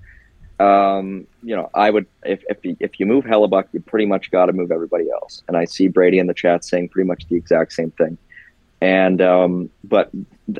um, 0.61 1.27
you 1.41 1.55
know, 1.55 1.69
I 1.73 1.89
would 1.89 2.05
if 2.23 2.43
if 2.47 2.63
you, 2.63 2.77
if 2.79 2.99
you 2.99 3.05
move 3.05 3.25
Hellebuyck, 3.25 3.65
you 3.71 3.79
pretty 3.79 4.05
much 4.05 4.29
got 4.29 4.45
to 4.45 4.53
move 4.53 4.71
everybody 4.71 5.09
else. 5.09 5.41
And 5.47 5.57
I 5.57 5.65
see 5.65 5.87
Brady 5.87 6.19
in 6.19 6.27
the 6.27 6.33
chat 6.33 6.63
saying 6.63 6.89
pretty 6.89 7.07
much 7.07 7.25
the 7.29 7.35
exact 7.35 7.73
same 7.73 7.91
thing. 7.91 8.17
And 8.79 9.21
um, 9.21 9.69
but 9.83 10.11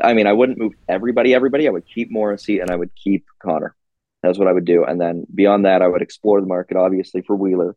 I 0.01 0.13
mean, 0.13 0.27
I 0.27 0.33
wouldn't 0.33 0.57
move 0.57 0.73
everybody, 0.87 1.35
everybody. 1.35 1.67
I 1.67 1.71
would 1.71 1.85
keep 1.85 2.11
Morrissey 2.11 2.59
and 2.59 2.71
I 2.71 2.75
would 2.75 2.91
keep 2.95 3.25
Connor. 3.43 3.75
That's 4.23 4.37
what 4.37 4.47
I 4.47 4.51
would 4.51 4.65
do. 4.65 4.85
And 4.85 4.99
then 4.99 5.25
beyond 5.33 5.65
that, 5.65 5.81
I 5.81 5.87
would 5.87 6.01
explore 6.01 6.41
the 6.41 6.47
market, 6.47 6.77
obviously, 6.77 7.21
for 7.21 7.35
Wheeler. 7.35 7.75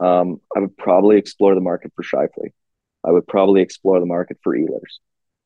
Um, 0.00 0.40
I 0.54 0.60
would 0.60 0.76
probably 0.76 1.16
explore 1.16 1.54
the 1.54 1.60
market 1.60 1.92
for 1.94 2.02
Scheifele. 2.02 2.52
I 3.04 3.10
would 3.10 3.26
probably 3.26 3.60
explore 3.60 4.00
the 4.00 4.06
market 4.06 4.38
for 4.42 4.56
Ehlers. 4.56 4.98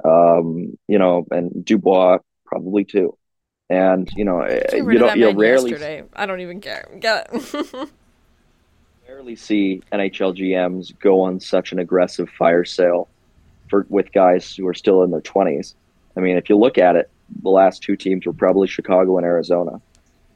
Um, 0.05 0.79
you 0.87 0.99
know, 0.99 1.27
and 1.31 1.65
Dubois 1.65 2.19
probably 2.49 2.85
too. 2.85 3.17
And 3.71 4.09
you 4.17 4.25
know, 4.25 4.47
you 4.73 4.99
don't 4.99 5.19
you 5.19 5.31
rarely. 5.31 5.71
Yesterday. 5.71 6.05
I 6.15 6.27
don't 6.27 6.41
even 6.41 6.61
care. 6.61 6.89
Get 6.99 7.29
it. 7.33 7.89
rarely 9.09 9.37
see 9.37 9.83
NHL 9.93 10.37
GMs 10.37 10.99
go 10.99 11.23
on 11.23 11.41
such 11.41 11.73
an 11.73 11.79
aggressive 11.79 12.29
fire 12.31 12.65
sale 12.65 13.09
for 13.69 13.87
with 13.89 14.13
guys 14.13 14.55
who 14.55 14.67
are 14.67 14.75
still 14.75 15.03
in 15.03 15.11
their 15.11 15.21
20s. 15.21 15.75
I 16.17 16.21
mean, 16.21 16.37
if 16.37 16.49
you 16.49 16.57
look 16.57 16.79
at 16.79 16.97
it, 16.97 17.11
the 17.43 17.51
last 17.51 17.83
two 17.83 17.97
teams 17.97 18.27
were 18.27 18.33
probably 18.33 18.69
Chicago 18.69 19.19
and 19.19 19.27
Arizona. 19.27 19.81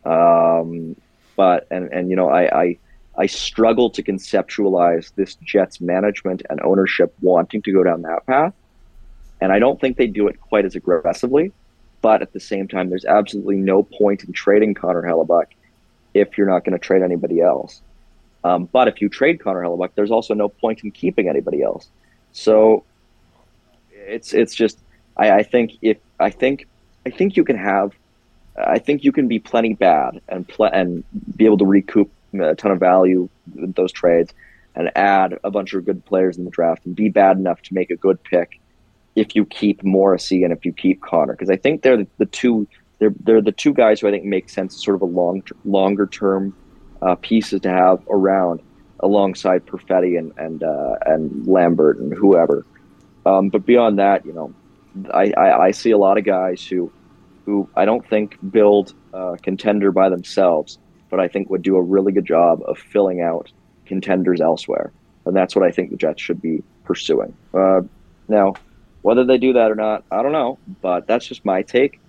Um, 0.04 0.96
but 1.36 1.66
and 1.70 1.92
and 1.92 2.10
you 2.10 2.16
know, 2.16 2.28
I, 2.28 2.62
I 2.62 2.78
I 3.16 3.26
struggle 3.26 3.90
to 3.90 4.02
conceptualize 4.02 5.14
this 5.14 5.36
Jets 5.36 5.80
management 5.80 6.42
and 6.48 6.60
ownership 6.62 7.14
wanting 7.20 7.62
to 7.62 7.72
go 7.72 7.82
down 7.82 8.02
that 8.02 8.26
path. 8.26 8.54
And 9.40 9.52
I 9.52 9.58
don't 9.58 9.80
think 9.80 9.96
they 9.96 10.06
do 10.06 10.28
it 10.28 10.40
quite 10.40 10.64
as 10.64 10.76
aggressively. 10.76 11.52
But 12.02 12.20
at 12.20 12.32
the 12.32 12.40
same 12.40 12.68
time, 12.68 12.90
there's 12.90 13.04
absolutely 13.04 13.56
no 13.56 13.82
point 13.82 14.24
in 14.24 14.32
trading 14.32 14.74
Connor 14.74 15.02
Hellebuyck 15.02 15.46
if 16.12 16.36
you're 16.36 16.48
not 16.48 16.64
going 16.64 16.72
to 16.72 16.78
trade 16.78 17.02
anybody 17.02 17.40
else. 17.40 17.80
Um, 18.44 18.68
but 18.70 18.88
if 18.88 19.00
you 19.00 19.08
trade 19.08 19.40
Connor 19.40 19.62
Hellebuyck, 19.62 19.90
there's 19.94 20.10
also 20.10 20.34
no 20.34 20.48
point 20.48 20.82
in 20.82 20.90
keeping 20.90 21.28
anybody 21.28 21.62
else. 21.62 21.88
So 22.32 22.84
it's 23.92 24.34
it's 24.34 24.54
just 24.54 24.78
I, 25.16 25.30
I 25.30 25.42
think 25.42 25.72
if 25.80 25.98
I 26.18 26.30
think 26.30 26.66
I 27.06 27.10
think 27.10 27.36
you 27.36 27.44
can 27.44 27.56
have 27.56 27.92
I 28.56 28.78
think 28.78 29.04
you 29.04 29.12
can 29.12 29.28
be 29.28 29.38
plenty 29.38 29.74
bad 29.74 30.20
and 30.28 30.46
pl- 30.46 30.70
and 30.72 31.04
be 31.36 31.44
able 31.44 31.58
to 31.58 31.66
recoup 31.66 32.10
a 32.34 32.54
ton 32.54 32.72
of 32.72 32.80
value 32.80 33.28
with 33.54 33.74
those 33.74 33.92
trades 33.92 34.34
and 34.74 34.90
add 34.96 35.38
a 35.44 35.50
bunch 35.50 35.74
of 35.74 35.84
good 35.84 36.04
players 36.04 36.38
in 36.38 36.44
the 36.44 36.50
draft 36.50 36.84
and 36.86 36.96
be 36.96 37.08
bad 37.08 37.36
enough 37.36 37.60
to 37.62 37.74
make 37.74 37.90
a 37.90 37.96
good 37.96 38.22
pick 38.24 38.58
if 39.14 39.34
you 39.34 39.44
keep 39.44 39.82
Morrissey 39.82 40.42
and 40.44 40.52
if 40.52 40.64
you 40.64 40.72
keep 40.72 41.02
Connor 41.02 41.34
because 41.34 41.50
I 41.50 41.56
think 41.56 41.82
they're 41.82 42.06
the, 42.18 42.26
two 42.26 42.66
they're 42.98 43.14
they're 43.20 43.42
the 43.42 43.52
two 43.52 43.74
guys 43.74 44.00
who 44.00 44.08
I 44.08 44.10
think 44.10 44.24
make 44.24 44.48
sense 44.48 44.82
sort 44.82 44.94
of 44.94 45.02
a 45.02 45.06
long 45.06 45.42
longer 45.64 46.06
term 46.06 46.56
uh, 47.02 47.16
pieces 47.16 47.60
to 47.62 47.70
have 47.70 48.02
around 48.08 48.60
alongside 49.00 49.66
Perfetti 49.66 50.18
and 50.18 50.32
and 50.38 50.62
uh, 50.62 50.94
and 51.06 51.46
Lambert 51.46 51.98
and 51.98 52.12
whoever. 52.12 52.64
Um, 53.24 53.50
but 53.50 53.64
beyond 53.66 53.98
that, 53.98 54.26
you 54.26 54.32
know, 54.32 54.52
I, 55.12 55.32
I, 55.36 55.66
I, 55.66 55.70
see 55.70 55.90
a 55.90 55.98
lot 55.98 56.18
of 56.18 56.24
guys 56.24 56.66
who, 56.66 56.92
who 57.44 57.68
I 57.76 57.84
don't 57.84 58.06
think 58.08 58.36
build 58.50 58.94
a 59.12 59.36
contender 59.40 59.92
by 59.92 60.08
themselves, 60.08 60.78
but 61.08 61.20
I 61.20 61.28
think 61.28 61.48
would 61.48 61.62
do 61.62 61.76
a 61.76 61.82
really 61.82 62.12
good 62.12 62.26
job 62.26 62.62
of 62.66 62.78
filling 62.78 63.20
out 63.20 63.52
contenders 63.86 64.40
elsewhere, 64.40 64.92
and 65.24 65.36
that's 65.36 65.54
what 65.54 65.64
I 65.64 65.70
think 65.70 65.90
the 65.90 65.96
Jets 65.96 66.20
should 66.20 66.42
be 66.42 66.62
pursuing. 66.84 67.34
Uh, 67.54 67.82
now, 68.28 68.54
whether 69.02 69.24
they 69.24 69.38
do 69.38 69.52
that 69.52 69.70
or 69.70 69.74
not, 69.74 70.04
I 70.10 70.22
don't 70.22 70.32
know, 70.32 70.58
but 70.80 71.06
that's 71.06 71.26
just 71.26 71.44
my 71.44 71.62
take. 71.62 72.00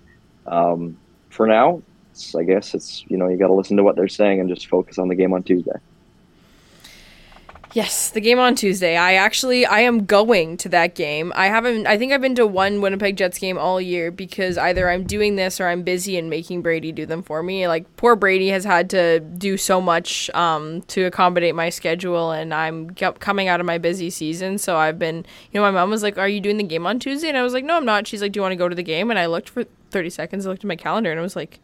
Um, 0.46 0.96
for 1.30 1.46
now, 1.46 1.82
I 2.38 2.44
guess 2.44 2.74
it's 2.74 3.04
you 3.08 3.16
know 3.16 3.28
you 3.28 3.36
got 3.36 3.48
to 3.48 3.54
listen 3.54 3.76
to 3.76 3.82
what 3.82 3.96
they're 3.96 4.08
saying 4.08 4.40
and 4.40 4.48
just 4.48 4.68
focus 4.68 4.98
on 4.98 5.08
the 5.08 5.14
game 5.14 5.32
on 5.32 5.42
Tuesday. 5.42 5.78
Yes, 7.74 8.08
the 8.10 8.20
game 8.20 8.38
on 8.38 8.54
Tuesday. 8.54 8.96
I 8.96 9.14
actually 9.14 9.66
I 9.66 9.80
am 9.80 10.06
going 10.06 10.56
to 10.58 10.68
that 10.68 10.94
game. 10.94 11.32
I 11.34 11.48
haven't 11.48 11.88
I 11.88 11.98
think 11.98 12.12
I've 12.12 12.20
been 12.20 12.36
to 12.36 12.46
one 12.46 12.80
Winnipeg 12.80 13.16
Jets 13.16 13.36
game 13.36 13.58
all 13.58 13.80
year 13.80 14.12
because 14.12 14.56
either 14.56 14.88
I'm 14.88 15.02
doing 15.02 15.34
this 15.34 15.60
or 15.60 15.66
I'm 15.66 15.82
busy 15.82 16.16
and 16.16 16.30
making 16.30 16.62
Brady 16.62 16.92
do 16.92 17.04
them 17.04 17.20
for 17.20 17.42
me. 17.42 17.66
Like 17.66 17.96
poor 17.96 18.14
Brady 18.14 18.50
has 18.50 18.62
had 18.62 18.88
to 18.90 19.18
do 19.18 19.56
so 19.56 19.80
much 19.80 20.30
um, 20.34 20.82
to 20.82 21.06
accommodate 21.06 21.56
my 21.56 21.68
schedule 21.68 22.30
and 22.30 22.54
I'm 22.54 22.90
coming 22.90 23.48
out 23.48 23.58
of 23.58 23.66
my 23.66 23.78
busy 23.78 24.08
season, 24.08 24.58
so 24.58 24.76
I've 24.76 25.00
been, 25.00 25.26
you 25.50 25.58
know, 25.58 25.62
my 25.62 25.72
mom 25.72 25.90
was 25.90 26.04
like, 26.04 26.16
"Are 26.16 26.28
you 26.28 26.40
doing 26.40 26.58
the 26.58 26.62
game 26.62 26.86
on 26.86 27.00
Tuesday?" 27.00 27.28
and 27.28 27.36
I 27.36 27.42
was 27.42 27.54
like, 27.54 27.64
"No, 27.64 27.76
I'm 27.76 27.84
not." 27.84 28.06
She's 28.06 28.22
like, 28.22 28.30
"Do 28.30 28.38
you 28.38 28.42
want 28.42 28.52
to 28.52 28.56
go 28.56 28.68
to 28.68 28.76
the 28.76 28.84
game?" 28.84 29.10
and 29.10 29.18
I 29.18 29.26
looked 29.26 29.48
for 29.48 29.64
30 29.90 30.10
seconds, 30.10 30.46
I 30.46 30.50
looked 30.50 30.62
at 30.62 30.68
my 30.68 30.76
calendar 30.76 31.10
and 31.10 31.18
I 31.18 31.24
was 31.24 31.34
like, 31.34 31.58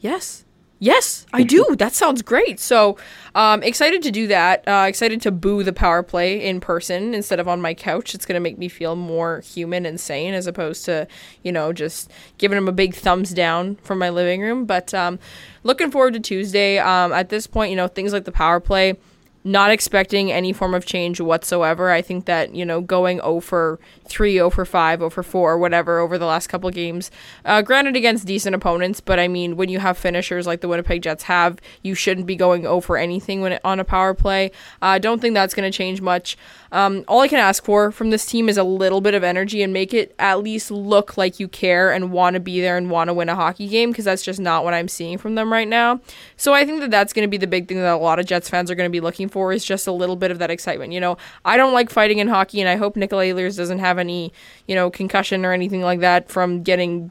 "Yes." 0.00 0.44
Yes, 0.82 1.26
I 1.30 1.42
do. 1.42 1.76
that 1.78 1.92
sounds 1.92 2.22
great. 2.22 2.58
So, 2.58 2.96
um, 3.34 3.62
excited 3.62 4.02
to 4.02 4.10
do 4.10 4.26
that. 4.28 4.66
Uh, 4.66 4.86
excited 4.88 5.20
to 5.22 5.30
boo 5.30 5.62
the 5.62 5.74
power 5.74 6.02
play 6.02 6.42
in 6.42 6.58
person 6.58 7.12
instead 7.12 7.38
of 7.38 7.46
on 7.46 7.60
my 7.60 7.74
couch. 7.74 8.14
It's 8.14 8.24
gonna 8.24 8.40
make 8.40 8.56
me 8.56 8.68
feel 8.68 8.96
more 8.96 9.40
human 9.40 9.84
and 9.84 10.00
sane 10.00 10.32
as 10.32 10.46
opposed 10.46 10.86
to, 10.86 11.06
you 11.42 11.52
know, 11.52 11.74
just 11.74 12.10
giving 12.38 12.56
them 12.56 12.66
a 12.66 12.72
big 12.72 12.94
thumbs 12.94 13.30
down 13.32 13.76
from 13.76 13.98
my 13.98 14.08
living 14.08 14.40
room. 14.40 14.64
But 14.64 14.94
um, 14.94 15.18
looking 15.64 15.90
forward 15.90 16.14
to 16.14 16.20
Tuesday. 16.20 16.78
Um, 16.78 17.12
at 17.12 17.28
this 17.28 17.46
point, 17.46 17.70
you 17.70 17.76
know, 17.76 17.86
things 17.86 18.14
like 18.14 18.24
the 18.24 18.32
power 18.32 18.58
play 18.58 18.96
not 19.42 19.70
expecting 19.70 20.30
any 20.30 20.52
form 20.52 20.74
of 20.74 20.84
change 20.84 21.20
whatsoever. 21.20 21.90
I 21.90 22.02
think 22.02 22.26
that, 22.26 22.54
you 22.54 22.64
know, 22.64 22.80
going 22.80 23.18
0 23.18 23.40
for 23.40 23.78
3, 24.04 24.34
0 24.34 24.50
for 24.50 24.64
5, 24.64 24.98
0 24.98 25.10
for 25.10 25.22
4, 25.22 25.58
whatever, 25.58 25.98
over 25.98 26.18
the 26.18 26.26
last 26.26 26.48
couple 26.48 26.68
games, 26.70 27.10
uh, 27.44 27.62
granted 27.62 27.96
against 27.96 28.26
decent 28.26 28.54
opponents, 28.54 29.00
but 29.00 29.18
I 29.18 29.28
mean, 29.28 29.56
when 29.56 29.68
you 29.68 29.78
have 29.78 29.96
finishers 29.96 30.46
like 30.46 30.60
the 30.60 30.68
Winnipeg 30.68 31.02
Jets 31.02 31.24
have, 31.24 31.58
you 31.82 31.94
shouldn't 31.94 32.26
be 32.26 32.36
going 32.36 32.62
0 32.62 32.80
for 32.80 32.98
anything 32.98 33.40
when 33.40 33.52
it, 33.52 33.60
on 33.64 33.80
a 33.80 33.84
power 33.84 34.12
play. 34.12 34.50
I 34.82 34.96
uh, 34.96 34.98
don't 34.98 35.20
think 35.20 35.34
that's 35.34 35.54
going 35.54 35.70
to 35.70 35.76
change 35.76 36.00
much. 36.00 36.36
Um, 36.72 37.04
all 37.08 37.20
I 37.20 37.28
can 37.28 37.38
ask 37.38 37.64
for 37.64 37.90
from 37.90 38.10
this 38.10 38.24
team 38.24 38.48
is 38.48 38.56
a 38.56 38.62
little 38.62 39.00
bit 39.00 39.14
of 39.14 39.24
energy 39.24 39.62
and 39.62 39.72
make 39.72 39.92
it 39.92 40.14
at 40.18 40.42
least 40.42 40.70
look 40.70 41.16
like 41.16 41.40
you 41.40 41.48
care 41.48 41.92
and 41.92 42.12
want 42.12 42.34
to 42.34 42.40
be 42.40 42.60
there 42.60 42.76
and 42.76 42.90
want 42.90 43.08
to 43.08 43.14
win 43.14 43.28
a 43.28 43.34
hockey 43.34 43.68
game 43.68 43.90
because 43.90 44.04
that's 44.04 44.22
just 44.22 44.38
not 44.38 44.64
what 44.64 44.74
I'm 44.74 44.88
seeing 44.88 45.18
from 45.18 45.34
them 45.34 45.52
right 45.52 45.66
now. 45.66 46.00
So 46.36 46.54
I 46.54 46.64
think 46.64 46.80
that 46.80 46.90
that's 46.90 47.12
going 47.12 47.26
to 47.26 47.30
be 47.30 47.36
the 47.36 47.46
big 47.46 47.66
thing 47.66 47.78
that 47.78 47.92
a 47.92 47.96
lot 47.96 48.18
of 48.18 48.26
Jets 48.26 48.48
fans 48.48 48.70
are 48.70 48.74
going 48.74 48.88
to 48.88 48.92
be 48.92 49.00
looking 49.00 49.28
for 49.28 49.52
is 49.52 49.64
just 49.64 49.86
a 49.86 49.92
little 49.92 50.16
bit 50.16 50.30
of 50.30 50.38
that 50.38 50.50
excitement. 50.50 50.92
You 50.92 51.00
know, 51.00 51.18
I 51.44 51.56
don't 51.56 51.72
like 51.72 51.90
fighting 51.90 52.18
in 52.18 52.28
hockey, 52.28 52.60
and 52.60 52.68
I 52.68 52.76
hope 52.76 52.96
Nikolai 52.96 53.30
Ehlers 53.30 53.56
doesn't 53.56 53.80
have 53.80 53.98
any, 53.98 54.32
you 54.66 54.74
know, 54.74 54.90
concussion 54.90 55.44
or 55.44 55.52
anything 55.52 55.82
like 55.82 56.00
that 56.00 56.30
from 56.30 56.62
getting 56.62 57.10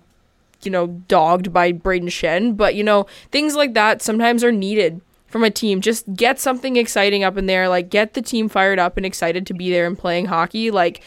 you 0.62 0.72
know, 0.72 0.88
dogged 1.08 1.54
by 1.54 1.72
Brayden 1.72 2.10
Schenn. 2.10 2.58
But, 2.58 2.76
you 2.76 2.84
know, 2.84 3.06
things 3.32 3.56
like 3.56 3.74
that 3.76 4.02
sometimes 4.02 4.44
are 4.44 4.52
needed 4.52 5.00
from 5.30 5.44
a 5.44 5.50
team. 5.52 5.82
Just 5.82 6.14
get 6.14 6.40
something 6.40 6.76
exciting 6.76 7.24
up 7.24 7.38
in 7.38 7.46
there. 7.46 7.70
Like 7.70 7.90
get 7.90 8.14
the 8.14 8.22
team 8.22 8.50
fired 8.50 8.80
up 8.80 8.98
and 8.98 9.06
excited 9.06 9.46
to 9.48 9.54
be 9.54 9.72
there 9.72 9.88
and 9.88 9.98
playing 9.98 10.26
hockey. 10.26 10.72
Like 10.72 11.02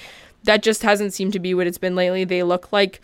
that 0.44 0.62
just 0.62 0.82
hasn't 0.82 1.12
seemed 1.12 1.32
to 1.34 1.38
be 1.38 1.54
what 1.54 1.66
it's 1.66 1.78
been 1.78 1.94
lately. 1.94 2.24
They 2.24 2.42
look 2.42 2.72
like 2.72 3.00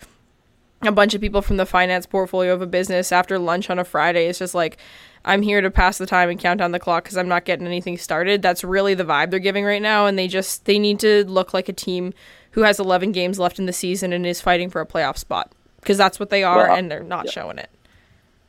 a 0.81 0.91
bunch 0.91 1.13
of 1.13 1.21
people 1.21 1.41
from 1.41 1.57
the 1.57 1.65
finance 1.65 2.05
portfolio 2.05 2.53
of 2.53 2.61
a 2.61 2.67
business 2.67 3.11
after 3.11 3.37
lunch 3.37 3.69
on 3.69 3.79
a 3.79 3.83
Friday. 3.83 4.27
It's 4.27 4.39
just 4.39 4.55
like 4.55 4.77
I'm 5.25 5.41
here 5.41 5.61
to 5.61 5.69
pass 5.69 5.97
the 5.97 6.05
time 6.05 6.29
and 6.29 6.39
count 6.39 6.59
down 6.59 6.71
the 6.71 6.79
clock 6.79 7.03
because 7.03 7.17
I'm 7.17 7.27
not 7.27 7.45
getting 7.45 7.67
anything 7.67 7.97
started. 7.97 8.41
That's 8.41 8.63
really 8.63 8.93
the 8.93 9.03
vibe 9.03 9.31
they're 9.31 9.39
giving 9.39 9.65
right 9.65 9.81
now, 9.81 10.05
and 10.05 10.17
they 10.17 10.27
just 10.27 10.65
they 10.65 10.79
need 10.79 10.99
to 11.01 11.25
look 11.25 11.53
like 11.53 11.67
a 11.67 11.73
team 11.73 12.13
who 12.51 12.61
has 12.61 12.79
11 12.79 13.11
games 13.11 13.37
left 13.37 13.59
in 13.59 13.65
the 13.65 13.73
season 13.73 14.13
and 14.13 14.25
is 14.25 14.41
fighting 14.41 14.69
for 14.69 14.81
a 14.81 14.85
playoff 14.85 15.17
spot 15.17 15.51
because 15.81 15.97
that's 15.97 16.19
what 16.19 16.29
they 16.29 16.43
are, 16.43 16.67
well, 16.67 16.75
and 16.75 16.89
they're 16.89 17.03
not 17.03 17.25
yeah. 17.25 17.31
showing 17.31 17.57
it. 17.57 17.69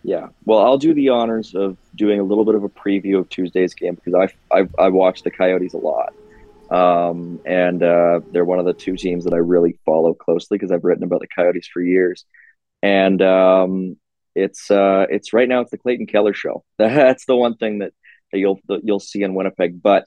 Yeah. 0.03 0.29
Well, 0.45 0.61
I'll 0.61 0.79
do 0.79 0.95
the 0.95 1.11
honors 1.11 1.55
of 1.55 1.77
doing 1.95 2.21
a 2.21 2.23
little 2.23 2.45
bit 2.45 2.55
of 2.55 2.65
a 2.65 2.69
preview 2.69 3.19
of 3.19 3.29
Tuesday's 3.29 3.75
game 3.75 3.95
because 3.95 4.33
I 4.51 4.59
I, 4.59 4.69
I 4.79 4.89
watch 4.89 5.23
the 5.23 5.31
Coyotes 5.31 5.75
a 5.75 5.79
lot, 5.79 6.15
um, 6.71 7.41
and 7.45 7.83
uh, 7.83 8.21
they're 8.33 8.45
one 8.45 8.59
of 8.59 8.65
the 8.65 8.73
two 8.73 8.97
teams 8.97 9.25
that 9.25 9.35
I 9.35 9.39
really 9.39 9.79
follow 9.85 10.15
closely 10.15 10.57
because 10.57 10.73
I've 10.73 10.85
written 10.85 11.05
about 11.05 11.21
the 11.21 11.29
Coyotes 11.29 11.69
for 11.71 11.83
years, 11.83 12.25
and 12.83 13.21
um, 13.21 13.97
it's 14.35 14.71
uh, 14.71 15.07
it's 15.11 15.35
right 15.35 15.49
now 15.49 15.61
it's 15.61 15.71
the 15.71 15.79
Clayton 15.79 16.07
Keller 16.07 16.35
show. 16.35 16.65
That's 16.79 17.27
the 17.27 17.37
one 17.37 17.57
thing 17.57 17.81
that, 17.81 17.93
that 18.33 18.39
you'll 18.39 18.61
that 18.69 18.81
you'll 18.85 19.01
see 19.01 19.23
in 19.23 19.35
Winnipeg. 19.35 19.83
But 19.83 20.07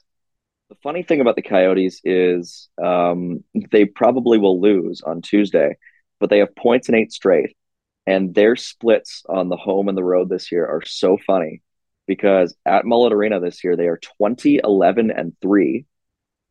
the 0.70 0.76
funny 0.82 1.04
thing 1.04 1.20
about 1.20 1.36
the 1.36 1.42
Coyotes 1.42 2.00
is 2.02 2.68
um, 2.82 3.44
they 3.70 3.84
probably 3.84 4.38
will 4.38 4.60
lose 4.60 5.02
on 5.02 5.22
Tuesday, 5.22 5.76
but 6.18 6.30
they 6.30 6.38
have 6.38 6.56
points 6.56 6.88
in 6.88 6.96
eight 6.96 7.12
straight 7.12 7.56
and 8.06 8.34
their 8.34 8.56
splits 8.56 9.22
on 9.28 9.48
the 9.48 9.56
home 9.56 9.88
and 9.88 9.96
the 9.96 10.04
road 10.04 10.28
this 10.28 10.52
year 10.52 10.66
are 10.66 10.82
so 10.84 11.16
funny 11.16 11.62
because 12.06 12.54
at 12.66 12.84
Mullet 12.84 13.12
Arena 13.12 13.40
this 13.40 13.64
year, 13.64 13.76
they 13.76 13.86
are 13.86 13.98
20, 14.18 14.60
11, 14.62 15.10
and 15.10 15.34
3. 15.40 15.86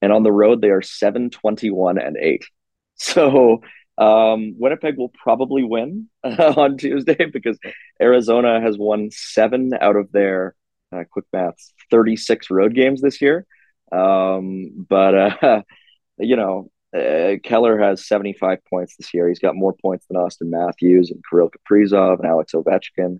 And 0.01 0.11
on 0.11 0.23
the 0.23 0.31
road, 0.31 0.61
they 0.61 0.69
are 0.69 0.81
7, 0.81 1.29
21, 1.29 1.97
and 1.97 2.17
8. 2.17 2.45
So 2.95 3.61
um, 3.97 4.53
Winnipeg 4.57 4.97
will 4.97 5.09
probably 5.09 5.63
win 5.63 6.09
on 6.23 6.77
Tuesday 6.77 7.25
because 7.33 7.57
Arizona 7.99 8.61
has 8.61 8.77
won 8.77 9.09
seven 9.11 9.71
out 9.79 9.95
of 9.95 10.11
their 10.11 10.55
uh, 10.91 11.03
quick 11.09 11.25
maths 11.33 11.73
36 11.89 12.51
road 12.51 12.75
games 12.75 13.01
this 13.01 13.19
year. 13.19 13.47
Um, 13.91 14.85
but, 14.87 15.43
uh, 15.43 15.61
you 16.19 16.35
know, 16.35 16.69
uh, 16.95 17.37
Keller 17.43 17.79
has 17.79 18.05
75 18.07 18.59
points 18.69 18.95
this 18.97 19.13
year. 19.13 19.27
He's 19.27 19.39
got 19.39 19.55
more 19.55 19.73
points 19.73 20.05
than 20.07 20.17
Auston 20.17 20.49
Matthews 20.49 21.09
and 21.11 21.23
Kirill 21.27 21.49
Kaprizov 21.49 22.19
and 22.19 22.27
Alex 22.27 22.53
Ovechkin 22.53 23.19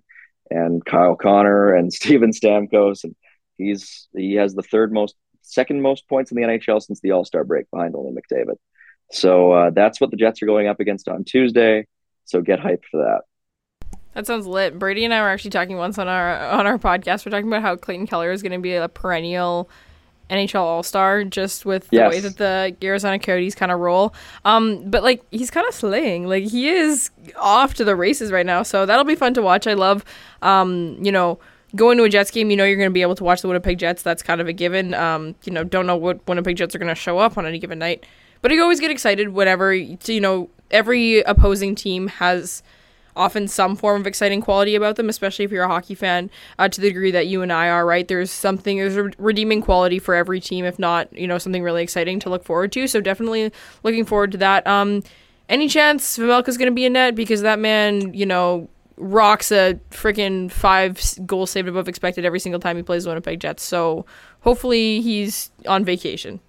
and 0.50 0.84
Kyle 0.84 1.16
Connor 1.16 1.74
and 1.74 1.92
Steven 1.92 2.30
Stamkos. 2.30 3.04
And 3.04 3.16
he's 3.58 4.08
he 4.14 4.34
has 4.34 4.54
the 4.54 4.62
third 4.62 4.92
most, 4.92 5.16
second 5.42 5.82
most 5.82 6.08
points 6.08 6.30
in 6.30 6.36
the 6.36 6.42
NHL 6.42 6.82
since 6.82 7.00
the 7.00 7.12
All 7.12 7.24
Star 7.24 7.44
break, 7.44 7.70
behind 7.70 7.94
only 7.96 8.12
McDavid. 8.12 8.56
So 9.10 9.52
uh, 9.52 9.70
that's 9.70 10.00
what 10.00 10.10
the 10.10 10.16
Jets 10.16 10.42
are 10.42 10.46
going 10.46 10.68
up 10.68 10.80
against 10.80 11.08
on 11.08 11.24
Tuesday. 11.24 11.86
So 12.24 12.40
get 12.40 12.60
hyped 12.60 12.84
for 12.90 13.02
that. 13.02 13.22
That 14.14 14.26
sounds 14.26 14.46
lit. 14.46 14.78
Brady 14.78 15.04
and 15.04 15.12
I 15.12 15.20
were 15.20 15.28
actually 15.28 15.50
talking 15.50 15.76
once 15.76 15.98
on 15.98 16.06
our 16.06 16.38
on 16.50 16.66
our 16.66 16.78
podcast. 16.78 17.26
We're 17.26 17.32
talking 17.32 17.48
about 17.48 17.62
how 17.62 17.74
Clayton 17.74 18.06
Keller 18.06 18.30
is 18.30 18.42
going 18.42 18.52
to 18.52 18.58
be 18.60 18.74
a 18.74 18.88
perennial 18.88 19.68
NHL 20.30 20.60
All 20.60 20.82
Star 20.82 21.24
just 21.24 21.64
with 21.64 21.88
the 21.88 21.96
yes. 21.96 22.10
way 22.10 22.20
that 22.20 22.36
the 22.36 22.76
Arizona 22.86 23.18
Coyotes 23.18 23.54
kind 23.54 23.70
of 23.70 23.80
roll. 23.80 24.14
Um, 24.44 24.88
but 24.90 25.02
like 25.02 25.22
he's 25.30 25.50
kind 25.50 25.66
of 25.66 25.74
slaying. 25.74 26.26
Like 26.26 26.44
he 26.44 26.68
is 26.68 27.10
off 27.36 27.74
to 27.74 27.84
the 27.84 27.96
races 27.96 28.32
right 28.32 28.46
now, 28.46 28.62
so 28.62 28.86
that'll 28.86 29.04
be 29.04 29.14
fun 29.14 29.34
to 29.34 29.42
watch. 29.42 29.66
I 29.66 29.74
love, 29.74 30.04
um, 30.42 30.98
you 31.02 31.12
know. 31.12 31.38
Going 31.74 31.98
to 31.98 32.04
a 32.04 32.08
Jets 32.08 32.30
game, 32.30 32.52
you 32.52 32.56
know 32.56 32.62
you're 32.62 32.76
going 32.76 32.88
to 32.88 32.94
be 32.94 33.02
able 33.02 33.16
to 33.16 33.24
watch 33.24 33.42
the 33.42 33.48
Winnipeg 33.48 33.80
Jets. 33.80 34.00
That's 34.00 34.22
kind 34.22 34.40
of 34.40 34.46
a 34.46 34.52
given. 34.52 34.94
Um, 34.94 35.34
you 35.42 35.52
know, 35.52 35.64
don't 35.64 35.88
know 35.88 35.96
what 35.96 36.24
Winnipeg 36.28 36.56
Jets 36.56 36.72
are 36.76 36.78
going 36.78 36.88
to 36.88 36.94
show 36.94 37.18
up 37.18 37.36
on 37.36 37.46
any 37.46 37.58
given 37.58 37.80
night, 37.80 38.06
but 38.42 38.52
you 38.52 38.62
always 38.62 38.78
get 38.78 38.92
excited 38.92 39.30
whenever 39.30 39.74
you 39.74 40.20
know 40.20 40.50
every 40.70 41.22
opposing 41.22 41.74
team 41.74 42.06
has 42.06 42.62
often 43.16 43.48
some 43.48 43.76
form 43.76 44.00
of 44.00 44.06
exciting 44.06 44.40
quality 44.40 44.74
about 44.74 44.96
them, 44.96 45.08
especially 45.08 45.44
if 45.44 45.50
you're 45.50 45.64
a 45.64 45.68
hockey 45.68 45.94
fan, 45.94 46.30
uh, 46.58 46.68
to 46.68 46.80
the 46.80 46.88
degree 46.88 47.10
that 47.10 47.26
you 47.26 47.42
and 47.42 47.52
I 47.52 47.68
are, 47.68 47.86
right? 47.86 48.06
There's 48.06 48.30
something, 48.30 48.78
there's 48.78 48.96
a 48.96 49.10
redeeming 49.18 49.62
quality 49.62 49.98
for 49.98 50.14
every 50.14 50.40
team, 50.40 50.64
if 50.64 50.78
not, 50.78 51.12
you 51.16 51.26
know, 51.26 51.38
something 51.38 51.62
really 51.62 51.82
exciting 51.82 52.18
to 52.20 52.30
look 52.30 52.44
forward 52.44 52.72
to. 52.72 52.86
So 52.86 53.00
definitely 53.00 53.52
looking 53.82 54.04
forward 54.04 54.32
to 54.32 54.38
that. 54.38 54.66
Um, 54.66 55.02
any 55.48 55.68
chance 55.68 56.18
Vejmelka's 56.18 56.56
going 56.56 56.70
to 56.70 56.74
be 56.74 56.84
in 56.84 56.94
net 56.94 57.14
because 57.14 57.42
that 57.42 57.58
man, 57.58 58.14
you 58.14 58.26
know, 58.26 58.68
rocks 58.96 59.50
a 59.50 59.78
freaking 59.90 60.50
five 60.50 61.00
goals 61.26 61.50
saved 61.50 61.68
above 61.68 61.88
expected 61.88 62.24
every 62.24 62.40
single 62.40 62.60
time 62.60 62.76
he 62.76 62.82
plays 62.82 63.06
Winnipeg 63.06 63.40
Jets. 63.40 63.62
So 63.62 64.06
hopefully 64.40 65.00
he's 65.00 65.50
on 65.66 65.84
vacation. 65.84 66.40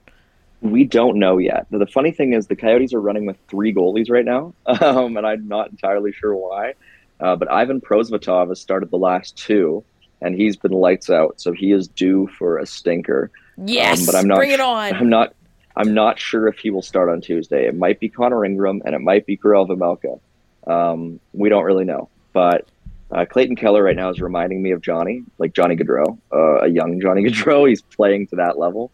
We 0.66 0.84
don't 0.84 1.20
know 1.20 1.38
yet. 1.38 1.68
The 1.70 1.86
funny 1.86 2.12
thing 2.12 2.34
is, 2.34 2.48
the 2.48 2.56
Coyotes 2.56 2.92
are 2.94 3.00
running 3.00 3.28
with 3.28 3.38
three 3.48 3.72
goalies 3.72 4.10
right 4.10 4.26
now, 4.26 4.54
um, 4.66 5.16
and 5.16 5.26
I'm 5.26 5.48
not 5.48 5.70
entirely 5.70 6.12
sure 6.12 6.36
why. 6.36 6.74
Uh, 7.20 7.36
but 7.36 7.52
Ivan 7.52 7.80
Prosvetov 7.80 8.50
has 8.50 8.60
started 8.60 8.90
the 8.90 8.98
last 8.98 9.38
two, 9.38 9.84
and 10.22 10.36
he's 10.36 10.58
been 10.58 10.72
lights 10.72 11.12
out, 11.12 11.40
so 11.40 11.52
he 11.52 11.72
is 11.72 11.88
due 11.88 12.28
for 12.40 12.58
a 12.58 12.66
stinker. 12.66 13.30
Yes, 13.64 14.00
um, 14.00 14.06
but 14.08 14.16
I'm 14.16 14.28
not. 14.28 14.38
Bring 14.38 14.52
it 14.52 14.60
on. 14.60 14.94
I'm 14.96 15.10
not. 15.10 15.36
I'm 15.78 15.94
not 15.94 16.20
sure 16.20 16.48
if 16.48 16.58
he 16.58 16.72
will 16.72 16.82
start 16.82 17.10
on 17.10 17.22
Tuesday. 17.22 17.68
It 17.68 17.76
might 17.76 18.00
be 18.00 18.10
Connor 18.10 18.44
Ingram, 18.44 18.82
and 18.86 18.96
it 18.96 19.02
might 19.02 19.26
be 19.28 19.38
Karel 19.38 19.68
Vejmelka. 19.68 20.20
Um, 20.66 21.20
we 21.34 21.48
don't 21.50 21.64
really 21.64 21.86
know, 21.86 22.10
but 22.34 22.68
uh, 23.12 23.26
Clayton 23.26 23.56
Keller 23.56 23.84
right 23.84 23.96
now 23.96 24.10
is 24.10 24.20
reminding 24.20 24.64
me 24.64 24.72
of 24.72 24.82
Johnny, 24.82 25.24
like 25.38 25.54
Johnny 25.54 25.76
Gaudreau, 25.76 26.18
uh, 26.34 26.66
a 26.66 26.68
young 26.68 27.00
Johnny 27.00 27.24
Gaudreau. 27.26 27.70
He's 27.70 27.84
playing 27.84 28.28
to 28.28 28.38
that 28.38 28.58
level. 28.58 28.92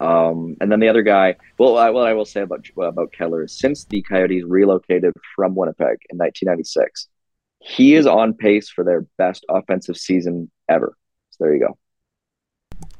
Um, 0.00 0.56
and 0.60 0.70
then 0.70 0.80
the 0.80 0.88
other 0.88 1.02
guy, 1.02 1.36
well, 1.58 1.76
I, 1.76 1.90
what 1.90 2.06
I 2.06 2.14
will 2.14 2.24
say 2.24 2.42
about 2.42 2.66
about 2.76 3.12
Keller 3.12 3.44
is 3.44 3.58
since 3.58 3.84
the 3.84 4.02
Coyotes 4.02 4.44
relocated 4.44 5.12
from 5.36 5.54
Winnipeg 5.54 5.98
in 6.10 6.18
1996, 6.18 7.08
he 7.60 7.94
is 7.94 8.06
on 8.06 8.34
pace 8.34 8.68
for 8.68 8.84
their 8.84 9.06
best 9.18 9.44
offensive 9.48 9.96
season 9.96 10.50
ever. 10.68 10.96
So 11.30 11.44
there 11.44 11.54
you 11.54 11.60
go. 11.60 11.78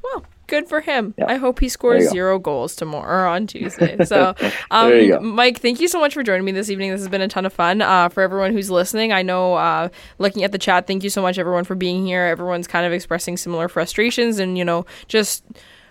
Well, 0.03 0.25
good 0.47 0.67
for 0.67 0.81
him. 0.81 1.13
I 1.25 1.35
hope 1.35 1.59
he 1.59 1.69
scores 1.69 2.09
zero 2.09 2.37
goals 2.39 2.75
tomorrow 2.75 3.23
or 3.23 3.27
on 3.27 3.47
Tuesday. 3.47 3.97
So, 4.05 4.35
um, 4.69 5.33
Mike, 5.33 5.59
thank 5.59 5.79
you 5.79 5.87
so 5.87 5.99
much 5.99 6.13
for 6.13 6.23
joining 6.23 6.45
me 6.45 6.51
this 6.51 6.69
evening. 6.69 6.91
This 6.91 7.01
has 7.01 7.07
been 7.07 7.21
a 7.21 7.27
ton 7.27 7.45
of 7.45 7.53
fun. 7.53 7.81
Uh, 7.81 8.09
for 8.09 8.21
everyone 8.21 8.51
who's 8.51 8.69
listening, 8.69 9.11
I 9.13 9.21
know 9.21 9.55
uh, 9.55 9.89
looking 10.19 10.43
at 10.43 10.51
the 10.51 10.57
chat, 10.57 10.87
thank 10.87 11.03
you 11.03 11.09
so 11.09 11.21
much, 11.21 11.37
everyone, 11.37 11.63
for 11.63 11.75
being 11.75 12.05
here. 12.05 12.23
Everyone's 12.23 12.67
kind 12.67 12.85
of 12.85 12.91
expressing 12.91 13.37
similar 13.37 13.67
frustrations 13.67 14.39
and, 14.39 14.57
you 14.57 14.65
know, 14.65 14.85
just 15.07 15.43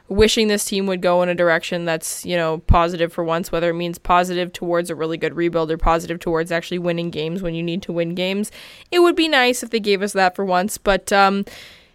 wishing 0.08 0.48
this 0.48 0.64
team 0.64 0.86
would 0.86 1.00
go 1.00 1.22
in 1.22 1.28
a 1.28 1.34
direction 1.34 1.84
that's 1.84 2.24
you 2.26 2.36
know 2.36 2.58
positive 2.58 3.12
for 3.12 3.24
once 3.24 3.50
whether 3.50 3.70
it 3.70 3.74
means 3.74 3.98
positive 3.98 4.52
towards 4.52 4.90
a 4.90 4.94
really 4.94 5.16
good 5.16 5.34
rebuild 5.34 5.70
or 5.70 5.78
positive 5.78 6.18
towards 6.18 6.52
actually 6.52 6.78
winning 6.78 7.10
games 7.10 7.42
when 7.42 7.54
you 7.54 7.62
need 7.62 7.82
to 7.82 7.92
win 7.92 8.14
games 8.14 8.50
it 8.90 8.98
would 8.98 9.16
be 9.16 9.28
nice 9.28 9.62
if 9.62 9.70
they 9.70 9.80
gave 9.80 10.02
us 10.02 10.12
that 10.12 10.36
for 10.36 10.44
once 10.44 10.76
but 10.76 11.12
um 11.12 11.44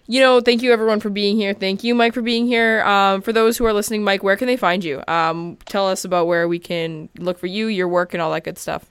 you 0.08 0.22
know, 0.22 0.40
thank 0.40 0.62
you 0.62 0.72
everyone 0.72 1.02
for 1.02 1.10
being 1.10 1.36
here. 1.36 1.54
Thank 1.54 1.84
you, 1.84 1.94
Mike, 1.94 2.14
for 2.14 2.22
being 2.22 2.48
here. 2.48 2.82
Um, 2.84 3.22
for 3.22 3.34
those 3.34 3.58
who 3.58 3.66
are 3.66 3.74
listening, 3.74 4.04
Mike, 4.04 4.24
where 4.24 4.38
can 4.38 4.48
they 4.48 4.56
find 4.56 4.84
you? 4.84 5.04
Um, 5.08 5.58
tell 5.66 5.88
us 5.88 6.06
about 6.06 6.28
where 6.28 6.48
we 6.48 6.60
can 6.60 7.10
look 7.18 7.38
for 7.38 7.48
you, 7.48 7.68
your 7.68 7.90
work, 7.90 8.14
and 8.14 8.22
all 8.22 8.32
that 8.32 8.46
good 8.46 8.58
stuff. 8.58 8.90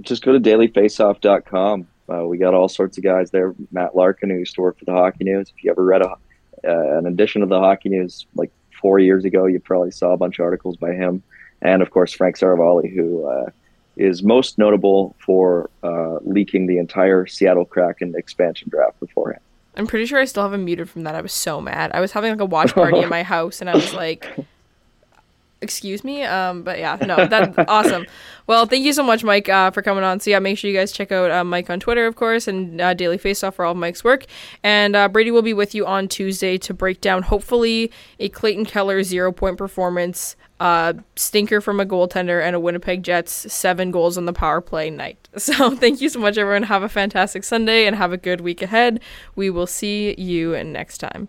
Just 0.00 0.24
go 0.24 0.32
to 0.32 0.38
dailyfaceoff.com. 0.38 1.88
Uh, 2.10 2.24
we 2.24 2.38
got 2.38 2.54
all 2.54 2.68
sorts 2.68 2.96
of 2.96 3.04
guys 3.04 3.32
there. 3.32 3.54
Matt 3.72 3.96
Larkin, 3.96 4.30
who 4.30 4.36
used 4.36 4.54
to 4.54 4.60
work 4.60 4.78
for 4.78 4.84
the 4.84 4.92
Hockey 4.92 5.24
News. 5.24 5.52
If 5.54 5.64
you 5.64 5.72
ever 5.72 5.84
read 5.84 6.02
a, 6.02 6.14
an 6.64 7.06
edition 7.06 7.42
of 7.42 7.48
the 7.48 7.58
Hockey 7.58 7.88
News 7.88 8.26
like 8.34 8.50
four 8.80 8.98
years 8.98 9.24
ago, 9.24 9.46
you 9.46 9.60
probably 9.60 9.90
saw 9.90 10.12
a 10.12 10.16
bunch 10.16 10.38
of 10.38 10.44
articles 10.44 10.76
by 10.76 10.92
him. 10.92 11.22
And 11.60 11.82
of 11.82 11.90
course, 11.90 12.12
Frank 12.12 12.38
Seravalli, 12.38 12.94
who 12.94 13.26
uh, 13.26 13.50
is 13.96 14.22
most 14.22 14.58
notable 14.58 15.16
for 15.18 15.70
uh, 15.82 16.18
leaking 16.22 16.66
the 16.66 16.78
entire 16.78 17.26
Seattle 17.26 17.64
Kraken 17.64 18.14
expansion 18.16 18.68
draft 18.68 18.98
beforehand. 19.00 19.42
I'm 19.76 19.86
pretty 19.86 20.06
sure 20.06 20.18
I 20.18 20.24
still 20.24 20.42
have 20.42 20.52
him 20.52 20.64
muted 20.64 20.88
from 20.88 21.04
that. 21.04 21.14
I 21.14 21.20
was 21.20 21.32
so 21.32 21.60
mad. 21.60 21.92
I 21.94 22.00
was 22.00 22.12
having 22.12 22.30
like 22.30 22.40
a 22.40 22.44
watch 22.44 22.74
party 22.74 22.98
in 22.98 23.08
my 23.08 23.22
house, 23.34 23.60
and 23.60 23.68
I 23.68 23.74
was 23.74 23.92
like, 23.94 24.28
"Excuse 25.60 26.04
me." 26.04 26.22
Um, 26.24 26.62
but 26.62 26.78
yeah, 26.78 26.96
no, 27.04 27.26
that's 27.26 27.56
awesome. 27.68 28.06
Well, 28.46 28.66
thank 28.66 28.84
you 28.84 28.92
so 28.92 29.02
much, 29.02 29.24
Mike, 29.24 29.48
uh, 29.48 29.70
for 29.70 29.82
coming 29.82 30.04
on. 30.04 30.20
So 30.20 30.30
yeah, 30.30 30.38
make 30.38 30.56
sure 30.56 30.70
you 30.70 30.76
guys 30.76 30.90
check 30.90 31.12
out 31.12 31.30
uh, 31.30 31.44
Mike 31.44 31.68
on 31.68 31.80
Twitter, 31.80 32.06
of 32.06 32.16
course, 32.16 32.48
and 32.48 32.80
uh, 32.80 32.94
Daily 32.94 33.18
Faceoff 33.18 33.54
for 33.54 33.64
all 33.64 33.72
of 33.72 33.78
Mike's 33.78 34.02
work. 34.02 34.24
And 34.62 34.96
uh, 34.96 35.08
Brady 35.08 35.30
will 35.30 35.42
be 35.42 35.52
with 35.54 35.74
you 35.74 35.86
on 35.86 36.08
Tuesday 36.08 36.56
to 36.58 36.72
break 36.72 37.00
down, 37.00 37.24
hopefully, 37.24 37.90
a 38.18 38.28
Clayton 38.28 38.64
Keller 38.64 39.02
zero 39.02 39.32
point 39.32 39.58
performance 39.58 40.34
uh, 40.60 40.94
stinker 41.16 41.60
from 41.60 41.80
a 41.80 41.86
goaltender 41.86 42.42
and 42.42 42.56
a 42.56 42.60
Winnipeg 42.60 43.02
Jets 43.02 43.52
seven 43.52 43.90
goals 43.90 44.18
on 44.18 44.24
the 44.24 44.32
power 44.32 44.60
play 44.60 44.90
night. 44.90 45.16
So 45.38 45.76
thank 45.76 46.00
you 46.00 46.08
so 46.08 46.18
much, 46.18 46.36
everyone. 46.36 46.64
Have 46.64 46.82
a 46.82 46.88
fantastic 46.88 47.44
Sunday 47.44 47.86
and 47.86 47.94
have 47.94 48.12
a 48.12 48.16
good 48.16 48.40
week 48.40 48.60
ahead. 48.60 49.00
We 49.36 49.50
will 49.50 49.68
see 49.68 50.14
you 50.18 50.62
next 50.64 50.98
time. 50.98 51.28